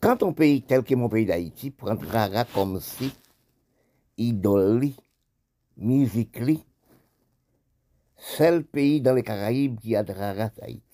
Quand 0.00 0.22
un 0.22 0.32
pays 0.32 0.62
tel 0.62 0.84
que 0.84 0.94
mon 0.94 1.08
pays 1.08 1.26
d'Haïti 1.26 1.72
prend 1.72 1.96
rara 1.96 2.44
comme 2.44 2.78
si, 2.78 3.12
idole, 4.16 4.90
musique, 5.76 6.38
c'est 8.16 8.52
le 8.52 8.62
pays 8.62 9.00
dans 9.00 9.14
les 9.14 9.24
Caraïbes 9.24 9.80
qui 9.80 9.96
a 9.96 10.04
de 10.04 10.12
rara 10.12 10.50
Haïti. 10.62 10.89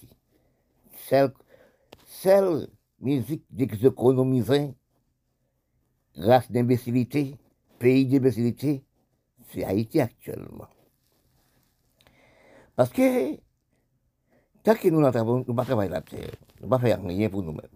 C'est 1.09 1.33
seule 2.05 2.69
musique 3.01 3.45
d'exéconomiser, 3.51 4.75
race 6.17 6.51
d'imbécilité, 6.51 7.37
pays 7.79 8.07
d'imbécilité, 8.07 8.85
c'est 9.49 9.65
Haïti 9.65 10.01
actuellement. 10.01 10.67
Parce 12.75 12.91
que 12.91 13.39
Tant 14.65 14.75
que 14.75 14.89
nous 14.89 15.01
ne 15.01 15.45
nous 15.47 15.55
pas 15.55 15.65
travailler 15.65 15.93
la 15.93 16.01
terre, 16.01 16.29
nous 16.61 16.69
ne 16.69 16.79
faire 16.79 17.01
rien 17.01 17.29
pour 17.31 17.41
nous-mêmes. 17.41 17.69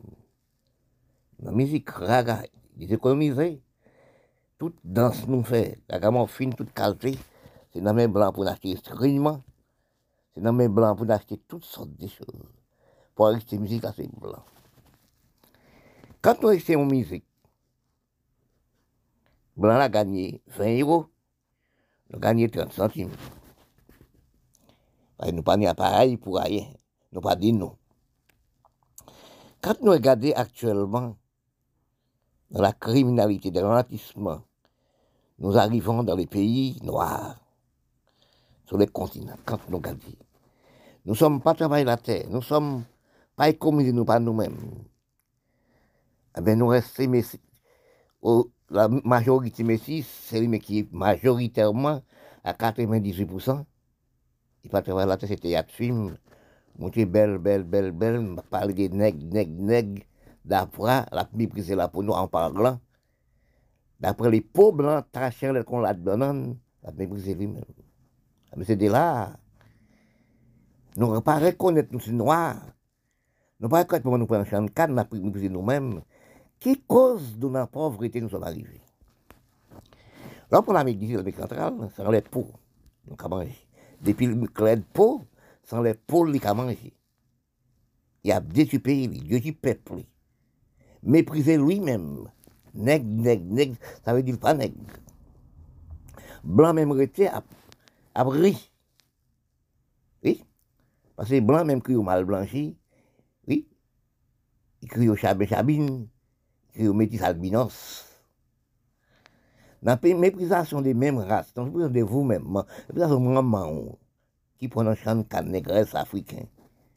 La 1.38 1.52
musique, 1.52 1.88
raga, 1.88 2.42
ils 2.78 2.92
économiser. 2.92 3.62
Toute 4.58 4.74
danse 4.82 5.24
nous 5.28 5.44
fait, 5.44 5.78
la 5.88 6.00
gamme 6.00 6.26
fine, 6.26 6.52
toute 6.52 6.72
qualité, 6.72 7.16
c'est 7.72 7.80
dans 7.80 7.94
mes 7.94 8.08
blancs 8.08 8.34
pour 8.34 8.44
acheter 8.48 8.72
instruments, 8.72 9.40
c'est 10.34 10.40
dans 10.40 10.52
mes 10.52 10.66
blancs 10.66 10.98
pour 10.98 11.08
acheter 11.12 11.40
toutes 11.46 11.64
sortes 11.64 11.96
de 11.96 12.08
choses. 12.08 12.59
Pour 13.20 13.28
acheter 13.28 13.58
musique, 13.58 13.84
c'est 13.94 14.08
blanc. 14.18 14.42
Quand 16.22 16.40
nous 16.40 16.48
achetons 16.48 16.84
une 16.84 16.90
musique, 16.90 17.26
blanc 19.58 19.78
a 19.78 19.90
gagné 19.90 20.40
20 20.46 20.80
euros, 20.80 21.04
nous 22.08 22.18
gagné 22.18 22.48
30 22.48 22.72
centimes. 22.72 23.10
Nous 25.20 25.26
n'avons 25.26 25.42
pas 25.42 25.58
d'appareil 25.58 26.16
pour 26.16 26.38
rien. 26.38 26.64
Nous 27.12 27.20
pas 27.20 27.36
dit 27.36 27.52
non. 27.52 27.76
Quand 29.60 29.78
nous 29.82 29.92
regardons 29.92 30.32
actuellement 30.34 31.14
dans 32.50 32.62
la 32.62 32.72
criminalité, 32.72 33.50
dans 33.50 33.68
l'anatissement, 33.68 34.40
nous 35.40 35.58
arrivons 35.58 36.02
dans 36.04 36.16
les 36.16 36.26
pays 36.26 36.78
noirs, 36.82 37.38
sur 38.64 38.78
les 38.78 38.86
continents, 38.86 39.36
quand 39.44 39.58
nous 39.68 39.76
regardons. 39.76 40.06
Nous 41.04 41.12
ne 41.12 41.18
sommes 41.18 41.42
pas 41.42 41.52
travaillés 41.52 41.84
la 41.84 41.98
terre, 41.98 42.24
nous 42.30 42.40
sommes 42.40 42.82
pas 43.40 43.48
économisés, 43.48 43.94
nous 43.94 44.04
pas 44.04 44.20
nous-mêmes. 44.20 44.84
Eh 46.36 46.42
bien, 46.42 46.56
nous 46.56 46.66
restons, 46.66 47.10
la 48.68 48.86
majorité 48.86 49.62
métis, 49.62 50.06
c'est 50.06 50.40
lui 50.42 50.58
qui 50.58 50.80
est 50.80 50.92
majoritairement 50.92 52.02
à 52.44 52.52
98%. 52.52 53.64
Il 54.62 54.68
pas 54.68 54.82
travailler 54.82 55.08
la 55.08 55.16
terre, 55.16 55.30
c'était 55.30 55.56
un 55.56 55.62
film 55.62 56.18
Montrer 56.78 57.06
belle, 57.06 57.38
belle, 57.38 57.62
belle, 57.62 57.92
belle, 57.92 58.36
parler 58.50 58.74
de 58.74 58.94
nègres, 58.94 59.24
nègres, 59.32 59.62
nègres, 59.62 60.02
d'après, 60.44 61.06
la 61.10 61.26
mépriser 61.32 61.74
là 61.74 61.88
pour 61.88 62.02
nous 62.02 62.12
en 62.12 62.28
parlant. 62.28 62.78
D'après 64.00 64.30
les 64.30 64.42
pauvres 64.42 64.76
blancs, 64.76 65.06
trachant 65.12 65.54
qu'on 65.64 65.80
la 65.80 65.94
donne, 65.94 66.58
la 66.82 66.92
mépriser 66.92 67.34
lui-même. 67.34 67.64
Mais 68.54 68.64
c'est 68.66 68.76
de 68.76 68.86
là. 68.86 69.32
Nous 70.98 71.14
ne 71.14 71.20
pas 71.20 71.38
reconnaître 71.38 71.88
nous, 71.90 72.12
noirs. 72.12 72.60
Nous 73.60 73.68
ne 73.68 73.70
pas 73.70 73.80
reconnaître 73.80 74.04
pour 74.04 74.16
nous 74.16 74.26
prendre 74.26 74.44
de 74.44 74.70
canne, 74.70 74.94
nous 74.94 75.24
mépriser 75.24 75.50
nous-mêmes. 75.50 76.00
Qui 76.58 76.80
cause 76.80 77.38
de 77.38 77.46
la 77.48 77.66
pauvreté 77.66 78.20
nous 78.20 78.30
sommes 78.30 78.42
arrivés? 78.42 78.80
Là, 80.50 80.62
pour 80.62 80.72
l'Amérique 80.72 80.98
du 80.98 81.14
l'Amérique 81.14 81.36
centrale, 81.36 81.90
c'est 81.94 82.10
les 82.10 82.22
peaux. 82.22 82.50
Nous 83.06 83.16
avons 83.18 83.36
mangé. 83.36 83.56
Depuis 84.00 84.26
le 84.26 84.46
clé 84.46 84.76
de 84.76 84.82
peau, 84.82 85.26
sans 85.62 85.82
les 85.82 85.94
pôles 85.94 86.38
qui 86.40 86.46
a 86.46 86.54
mangé. 86.54 86.94
Il 88.24 88.32
a 88.32 88.40
détruit 88.40 88.78
pays, 88.78 89.08
Dieu 89.08 89.40
du 89.40 89.52
peuple. 89.52 90.04
Mépriser 91.02 91.56
lui-même. 91.58 92.28
Nègre, 92.74 93.06
nègre, 93.06 93.44
nègre, 93.52 93.76
ça 94.04 94.14
veut 94.14 94.22
dire 94.22 94.38
pas 94.38 94.54
nègre. 94.54 94.76
Blanc 96.44 96.72
même 96.72 96.92
rété 96.92 97.28
a, 97.28 97.42
a. 98.14 98.24
Oui? 100.22 100.44
Parce 101.16 101.28
que 101.28 101.40
blanc 101.40 101.64
même 101.64 101.82
qui 101.82 101.94
au 101.94 102.02
mal 102.02 102.24
blanchi. 102.24 102.76
Au 104.82 105.16
chabin 105.16 105.46
crie 106.72 106.88
au 106.88 106.94
métis 106.94 107.22
albinos. 107.22 108.06
Dans 109.82 109.98
la 110.02 110.14
méprisation 110.14 110.80
des 110.80 110.94
mêmes 110.94 111.18
races, 111.18 111.52
dans 111.54 111.66
la 111.66 111.88
de 111.88 112.00
vous-même, 112.00 112.62
méprisation 112.88 113.20
de 113.20 113.28
maman, 113.28 113.98
qui 114.58 114.68
prend 114.68 114.86
un 114.86 114.94
champ 114.94 115.16
de 115.16 115.48
négresse 115.48 115.94
africain. 115.94 116.44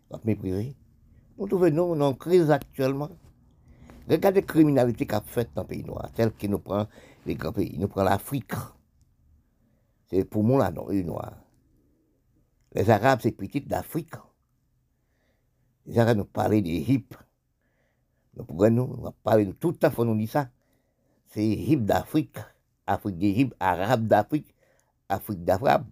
On 0.10 0.20
mépriser. 0.24 0.76
Nous 1.38 1.48
trouvons 1.48 1.72
nous 1.72 2.02
en 2.02 2.14
crise 2.14 2.52
actuellement. 2.52 3.10
Regardez 4.10 4.42
la 4.42 4.48
criminalité 4.48 5.08
qu'a 5.08 5.22
faite 5.22 5.52
dans 5.56 5.64
le 5.64 5.68
pays 5.68 5.84
noir, 5.84 6.12
telle 6.14 6.34
qui 6.34 6.48
nous 6.50 6.60
prend 6.60 6.88
les 7.26 7.36
grands 7.36 7.54
pays. 7.54 7.78
Nous 7.80 7.88
prend 7.88 8.04
l'Afrique. 8.04 8.54
C'est 10.10 10.26
pour 10.26 10.44
moi 10.44 10.70
là, 10.70 10.84
les 10.90 11.04
noirs. 11.04 11.38
Les 12.74 12.90
Arabes, 12.90 13.20
c'est 13.24 13.32
petit 13.32 13.62
d'Afrique. 13.62 14.14
Les 15.86 15.98
Arabes 16.00 16.18
nous 16.18 16.26
parlent 16.26 16.62
d'Égypte. 16.62 17.18
Nous 18.36 18.44
prenons, 18.46 18.88
nous 18.88 19.12
parler 19.24 19.46
de 19.46 19.52
tout 19.52 19.72
le 19.72 19.78
temps, 19.78 20.06
nous 20.06 20.18
dit 20.18 20.28
ça. 20.28 20.50
C'est 21.28 21.44
Égypte 21.44 21.84
d'Afrique, 21.86 22.38
Afrique 22.88 23.18
d'Égypte, 23.18 23.56
Arabe 23.60 24.08
d'Afrique, 24.08 24.54
Afrique 25.10 25.44
d'Afrique. 25.44 25.88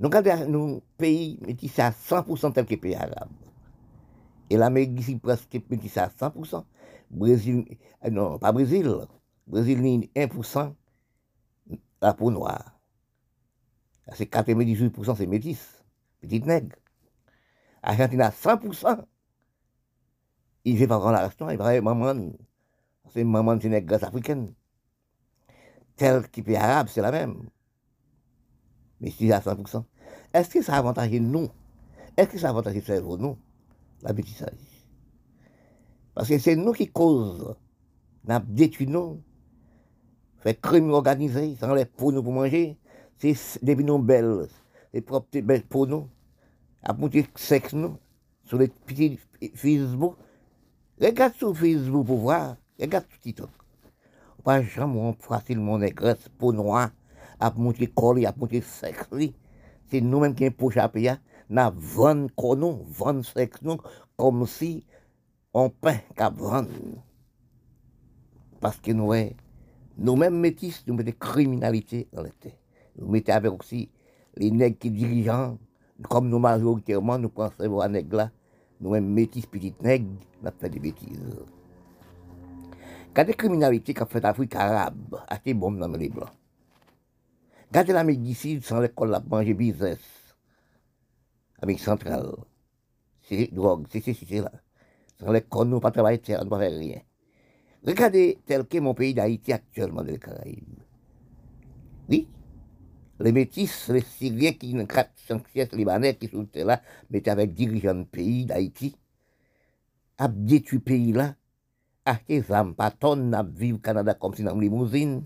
Nous 0.00 0.10
nos 0.48 0.82
pays 0.96 1.38
métissés 1.40 1.82
à 1.82 1.90
100% 1.90 2.52
tel 2.52 2.66
que 2.66 2.74
pays 2.76 2.94
arabes. 2.94 3.30
Et 4.50 4.56
l'Amérique 4.56 4.98
ici 5.00 5.16
presque 5.16 5.60
métissée 5.68 6.00
à 6.00 6.08
100%. 6.08 6.64
Brésil, 7.10 7.64
euh, 8.04 8.10
non, 8.10 8.38
pas 8.38 8.52
Brésil. 8.52 8.88
Brésil, 9.46 9.80
1% 10.14 10.74
la 12.00 12.14
peau 12.14 12.30
noire. 12.30 12.78
C'est 14.12 14.30
98% 14.32 15.16
c'est 15.16 15.26
métis, 15.26 15.84
petite 16.20 16.46
nègre. 16.46 16.76
Argentine 17.82 18.22
à 18.22 18.30
100%. 18.30 19.04
Il 20.68 20.74
ne 20.74 20.78
fait 20.78 20.86
pas 20.86 20.98
grand 20.98 21.12
la 21.12 21.20
restaurant, 21.20 21.50
il 21.50 21.56
va 21.56 21.80
maman. 21.80 22.30
C'est 23.14 23.24
maman, 23.24 23.58
c'est 23.60 23.70
nègre 23.70 24.04
africaine. 24.04 24.52
Tel 25.96 26.28
qui 26.28 26.42
pays 26.42 26.56
arabe, 26.56 26.88
c'est 26.90 27.00
la 27.00 27.10
même 27.10 27.48
mais 29.00 29.10
si 29.10 29.32
à 29.32 29.40
100%. 29.40 29.84
Est-ce 30.32 30.50
que 30.50 30.62
ça 30.62 30.74
avantage 30.76 31.12
nous? 31.12 31.48
Est-ce 32.16 32.28
que 32.28 32.38
ça 32.38 32.50
avantage 32.50 32.74
le 32.74 32.80
cerveau, 32.80 33.16
nous? 33.16 33.36
La 34.02 34.12
bêtisage. 34.12 34.50
Parce 36.14 36.28
que 36.28 36.38
c'est 36.38 36.56
nous 36.56 36.72
qui 36.72 36.88
causons, 36.88 37.56
nous 38.26 38.38
détruit 38.48 38.86
nous, 38.86 39.22
fait 40.40 40.60
crime 40.60 40.90
organisé, 40.90 41.56
sans 41.56 41.74
les 41.74 41.84
pour 41.84 42.12
nous 42.12 42.22
pour 42.22 42.32
manger, 42.32 42.76
c'est 43.18 43.36
des 43.62 43.76
nos 43.76 43.98
belles, 43.98 44.48
les 44.92 45.00
propres 45.00 45.40
belles 45.40 45.64
pour 45.64 45.86
nous, 45.86 46.08
à 46.82 46.92
monter 46.92 47.26
sexe 47.36 47.72
nous, 47.72 47.96
sur 48.44 48.58
les 48.58 48.68
petits 48.68 49.18
Facebook. 49.54 50.16
Regarde 51.00 51.34
sur 51.34 51.56
Facebook 51.56 52.06
pour 52.06 52.18
voir, 52.18 52.56
regarde 52.80 53.04
sur 53.08 53.20
TikTok. 53.20 53.50
Pas 54.42 54.62
jamais 54.62 55.14
facilement 55.20 55.78
négresse, 55.78 56.28
peau 56.38 56.52
noire, 56.52 56.90
à 57.38 57.52
monter 57.52 57.86
corps, 57.86 58.16
à 58.26 58.34
monter 58.36 58.60
sexe. 58.60 59.06
C'est 59.86 60.00
nous-mêmes 60.00 60.34
qui 60.34 60.44
avons 60.44 60.76
à 60.76 60.88
payer. 60.88 61.12
Nous 61.48 61.62
vendons 61.76 62.28
corps, 62.36 62.56
nous 62.56 63.22
sexe, 63.22 63.62
nous, 63.62 63.76
comme 64.16 64.44
si 64.46 64.84
on 65.54 65.70
peint 65.70 66.00
qu'à 66.16 66.30
vendre. 66.30 66.68
Parce 68.60 68.78
que 68.78 68.90
nous, 68.90 69.12
nous-mêmes 69.96 70.38
métis, 70.38 70.84
nous 70.86 70.94
mettons 70.94 71.12
criminalité 71.18 72.08
dans 72.12 72.24
tête. 72.24 72.58
Nous 72.96 73.08
mettons 73.08 73.32
avec 73.34 73.52
aussi 73.52 73.88
les 74.36 74.50
nègres 74.50 74.78
qui 74.78 74.90
dirigent, 74.90 75.58
comme 76.08 76.28
nous 76.28 76.40
majoritairement, 76.40 77.18
nous 77.18 77.28
pensons 77.28 77.78
à 77.78 77.88
nègres 77.88 78.16
là, 78.16 78.30
nous-mêmes 78.80 79.08
métis, 79.08 79.46
petites 79.46 79.82
nègres, 79.82 80.20
nous 80.42 80.50
fait 80.58 80.70
des 80.70 80.78
bêtises. 80.78 81.44
Quand 83.14 83.24
des 83.24 83.34
criminalités 83.34 83.94
qu'a 83.94 84.06
fait 84.06 84.20
l'Afrique 84.20 84.54
arabe, 84.54 85.20
assez 85.28 85.54
bon 85.54 85.72
dans 85.72 85.88
les 85.88 86.08
blancs. 86.08 86.30
Gardez 87.72 87.92
la 87.92 88.04
médecine 88.04 88.62
sans 88.62 88.80
l'école, 88.80 89.10
la 89.10 89.20
manger 89.20 89.54
business. 89.54 89.98
Avec 91.60 91.80
centrale. 91.80 92.32
C'est 93.22 93.52
drogue, 93.52 93.86
c'est 93.90 94.00
c'est 94.00 94.14
c'est 94.14 94.40
là. 94.40 94.52
Sans 95.20 95.32
l'école, 95.32 95.68
nous 95.68 95.80
pas 95.80 95.90
travailler, 95.90 96.20
on 96.40 96.44
ne 96.44 96.48
pas 96.48 96.58
faire 96.58 96.78
rien. 96.78 97.00
Regardez 97.84 98.38
tel 98.46 98.66
que 98.66 98.78
mon 98.78 98.94
pays 98.94 99.14
d'Haïti 99.14 99.52
actuellement 99.52 100.02
dans 100.02 100.12
les 100.12 100.18
Caraïbes. 100.18 100.82
Oui, 102.08 102.28
les 103.20 103.32
métis, 103.32 103.88
les 103.88 104.00
Syriens 104.00 104.52
qui 104.52 104.74
400 104.74 105.40
pièces 105.40 105.72
libanais 105.72 106.14
qui 106.16 106.28
sont 106.28 106.46
là, 106.54 106.80
mais 107.10 107.26
avec 107.28 107.52
dirigeants 107.52 107.94
de 107.94 108.04
pays 108.04 108.46
d'Haïti, 108.46 108.94
a 110.18 110.28
détruit 110.28 110.78
pays 110.78 111.12
là, 111.12 111.34
acheté 112.04 112.40
des 112.40 112.52
âmes, 112.52 112.74
tonnes, 112.98 113.34
à 113.34 113.42
vivre 113.42 113.78
au 113.78 113.80
Canada 113.80 114.14
comme 114.14 114.34
si 114.34 114.42
dans 114.42 114.54
une 114.54 114.62
limousine 114.62 115.24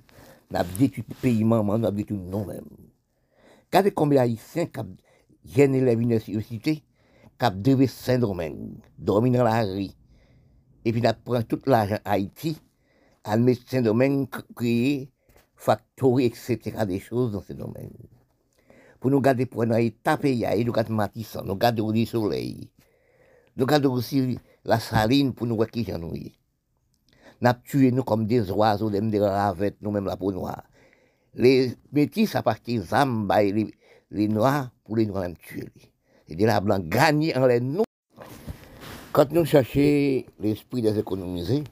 n'a 0.50 0.64
détruit 0.64 1.04
pays 1.20 1.44
maman, 1.44 1.78
n'a 1.78 1.90
détruit 1.90 2.18
nous-mêmes. 2.18 2.64
Quand 3.70 3.84
combien 3.94 4.22
d'Haïtiens 4.22 4.66
qui 4.66 4.80
gêné 5.44 5.80
les 5.80 5.92
universités, 5.92 6.82
qui 7.38 7.50
devaient 7.56 7.86
Saint-Domingue, 7.86 8.76
dormir 8.98 9.32
dans 9.38 9.44
la 9.44 9.64
rue, 9.64 9.90
et 10.84 10.92
puis 10.92 11.00
n'a 11.00 11.14
pris 11.14 11.44
tout 11.44 11.60
l'argent 11.66 11.98
Haïti, 12.04 12.58
à 13.24 13.36
Saint-Domingue, 13.66 14.28
créer, 14.54 15.11
factory, 15.62 16.24
etc., 16.24 16.58
des 16.86 16.98
choses 16.98 17.32
dans 17.32 17.42
Saint-Domingue. 17.42 18.08
Pour 18.98 19.10
nous 19.10 19.20
garder 19.20 19.46
pour 19.46 19.64
nous 19.64 19.76
état 19.76 20.16
pays, 20.16 20.44
nous 20.64 20.72
garder 20.72 20.92
Matissan, 20.92 21.46
nous 21.46 21.54
garder 21.54 21.82
le 21.82 22.04
soleil, 22.04 22.68
nous 23.56 23.66
garder 23.66 23.86
aussi 23.86 24.38
la 24.64 24.80
saline 24.80 25.32
pour 25.32 25.46
nous 25.46 25.56
voir 25.56 25.68
qui 25.68 25.84
j'en 25.84 26.00
n'a 27.40 27.54
tué 27.54 27.90
nous 27.90 28.02
comme 28.02 28.26
des 28.26 28.50
oiseaux, 28.50 28.90
des 28.90 29.20
ravettes, 29.20 29.76
nous-mêmes 29.80 30.06
la 30.06 30.16
peau 30.16 30.32
noire. 30.32 30.62
Les 31.34 31.74
métis, 31.92 32.34
à 32.36 32.42
partir 32.42 32.80
des 32.80 32.94
âmes, 32.94 33.28
les, 34.10 34.28
noirs, 34.28 34.70
pour 34.84 34.96
les 34.96 35.06
noirs, 35.06 35.28
tuer. 35.40 35.68
C'est-à-dire 36.26 36.46
la 36.46 36.60
blanc 36.60 36.78
gagner 36.78 37.36
en 37.36 37.46
les 37.46 37.60
nous. 37.60 37.84
Quand 39.12 39.30
nous 39.32 39.44
cherchons 39.44 40.24
l'esprit 40.38 40.82
des 40.82 40.98
économisés, 40.98 41.64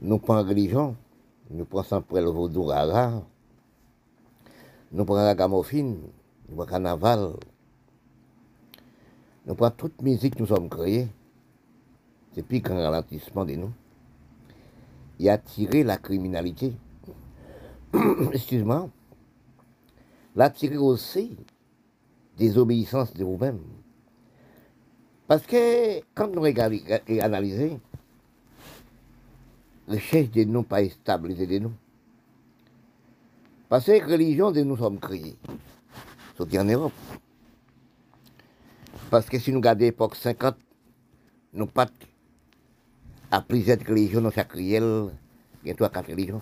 nous 0.00 0.18
prenons 0.18 0.48
religion, 0.48 0.96
nous 1.54 1.64
prenons 1.64 1.84
sans 1.84 2.02
le 2.10 2.30
vaudou 2.30 2.64
rara, 2.64 3.22
nous 4.90 5.04
prenons 5.04 5.22
la 5.22 5.34
gamophine, 5.36 5.98
nous 6.48 6.56
prenons 6.56 6.68
carnaval, 6.68 7.32
nous 9.46 9.54
prenons 9.54 9.74
toute 9.76 10.02
musique 10.02 10.34
que 10.34 10.40
nous 10.40 10.48
sommes 10.48 10.68
créés. 10.68 11.06
C'est 12.32 12.42
plus 12.42 12.60
qu'un 12.60 12.74
ralentissement 12.74 13.44
de 13.44 13.54
nous. 13.54 13.72
Il 15.20 15.28
a 15.28 15.38
tiré 15.38 15.84
la 15.84 15.96
criminalité. 15.96 16.72
Excuse-moi. 18.32 18.90
L'a 20.34 20.50
tiré 20.50 20.76
aussi 20.76 21.36
désobéissance 22.36 23.14
de 23.14 23.22
vous-même. 23.22 23.60
Parce 25.28 25.46
que 25.46 26.00
quand 26.14 26.26
nous 26.34 26.42
regardons 26.42 26.80
et 27.06 27.20
analysons, 27.20 27.78
recherche 29.88 30.30
de 30.30 30.44
nous 30.44 30.62
pas 30.62 30.88
stabilité 30.88 31.46
de 31.46 31.58
nous. 31.58 31.72
Parce 33.68 33.86
que 33.86 34.10
religion 34.10 34.50
de 34.50 34.62
nous 34.62 34.76
sommes 34.76 34.98
créés, 34.98 35.36
surtout 36.36 36.56
en 36.56 36.64
Europe. 36.64 36.92
Parce 39.10 39.28
que 39.28 39.38
si 39.38 39.52
nous 39.52 39.58
regardons 39.58 39.84
l'époque 39.84 40.16
50, 40.16 40.56
nous 41.54 41.66
pas 41.66 41.86
à 43.30 43.40
plusieurs 43.40 43.78
religions 43.78 44.20
dans 44.20 44.30
chaque 44.30 44.52
riel, 44.52 45.10
il 45.62 45.68
y 45.68 45.70
a 45.70 45.74
trois, 45.74 45.88
quatre 45.88 46.10
religions. 46.10 46.40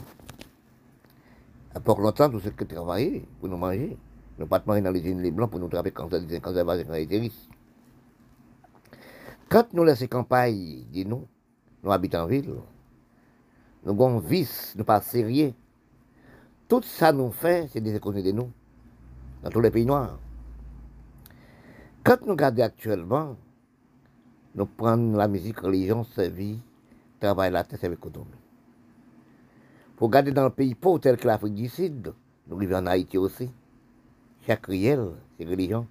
À 1.75 1.81
longtemps, 1.87 2.31
ce 2.39 2.49
qui 2.51 2.67
travaillait 2.67 3.25
pour 3.41 3.49
nous 3.49 3.57
manger. 3.57 3.97
Nous 4.39 4.47
pas 4.47 4.63
manger 4.67 4.83
dans 4.83 4.91
les 4.91 5.01
îles 5.01 5.21
les 5.21 5.31
blancs 5.31 5.51
pour 5.51 5.61
nous 5.61 5.69
travailler 5.69 5.93
quand 5.93 6.09
disait 6.09 6.41
quand 6.41 6.55
ça 6.55 6.65
va 6.65 6.77
quand 9.53 9.75
nous 9.75 9.85
laissons 9.85 10.07
campagne, 10.07 10.87
dis 10.91 11.05
nous, 11.05 11.29
nous 11.83 11.93
habitons 11.93 12.21
en 12.21 12.27
ville, 12.27 12.55
nous 13.85 13.93
avons 13.93 14.19
vice, 14.19 14.75
nous 14.77 14.85
pas 14.85 15.01
sérieux. 15.01 15.53
Tout 16.69 16.83
ça 16.83 17.13
nous 17.13 17.31
fait, 17.31 17.69
c'est 17.73 17.81
des 17.81 17.95
économies 17.95 18.23
de 18.23 18.33
nous, 18.33 18.51
dans 19.43 19.51
tous 19.51 19.61
les 19.61 19.71
pays 19.71 19.85
noirs. 19.85 20.19
Quand 22.05 22.21
nous 22.23 22.33
regardons 22.33 22.63
actuellement, 22.63 23.37
nous 24.55 24.67
prenons 24.67 25.17
la 25.17 25.29
musique 25.29 25.61
religion, 25.61 26.07
vie, 26.17 26.59
travail 27.21 27.51
la 27.51 27.65
tête, 27.65 27.81
c'est 27.81 27.89
l'économie. 27.89 28.27
Pour 29.97 30.09
regarder 30.09 30.33
dans 30.33 30.45
le 30.45 30.51
pays 30.51 30.75
pauvre 30.75 30.99
tel 30.99 31.17
que 31.17 31.27
l'Afrique 31.27 31.55
du 31.55 31.69
Sud, 31.69 32.13
nous 32.49 32.59
vivons 32.59 32.77
en 32.77 32.87
Haïti 32.87 33.19
aussi. 33.19 33.51
Chaque 34.47 34.67
riel, 34.67 35.11
c'est 35.39 35.45
religion, 35.45 35.87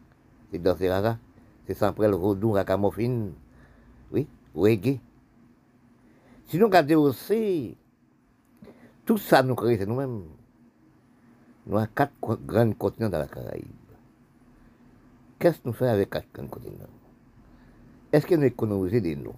c'est 0.52 0.60
dans 0.60 0.76
ces 0.76 0.90
ragas, 0.90 1.18
c'est 1.66 1.74
sans 1.74 1.94
le 1.98 2.16
vaudou, 2.16 2.52
racamorphine, 2.52 3.32
oui, 4.12 4.28
reggae. 4.54 5.00
Si 6.48 6.58
nous 6.58 6.66
regardons 6.66 7.04
aussi, 7.04 7.78
tout 9.06 9.18
ça 9.18 9.44
nous 9.44 9.56
crée, 9.56 9.78
c'est 9.78 9.86
nous-mêmes. 9.86 10.24
Nous 11.66 11.78
avons 11.78 11.88
quatre 11.94 12.14
grands 12.46 12.72
continents 12.74 13.10
dans 13.10 13.20
la 13.20 13.28
Caraïbe. 13.28 13.66
Qu'est-ce 15.40 15.60
que 15.60 15.68
nous 15.68 15.74
faisons 15.74 15.92
avec 15.92 16.10
quatre 16.10 16.28
grands 16.34 16.48
continents? 16.48 16.88
Est-ce 18.12 18.26
que 18.26 18.36
nous 18.36 18.44
économisons 18.44 19.00
des 19.00 19.16
noms? 19.16 19.36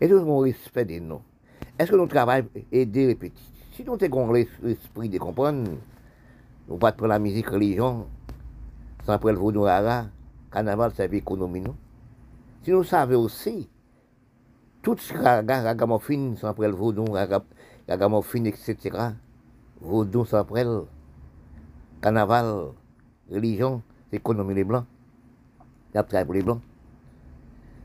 Est-ce 0.00 0.10
que 0.10 0.14
nous 0.14 0.22
avons 0.22 0.38
respect 0.38 0.84
des 0.84 1.00
noms? 1.00 1.22
Est-ce 1.78 1.90
que 1.90 1.96
nous 1.96 2.06
travaillons 2.06 2.48
aider 2.70 3.06
les 3.06 3.14
petits? 3.14 3.52
Si 3.72 3.84
nous 3.84 3.96
avons 4.00 4.32
l'esprit 4.32 5.08
de 5.08 5.18
comprendre, 5.18 5.70
nous 6.68 6.76
pas 6.76 6.92
prendre 6.92 7.08
la 7.08 7.18
musique 7.18 7.48
religion, 7.48 8.06
sans 9.04 9.18
prendre 9.18 9.34
le 9.34 9.40
vaudou 9.40 9.62
rara, 9.62 10.06
carnaval, 10.50 10.92
c'est 10.94 11.08
l'économie, 11.08 11.60
non? 11.60 11.76
Si 12.62 12.70
nous 12.70 12.84
savons 12.84 13.22
aussi, 13.22 13.68
tout 14.82 14.96
ce 14.96 15.14
ragamuffin, 15.14 16.34
sans 16.36 16.54
prendre 16.54 16.70
le 16.70 16.76
vaudou, 16.76 17.04
ragamuffin, 17.92 18.44
etc., 18.44 19.12
sans 20.26 20.44
prendre, 20.44 20.86
carnaval, 22.00 22.72
religion, 23.30 23.82
économie 24.10 24.54
les 24.54 24.64
blancs, 24.64 24.86
la 25.94 26.02
pour 26.02 26.34
les 26.34 26.42
blancs. 26.42 26.60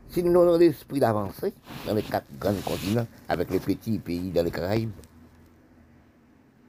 Si 0.08 0.22
nous 0.22 0.40
avons 0.40 0.56
l'esprit 0.56 1.00
d'avancer 1.00 1.52
dans 1.86 1.94
les 1.94 2.02
quatre 2.02 2.26
grands 2.38 2.54
continents, 2.64 3.06
avec 3.28 3.50
les 3.50 3.60
petits 3.60 3.98
pays 3.98 4.30
dans 4.30 4.42
les 4.42 4.50
Caraïbes, 4.50 4.90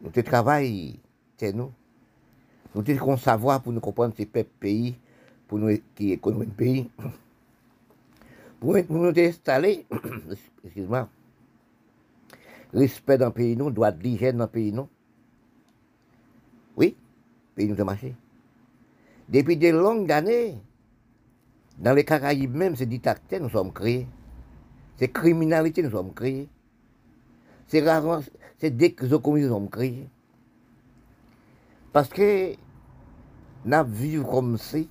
nous 0.01 0.23
travaillons, 0.23 0.95
c'est 1.37 1.53
nous. 1.53 1.71
Nous 2.75 2.81
devons 2.81 3.17
savoir 3.17 3.61
pour 3.61 3.71
nous 3.71 3.79
comprendre 3.79 4.13
ces 4.17 4.25
pays, 4.25 4.95
pour 5.47 5.57
nous 5.57 5.77
qui 5.95 6.11
économisent 6.11 6.49
le 6.49 6.53
pays. 6.53 6.89
Pour 8.59 8.75
nous 8.89 9.13
installer, 9.17 9.85
excuse-moi, 10.65 11.07
respect 12.73 13.17
dans 13.17 13.27
le 13.27 13.31
pays, 13.33 13.55
nous, 13.55 13.71
droit 13.71 13.91
d'hygiène 13.91 14.37
dans 14.37 14.45
le 14.45 14.49
pays, 14.49 14.71
nous. 14.71 14.87
Oui, 16.77 16.95
le 16.97 17.55
pays 17.55 17.67
nous 17.67 17.81
a 17.81 17.83
marché. 17.83 18.15
Depuis 19.27 19.57
de 19.57 19.69
longues 19.69 20.11
années, 20.11 20.57
dans 21.77 21.93
les 21.93 22.03
Caraïbes 22.03 22.55
même, 22.55 22.75
c'est 22.75 22.85
dictateur 22.85 23.39
nous 23.41 23.49
sommes 23.49 23.71
créés. 23.71 24.07
C'est 24.97 25.09
criminalité 25.09 25.81
nous 25.81 25.91
sommes 25.91 26.13
créés. 26.13 26.49
C'est 27.67 27.81
rarement, 27.87 28.21
c'est 28.57 28.75
dès 28.75 28.91
que 28.91 29.05
nous 29.05 29.47
sommes 29.47 29.69
créés. 29.69 30.09
Parce 31.93 32.09
que 32.09 32.55
nous 33.65 33.85
vivons 33.85 34.25
comme 34.25 34.57
si 34.57 34.89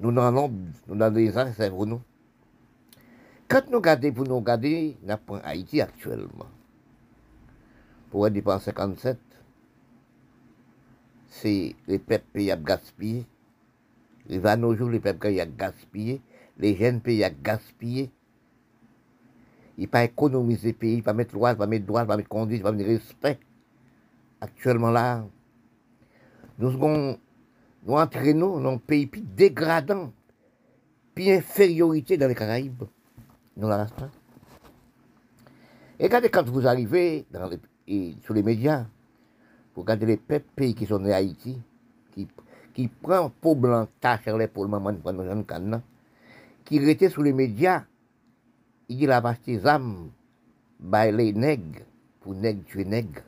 nous 0.00 0.12
n'avons 0.12 0.52
nous 0.86 1.02
avons 1.02 1.14
des 1.14 1.32
c'est 1.56 1.70
pour 1.70 1.86
nous. 1.86 2.00
Quand 3.48 3.70
nous 3.70 3.78
regardons, 3.78 4.12
pour 4.12 4.28
nous 4.28 4.36
regarder, 4.36 4.96
nous 5.02 5.16
prenons 5.24 5.42
Haïti 5.42 5.80
actuellement. 5.80 6.46
Pour 8.10 8.26
être 8.26 8.46
en 8.46 8.58
57, 8.58 9.18
c'est 11.28 11.74
les 11.86 11.98
peuples 11.98 12.24
pays 12.32 12.50
à 12.50 12.56
gaspiller. 12.56 13.26
Il 14.28 14.40
va 14.40 14.58
jours, 14.74 14.90
les 14.90 15.00
peuples 15.00 15.20
pays 15.28 15.40
à 15.40 15.46
gaspiller. 15.46 16.20
Les 16.58 16.76
jeunes 16.76 17.00
pays 17.00 17.24
à 17.24 17.30
gaspiller. 17.30 18.10
Il 19.78 19.88
pas 19.88 20.04
économiser 20.04 20.68
le 20.68 20.74
pays, 20.74 20.94
il 20.96 21.02
pas 21.02 21.12
mettre 21.12 21.34
loi, 21.34 21.52
il 21.52 21.56
pas 21.56 21.66
mettre 21.66 21.86
droit, 21.86 22.02
il 22.02 22.06
pas 22.06 22.16
mettre 22.16 22.28
conduite, 22.28 22.58
il 22.58 22.62
pas 22.62 22.72
mettre 22.72 22.88
respect 22.88 23.38
actuellement 24.40 24.90
là, 24.90 25.24
nous 26.58 26.68
avons 26.68 27.18
entraînons 27.86 28.60
dans 28.60 28.72
un 28.72 28.78
pays 28.78 29.06
plus 29.06 29.22
dégradant, 29.22 30.12
plus 31.14 31.30
infériorité 31.30 32.16
dans 32.16 32.28
les 32.28 32.34
Caraïbes. 32.34 32.84
Nous 33.58 33.68
la 33.68 33.88
Et 35.98 36.04
regardez 36.04 36.28
quand 36.28 36.48
vous 36.48 36.64
arrivez 36.64 37.26
sur 38.22 38.32
les 38.32 38.44
médias, 38.44 38.86
vous 39.74 39.82
regardez 39.82 40.06
les 40.06 40.16
pays 40.16 40.76
qui 40.76 40.86
sont 40.86 41.02
en 41.02 41.06
Haïti, 41.06 41.60
qui, 42.12 42.28
qui 42.72 42.86
prennent 42.86 43.30
peau 43.40 43.56
blanc, 43.56 43.88
tâche 44.00 44.26
les 44.26 44.46
pour 44.46 44.62
le 44.62 44.70
moment, 44.70 44.94
qui 46.64 46.78
restent 46.78 47.08
sur 47.08 47.22
les 47.22 47.32
médias, 47.32 47.82
il 48.88 48.98
dit 48.98 49.06
la 49.06 49.20
des 49.20 49.66
âmes, 49.66 50.10
les 50.80 51.32
nègres, 51.32 51.82
pour 52.20 52.34
nègres 52.36 52.64
tuer 52.64 52.84
nègres. 52.84 53.22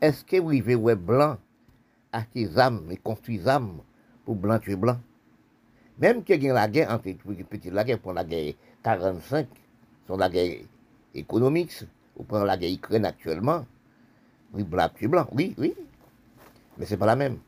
Est-ce 0.00 0.24
que 0.24 0.40
vous 0.40 0.48
vivez 0.48 0.74
ouais 0.74 0.96
blanc, 0.96 1.36
acheter 2.10 2.58
âmes 2.58 2.90
et 2.90 2.96
construire 2.96 3.42
des 3.42 3.48
âmes 3.48 3.78
pour 4.24 4.34
blanc 4.34 4.58
tuer 4.58 4.74
blanc? 4.74 4.98
Même 6.00 6.24
qu'il 6.24 6.42
y 6.42 6.48
a 6.48 6.54
la 6.54 6.66
guerre 6.66 6.90
entre 6.90 7.08
les 7.08 7.44
petits, 7.44 7.70
la 7.70 7.84
guerre 7.84 7.98
pour 7.98 8.14
la 8.14 8.24
guerre 8.24 8.54
45, 8.82 9.46
sur 10.06 10.16
la 10.16 10.30
guerre 10.30 10.62
économique, 11.14 11.84
ou 12.16 12.24
pour 12.24 12.38
la 12.38 12.56
guerre 12.56 12.72
Ukraine 12.72 13.04
actuellement, 13.04 13.66
oui, 14.54 14.64
blanc 14.64 14.88
tuer 14.94 15.08
blanc, 15.08 15.28
oui, 15.32 15.54
oui, 15.58 15.74
mais 16.78 16.86
ce 16.86 16.92
n'est 16.92 16.96
pas 16.96 17.06
la 17.06 17.16
même. 17.16 17.38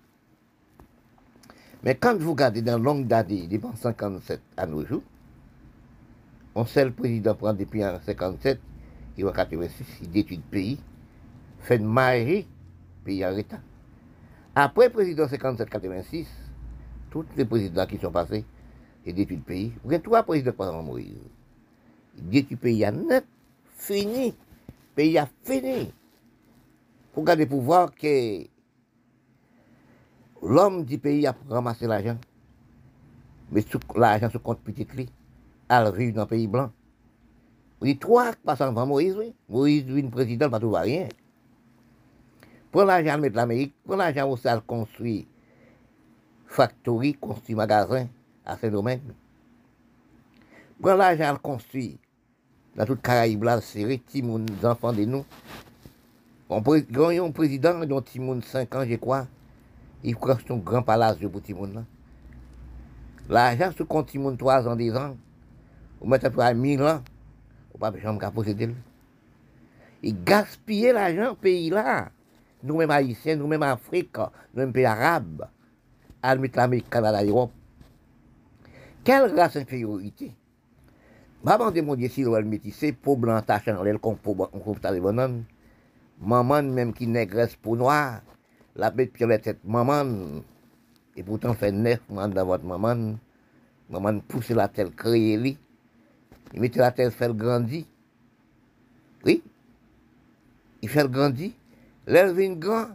Mais 1.82 1.94
quand 1.94 2.16
vous 2.18 2.32
regardez 2.32 2.60
dans 2.60 2.78
longue 2.78 3.06
date, 3.06 3.28
depuis 3.28 3.68
57 3.74 4.40
à 4.56 4.66
nos 4.66 4.84
jours, 4.84 5.02
on 6.54 6.66
sait 6.66 6.84
le 6.84 6.92
président 6.92 7.34
prend 7.34 7.54
depuis 7.54 7.80
57, 7.80 8.60
il 9.16 9.24
va 9.24 9.32
86, 9.32 9.84
il 10.02 10.10
détruit 10.10 10.36
le 10.36 10.42
pays, 10.42 10.78
fait 11.60 11.78
de 11.78 11.84
marie, 11.84 12.46
pays 13.02 13.24
en 13.24 13.34
état. 13.36 13.60
Après 14.54 14.90
président 14.90 15.24
57-86, 15.24 16.26
tous 17.12 17.26
les 17.36 17.44
présidents 17.44 17.86
qui 17.86 17.98
sont 17.98 18.10
passés, 18.10 18.44
ils 19.04 19.14
détruit 19.14 19.36
le 19.36 19.42
pays. 19.42 19.72
Vous 19.84 19.92
avez 19.92 20.02
trois 20.02 20.22
présidents 20.22 20.52
pendant 20.56 20.82
Moïse. 20.82 21.14
Ils 22.16 22.28
détruisent 22.28 22.50
le 22.52 22.56
pays 22.56 22.84
à 22.84 22.90
net, 22.90 23.26
fini. 23.76 24.28
Le 24.28 24.94
pays 24.94 25.18
a 25.18 25.28
fini. 25.44 25.92
Pour 27.12 27.24
garder 27.24 27.44
le 27.44 27.50
pouvoir 27.50 27.94
que 27.94 28.46
l'homme 30.42 30.84
du 30.84 30.98
pays 30.98 31.26
a 31.26 31.36
ramassé 31.50 31.86
l'argent. 31.86 32.16
Mais 33.50 33.62
l'argent 33.94 34.30
se 34.30 34.38
compte 34.38 34.60
petit 34.60 34.86
clé. 34.86 35.06
Elle 35.68 35.94
vit 35.94 36.12
dans 36.12 36.22
le 36.22 36.28
pays 36.28 36.46
blanc. 36.46 36.70
Vous 37.78 37.86
dites 37.86 38.00
trois 38.00 38.32
passant 38.42 38.68
avant 38.68 38.86
Moïse, 38.86 39.14
oui. 39.18 39.34
Moïse, 39.50 39.84
une 39.86 40.10
président, 40.10 40.48
pas 40.48 40.60
tout 40.60 40.70
rien. 40.70 41.08
Prends 42.70 42.84
l'argent 42.84 43.18
de 43.18 43.28
l'Amérique, 43.28 43.74
prends 43.84 43.96
l'argent 43.96 44.30
où 44.30 44.36
ça 44.38 44.58
construit 44.66 45.26
factory, 46.52 47.14
construit 47.14 47.54
magasin 47.54 48.08
à 48.44 48.56
Saint-Domingue. 48.56 49.12
Prends 50.80 50.94
l'argent 50.94 51.24
à 51.24 51.32
le 51.32 51.38
construire 51.38 51.96
dans 52.76 52.84
toute 52.84 53.02
Caraïbe 53.02 53.44
là, 53.44 53.60
serré, 53.60 53.98
petit 53.98 54.22
moun, 54.22 54.46
enfants 54.62 54.92
de 54.92 55.04
nous. 55.04 55.24
On 56.48 56.62
peut 56.62 56.84
un 56.94 57.30
président 57.30 57.84
dont 57.86 58.02
petit 58.02 58.20
moun 58.20 58.42
5 58.42 58.74
ans, 58.74 58.84
je 58.84 58.96
crois. 58.96 59.26
Il 60.04 60.16
prend 60.16 60.36
son 60.46 60.58
grand 60.58 60.82
palace 60.82 61.16
pour 61.16 61.30
petit 61.30 61.54
moun 61.54 61.72
là. 61.72 61.84
L'argent 63.28 63.72
sur 63.72 63.86
compte 63.86 64.06
petit 64.06 64.18
moun 64.18 64.36
3 64.36 64.68
ans, 64.68 64.76
10 64.76 64.96
ans. 64.96 65.16
Ou 66.00 66.08
mettre 66.08 66.38
à 66.38 66.52
1000 66.52 66.82
ans. 66.82 67.02
Ou 67.74 67.78
pas 67.78 67.92
jamais 67.96 68.18
qu'à 68.18 68.30
posséder. 68.30 68.74
Il 70.02 70.22
gaspille 70.24 70.92
l'argent 70.92 71.34
pays 71.34 71.70
là. 71.70 72.10
Nous-mêmes 72.62 72.90
haïtiens, 72.90 73.36
nous-mêmes 73.36 73.62
Afrique, 73.62 74.16
nous-mêmes 74.54 74.72
pays 74.72 74.84
arabes. 74.84 75.46
À 76.22 76.36
mettre 76.36 76.56
l'Amérique, 76.56 76.88
Canada, 76.88 77.22
l'Europe. 77.22 77.50
Quelle 79.02 79.34
race 79.34 79.56
infériorité 79.56 80.32
Maman 81.42 81.72
de 81.72 81.80
mon 81.80 81.96
Dieu, 81.96 82.08
si 82.08 82.22
l'on 82.22 82.40
métissé, 82.42 82.92
pour 82.92 83.16
blanc 83.16 83.42
tachant 83.42 83.82
l'aile 83.82 83.98
qu'on 83.98 84.14
peut 84.14 84.30
les 84.92 85.00
bonhommes. 85.00 85.42
Maman, 86.20 86.62
même 86.62 86.92
qui 86.92 87.08
négresse 87.08 87.56
pour 87.56 87.76
noir, 87.76 88.20
la 88.76 88.92
bête 88.92 89.12
pire 89.12 89.26
la 89.26 89.38
tête, 89.38 89.58
maman, 89.64 90.40
et 91.16 91.22
pourtant 91.24 91.54
fait 91.54 91.72
neuf 91.72 92.00
mois 92.08 92.28
dans 92.28 92.46
votre 92.46 92.64
maman. 92.64 93.18
Maman 93.90 94.20
pousse 94.20 94.50
la 94.50 94.68
tête, 94.68 94.94
créer 94.94 95.36
lui. 95.36 95.58
Il 96.54 96.60
met 96.60 96.70
la 96.76 96.92
tête, 96.92 97.12
fait 97.12 97.34
grandir. 97.34 97.84
Oui? 99.24 99.42
Il 100.80 100.88
fait 100.88 101.10
grandir. 101.10 101.50
L'elle 102.06 102.36
vient 102.36 102.54
grand, 102.54 102.86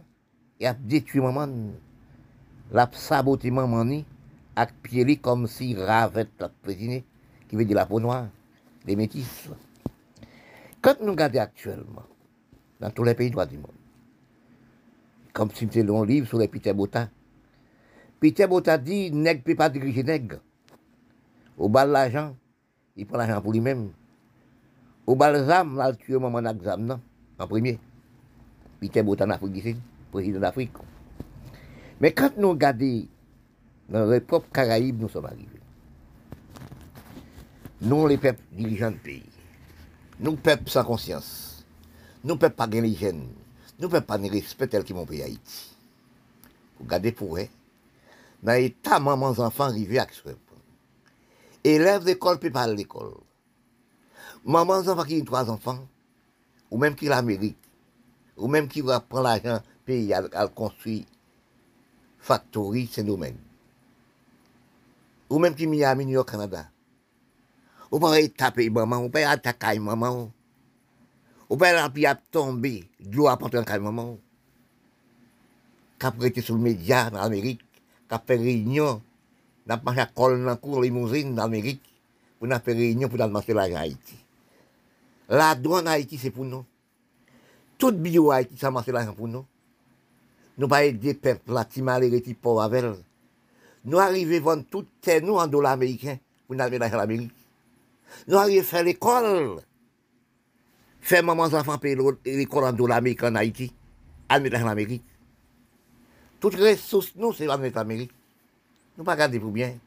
il 0.58 0.66
a 0.66 0.72
détruit 0.72 1.20
maman. 1.20 1.48
La 2.70 2.88
saboté 2.92 3.50
maman, 3.50 4.02
avec 4.54 4.74
pied 4.82 5.16
comme 5.16 5.46
si 5.46 5.74
ravette 5.74 6.30
la 6.38 6.50
présidente, 6.50 7.04
qui 7.48 7.56
veut 7.56 7.64
dire 7.64 7.76
la 7.76 7.86
peau 7.86 7.98
noire 7.98 8.28
des 8.84 8.94
métis. 8.94 9.48
Quand 10.82 11.00
nous 11.00 11.12
regardons 11.12 11.40
actuellement, 11.40 12.04
dans 12.78 12.90
tous 12.90 13.04
les 13.04 13.14
pays 13.14 13.30
du 13.30 13.36
monde, 13.36 13.72
comme 15.32 15.50
si 15.50 15.60
c'était 15.60 15.88
un 15.88 16.04
livre 16.04 16.26
sur 16.26 16.38
les 16.38 16.48
Peter 16.48 16.74
Bota, 16.74 17.08
Peter 18.20 18.46
Bota 18.46 18.76
dit 18.76 19.12
nègre 19.12 19.42
peut 19.44 19.54
pas 19.54 19.70
diriger 19.70 20.02
nègre. 20.02 20.40
Au 21.56 21.68
bal 21.68 21.90
l'argent, 21.90 22.36
il 22.96 23.06
prend 23.06 23.16
l'argent 23.18 23.40
pour 23.40 23.52
lui-même. 23.52 23.90
Au 25.06 25.16
bal 25.16 25.46
zam, 25.46 25.76
là, 25.76 25.90
il 25.90 25.96
tue 25.96 26.18
maman 26.18 26.42
en 27.38 27.46
premier. 27.46 27.78
Peter 28.78 29.02
Bota 29.02 29.24
en 29.24 29.30
Afrique 29.30 29.76
président 30.10 30.40
d'Afrique. 30.40 30.72
Mais 32.00 32.12
quand 32.12 32.36
nous 32.36 32.50
regardons 32.50 33.06
dans 33.88 34.06
les 34.06 34.20
propres 34.20 34.50
Caraïbes, 34.52 35.00
nous 35.00 35.08
sommes 35.08 35.26
arrivés. 35.26 35.46
Nous, 37.80 38.06
les 38.06 38.18
peuples 38.18 38.42
dirigeants 38.52 38.90
du 38.90 38.98
pays, 38.98 39.22
nous, 40.20 40.36
peuples 40.36 40.68
sans 40.68 40.84
conscience, 40.84 41.64
nous, 42.24 42.36
peuples 42.36 42.56
pas 42.56 42.68
jeunes, 42.70 43.28
nous, 43.78 43.88
peuples 43.88 44.06
pas 44.06 44.16
respect 44.16 44.66
tel 44.66 44.84
que 44.84 44.92
mon 44.92 45.06
pays 45.06 45.22
Haïti. 45.22 45.76
Regardez 46.80 47.12
pour 47.12 47.38
eux, 47.38 47.46
dans 48.42 48.52
l'état, 48.52 48.98
maman, 49.00 49.28
enfants 49.28 49.64
arrivés 49.64 49.98
à 49.98 50.06
ce 50.10 50.30
Élèves 51.64 52.04
d'école, 52.04 52.38
puis 52.38 52.50
pas 52.50 52.62
à 52.62 52.72
l'école. 52.72 53.14
Maman, 54.44 54.78
enfants 54.78 55.04
qui 55.04 55.20
ont 55.20 55.24
trois 55.24 55.50
enfants, 55.50 55.86
ou 56.70 56.78
même 56.78 56.94
qui 56.94 57.06
l'Amérique, 57.06 57.58
ou 58.36 58.46
même 58.46 58.68
qui 58.68 58.80
va 58.80 59.00
prendre 59.00 59.24
l'argent 59.24 59.60
pays 59.84 60.12
à, 60.12 60.48
construire 60.48 61.04
factory, 62.18 62.90
nous-mêmes. 63.04 63.38
Ou 65.30 65.38
même 65.38 65.54
qui 65.54 65.66
Miami, 65.66 66.06
New 66.06 66.12
York, 66.12 66.30
Canada. 66.30 66.70
Ou 67.90 67.98
pas 67.98 68.16
taper 68.28 68.70
maman, 68.70 69.04
ou 69.04 69.08
pas 69.08 69.28
attaquer 69.30 69.78
maman. 69.78 70.30
Ou 71.48 71.56
pas 71.56 71.88
puis 71.90 72.04
tomber, 72.30 72.88
de 73.00 73.16
l'eau 73.16 73.28
à 73.28 73.36
porter 73.36 73.58
en 73.58 73.80
maman. 73.80 74.18
Qu'a 75.98 76.10
prêté 76.12 76.40
sur 76.40 76.54
le 76.54 76.60
média 76.60 77.08
en 77.12 77.16
Amérique, 77.16 77.64
qu'a 78.08 78.22
fait 78.24 78.36
réunion, 78.36 79.02
n'a 79.66 79.76
pas 79.76 79.92
à 79.98 80.06
colle 80.06 80.44
dans 80.44 80.56
cour 80.56 80.82
limousine 80.82 81.38
en 81.38 81.44
Amérique, 81.44 81.82
pour 82.38 82.46
n'a 82.46 82.60
fait 82.60 82.72
réunion 82.72 83.08
pour 83.08 83.18
demander 83.18 83.52
l'argent 83.52 83.76
Haïti. 83.76 84.16
La 85.28 85.54
douane 85.54 85.88
Haïti, 85.88 86.16
c'est 86.16 86.30
pour 86.30 86.44
nous. 86.44 86.64
Tout 87.76 87.92
bio 87.92 88.30
Haïti, 88.30 88.56
ça 88.56 88.70
marche 88.70 88.86
l'argent 88.88 89.12
pour 89.12 89.28
nous. 89.28 89.44
Nou 90.58 90.66
pa 90.70 90.82
ede 90.82 91.14
pep 91.14 91.46
la 91.54 91.62
ti 91.70 91.84
malere 91.86 92.18
ti 92.24 92.34
po 92.34 92.56
avel. 92.60 92.96
Nou 93.86 94.02
arrive 94.02 94.40
von 94.42 94.64
tout 94.66 94.88
ten 95.00 95.22
nou 95.24 95.38
an 95.38 95.50
do 95.50 95.62
la 95.62 95.72
Ameriken 95.76 96.18
pou 96.46 96.58
nan 96.58 96.70
menaj 96.72 96.96
l'Amerik. 96.98 97.34
Nou 98.26 98.40
arrive 98.40 98.64
fè 98.66 98.82
l'ekol. 98.82 99.60
Fè 100.98 101.22
maman 101.22 101.52
zafan 101.52 101.78
pe 101.82 101.94
l'ekol 101.94 102.66
an 102.66 102.76
do 102.76 102.88
l'Amerik 102.90 103.22
an 103.28 103.38
Haiti. 103.38 103.68
An 104.28 104.42
menaj 104.42 104.66
l'Amerik. 104.66 105.04
Tout 106.42 106.54
resous 106.58 107.14
nou 107.14 107.36
se 107.36 107.46
an 107.46 107.62
menaj 107.62 107.78
l'Amerik. 107.78 108.10
Nou 108.98 109.06
pa 109.06 109.14
gade 109.20 109.38
pou 109.38 109.54
bien. 109.54 109.78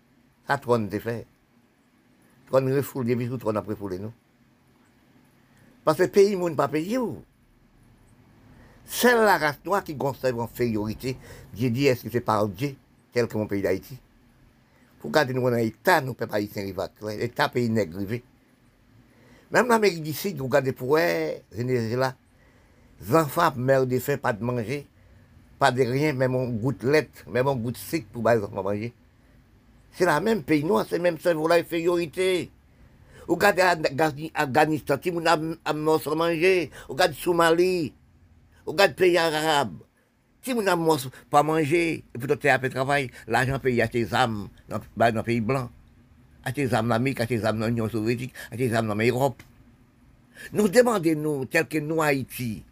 Sa 0.48 0.56
tron 0.62 0.88
te 0.90 1.04
fè. 1.04 1.20
Tron 2.48 2.72
refoule, 2.72 3.08
devisou 3.12 3.40
tron 3.40 3.60
apre 3.60 3.76
foule 3.80 4.00
nou. 4.00 4.16
Paske 5.84 6.08
peyi 6.14 6.38
moun 6.40 6.56
pa 6.56 6.68
peyi 6.72 6.98
ou. 7.00 7.20
C'est 8.94 9.14
la 9.14 9.38
race 9.38 9.60
noire 9.64 9.86
qui 9.86 9.96
conserve 9.96 10.42
en 10.42 10.44
infériorité. 10.44 11.16
Dieu 11.54 11.70
dit, 11.70 11.88
est-ce 11.88 12.04
que 12.04 12.10
c'est 12.12 12.20
par 12.20 12.46
Dieu, 12.46 12.76
tel 13.14 13.26
que 13.26 13.38
mon 13.38 13.48
pays 13.48 13.62
d'Haïti? 13.62 13.98
Pour 15.00 15.12
garder 15.12 15.34
nous 15.34 15.50
dans 15.50 15.56
l'État, 15.56 16.02
nous 16.02 16.10
ne 16.10 16.14
pouvons 16.14 16.30
pas 16.30 16.42
y 16.42 16.50
aller. 16.58 16.76
L'État 17.18 17.48
pays 17.48 17.70
nègre. 17.70 18.00
Même 19.50 19.68
l'Amérique 19.70 20.04
du 20.04 20.12
Sud, 20.12 20.38
vous 20.38 20.44
regardez 20.44 20.74
pour 20.74 20.98
eux, 20.98 21.00
là, 21.00 22.16
les 23.02 23.16
enfants 23.16 23.54
meurent 23.56 23.88
de 23.88 23.98
faim, 23.98 24.18
pas 24.18 24.34
de 24.34 24.44
manger, 24.44 24.86
pas 25.58 25.72
de 25.72 25.84
rien, 25.84 26.12
même 26.12 26.36
un 26.36 26.50
gouttelette, 26.50 27.26
même 27.28 27.48
un 27.48 27.56
goutte 27.56 27.80
pour 28.12 28.30
les 28.30 28.44
enfants 28.44 28.62
manger. 28.62 28.94
C'est 29.94 30.06
la 30.06 30.20
même 30.20 30.44
pays 30.44 30.66
noir, 30.66 30.86
c'est 30.88 31.00
même 31.00 31.18
ça, 31.18 31.34
la 31.34 31.56
infériorité. 31.56 32.52
Vous 33.26 33.36
regardez 33.36 33.64
Afghanistan, 34.34 34.98
qui 34.98 35.12
vous 35.12 35.24
a 35.26 35.74
manger, 35.74 36.70
vous 36.88 36.94
regardez 36.94 37.16
Somalie, 37.16 37.94
vous 38.66 38.72
regardez 38.72 38.94
pays 38.94 39.18
arabes. 39.18 39.78
Si 40.44 40.54
vous 40.54 40.64
n'avez 40.64 40.82
pas 41.30 41.44
mangé, 41.44 42.04
vous 42.18 42.26
avez 42.32 42.40
fait 42.40 42.70
travail, 42.70 43.12
l'argent 43.28 43.60
payé 43.60 43.84
à 43.84 43.88
tes 43.88 44.12
âmes 44.14 44.50
dans 44.68 44.82
le 44.98 45.22
pays 45.22 45.42
blanc, 45.42 45.70
à 46.44 46.52
tes 46.52 46.74
âmes 46.74 46.92
en 46.92 46.96
Amérique, 46.96 47.22
à 47.22 47.28
tes 47.28 47.46
âmes 47.46 47.60
dans 47.60 47.68
l'Union 47.68 47.88
soviétique, 47.88 48.34
à 48.52 48.58
tes 48.58 48.74
âmes 48.74 48.88
dans 48.88 48.96
l'Europe. 48.96 49.44
Nous 50.54 50.68
demandons, 50.68 51.46
tel 51.46 51.68
que 51.68 51.78
nous, 51.78 52.02
Haïti, 52.02 52.64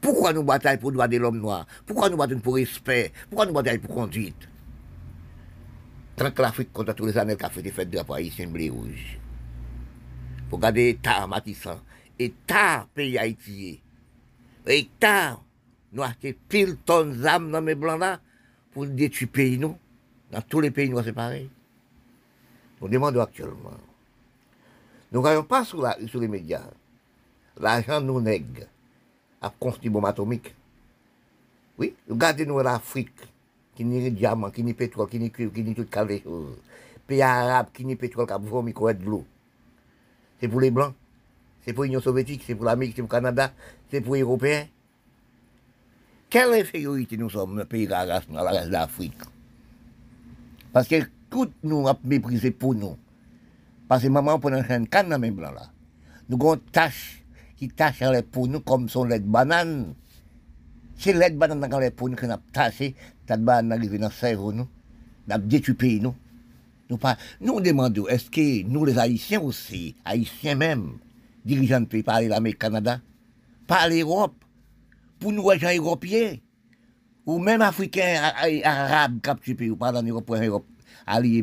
pourquoi 0.00 0.32
nous 0.32 0.44
bataillons 0.44 0.78
pour 0.78 0.90
le 0.90 0.94
droit 0.94 1.08
de 1.08 1.16
l'homme 1.16 1.40
noir? 1.40 1.66
Pourquoi 1.84 2.08
nous 2.10 2.16
bataillons 2.16 2.40
pour 2.40 2.54
respect? 2.54 3.10
Pourquoi 3.28 3.46
nous 3.46 3.54
bataillons 3.54 3.80
pour 3.80 3.94
conduite? 3.94 4.48
Tant 6.14 6.30
que 6.30 6.42
l'Afrique, 6.42 6.72
contre 6.72 6.92
tous 6.92 7.06
les 7.06 7.18
années 7.18 7.36
qu'a 7.36 7.50
fait 7.50 7.62
des 7.62 7.72
fêtes 7.72 7.90
de 7.90 7.96
la 7.96 8.04
haïtien 8.14 8.46
blé 8.46 8.70
rouge. 8.70 9.18
Pour 10.48 10.60
garder 10.60 10.92
l'État 10.92 11.26
Matissan, 11.26 11.80
État 12.16 12.86
pays 12.94 13.18
haïtien, 13.18 13.74
État 14.66 15.38
nous 15.94 16.02
avons 16.02 16.34
pile 16.48 16.76
tonnes 16.84 17.20
d'âmes 17.20 17.52
dans 17.52 17.62
mes 17.62 17.76
blancs 17.76 18.00
là 18.00 18.20
pour 18.72 18.84
détruire 18.86 19.30
pays. 19.30 19.58
Dans 19.58 20.42
tous 20.42 20.60
les 20.60 20.72
pays, 20.72 20.88
nous, 20.88 21.00
c'est 21.02 21.12
pareil. 21.12 21.48
Nous 22.80 22.88
demandons 22.88 23.20
actuellement. 23.20 23.70
Nous 25.12 25.20
ne 25.20 25.22
voyons 25.24 25.44
pas 25.44 25.64
sur, 25.64 25.80
les 26.14 26.28
médias. 26.28 26.64
L'argent 27.60 28.00
nous 28.00 28.20
nègre 28.20 28.66
à 29.40 29.50
construire 29.50 29.92
bombe 29.92 30.06
atomique. 30.06 30.52
Oui, 31.78 31.94
regardez-nous 32.08 32.58
l'Afrique, 32.58 33.12
qui 33.76 33.84
n'y 33.84 34.04
a 34.04 34.10
diamant, 34.10 34.50
qui 34.50 34.64
n'y 34.64 34.74
pétrole, 34.74 35.08
qui 35.08 35.20
n'y 35.20 35.30
cuivre, 35.30 35.52
qui 35.52 35.62
n'y 35.62 35.74
tout 35.74 35.86
choses. 35.92 36.58
Pays 37.06 37.22
arabe, 37.22 37.68
qui 37.72 37.84
n'y 37.84 37.94
pétrole, 37.94 38.26
qui 38.26 38.32
a 38.32 38.38
besoin 38.38 38.64
de 38.64 39.04
l'eau. 39.04 39.24
C'est 40.40 40.48
pour 40.48 40.60
les 40.60 40.72
Blancs, 40.72 40.94
c'est 41.64 41.72
pour 41.72 41.84
l'Union 41.84 42.00
soviétique, 42.00 42.42
c'est 42.46 42.54
pour 42.54 42.66
l'Amérique, 42.66 42.94
c'est 42.96 43.02
pour 43.02 43.10
le 43.10 43.22
Canada, 43.22 43.52
c'est 43.90 44.00
pour 44.00 44.14
les 44.14 44.20
Européens. 44.22 44.66
Quelle 46.28 46.52
infériorité 46.52 47.16
nous 47.16 47.30
sommes, 47.30 47.58
le 47.58 47.64
pays 47.64 47.86
de 47.86 47.90
la 47.90 48.04
race, 48.04 48.24
la 48.30 48.42
race 48.42 48.68
d'Afrique? 48.68 49.18
Parce 50.72 50.88
que 50.88 50.96
tout 51.30 51.50
nous 51.62 51.86
a 51.88 51.96
méprisé 52.04 52.50
pour 52.50 52.74
nous. 52.74 52.96
Parce 53.88 54.02
que 54.02 54.08
maman, 54.08 54.38
pour 54.38 54.52
un 54.52 54.64
chaîne 54.64 54.88
canne 54.88 55.08
dans 55.08 55.18
mes 55.18 55.30
blancs 55.30 55.54
là. 55.54 55.70
Nous 56.28 56.36
avons 56.36 56.54
une 56.54 56.60
tâche 56.60 57.22
qui 57.56 57.68
tâche 57.68 58.02
pour 58.32 58.48
nous 58.48 58.60
comme 58.60 58.88
son 58.88 59.04
lait 59.04 59.20
de 59.20 59.26
banane. 59.26 59.94
C'est 60.96 61.12
lait 61.12 61.30
de 61.30 61.36
banane 61.36 61.60
dans 61.60 61.78
les 61.78 61.90
pour 61.90 62.08
nous 62.08 62.16
qu'on 62.16 62.30
a 62.30 62.38
taché, 62.52 62.94
cette 63.28 63.42
banane 63.42 63.72
arrive 63.72 63.98
dans 63.98 64.08
le 64.08 64.12
cerveau 64.12 64.52
nous. 64.52 64.68
Nous 65.28 65.38
détruit 65.38 65.72
le 65.72 65.78
pays 65.78 66.00
nous. 66.00 66.14
Nous, 66.90 66.98
pas, 66.98 67.16
nous 67.40 67.60
demandons, 67.60 68.08
est-ce 68.08 68.30
que 68.30 68.62
nous 68.66 68.84
les 68.84 68.98
Haïtiens 68.98 69.40
aussi, 69.40 69.94
Haïtiens 70.04 70.54
même, 70.54 70.98
dirigeants 71.44 71.80
de 71.80 71.86
pays, 71.86 72.02
parler 72.02 72.28
l'Amérique, 72.28 72.58
Canada, 72.58 73.00
par 73.66 73.88
l'Europe, 73.88 74.34
pour 75.18 75.32
nous, 75.32 75.50
gens 75.58 75.74
européens, 75.74 76.36
ou 77.26 77.38
même 77.38 77.62
africain, 77.62 78.20
a- 78.22 78.44
a- 78.46 78.84
arabe, 78.84 79.20
cap 79.20 79.40
tu 79.40 79.54
peux, 79.54 79.70
ou 79.70 79.76
dans 79.76 80.02
l'Europe, 80.02 80.26
pour 80.26 80.36
Europe, 80.36 80.66
allié 81.06 81.42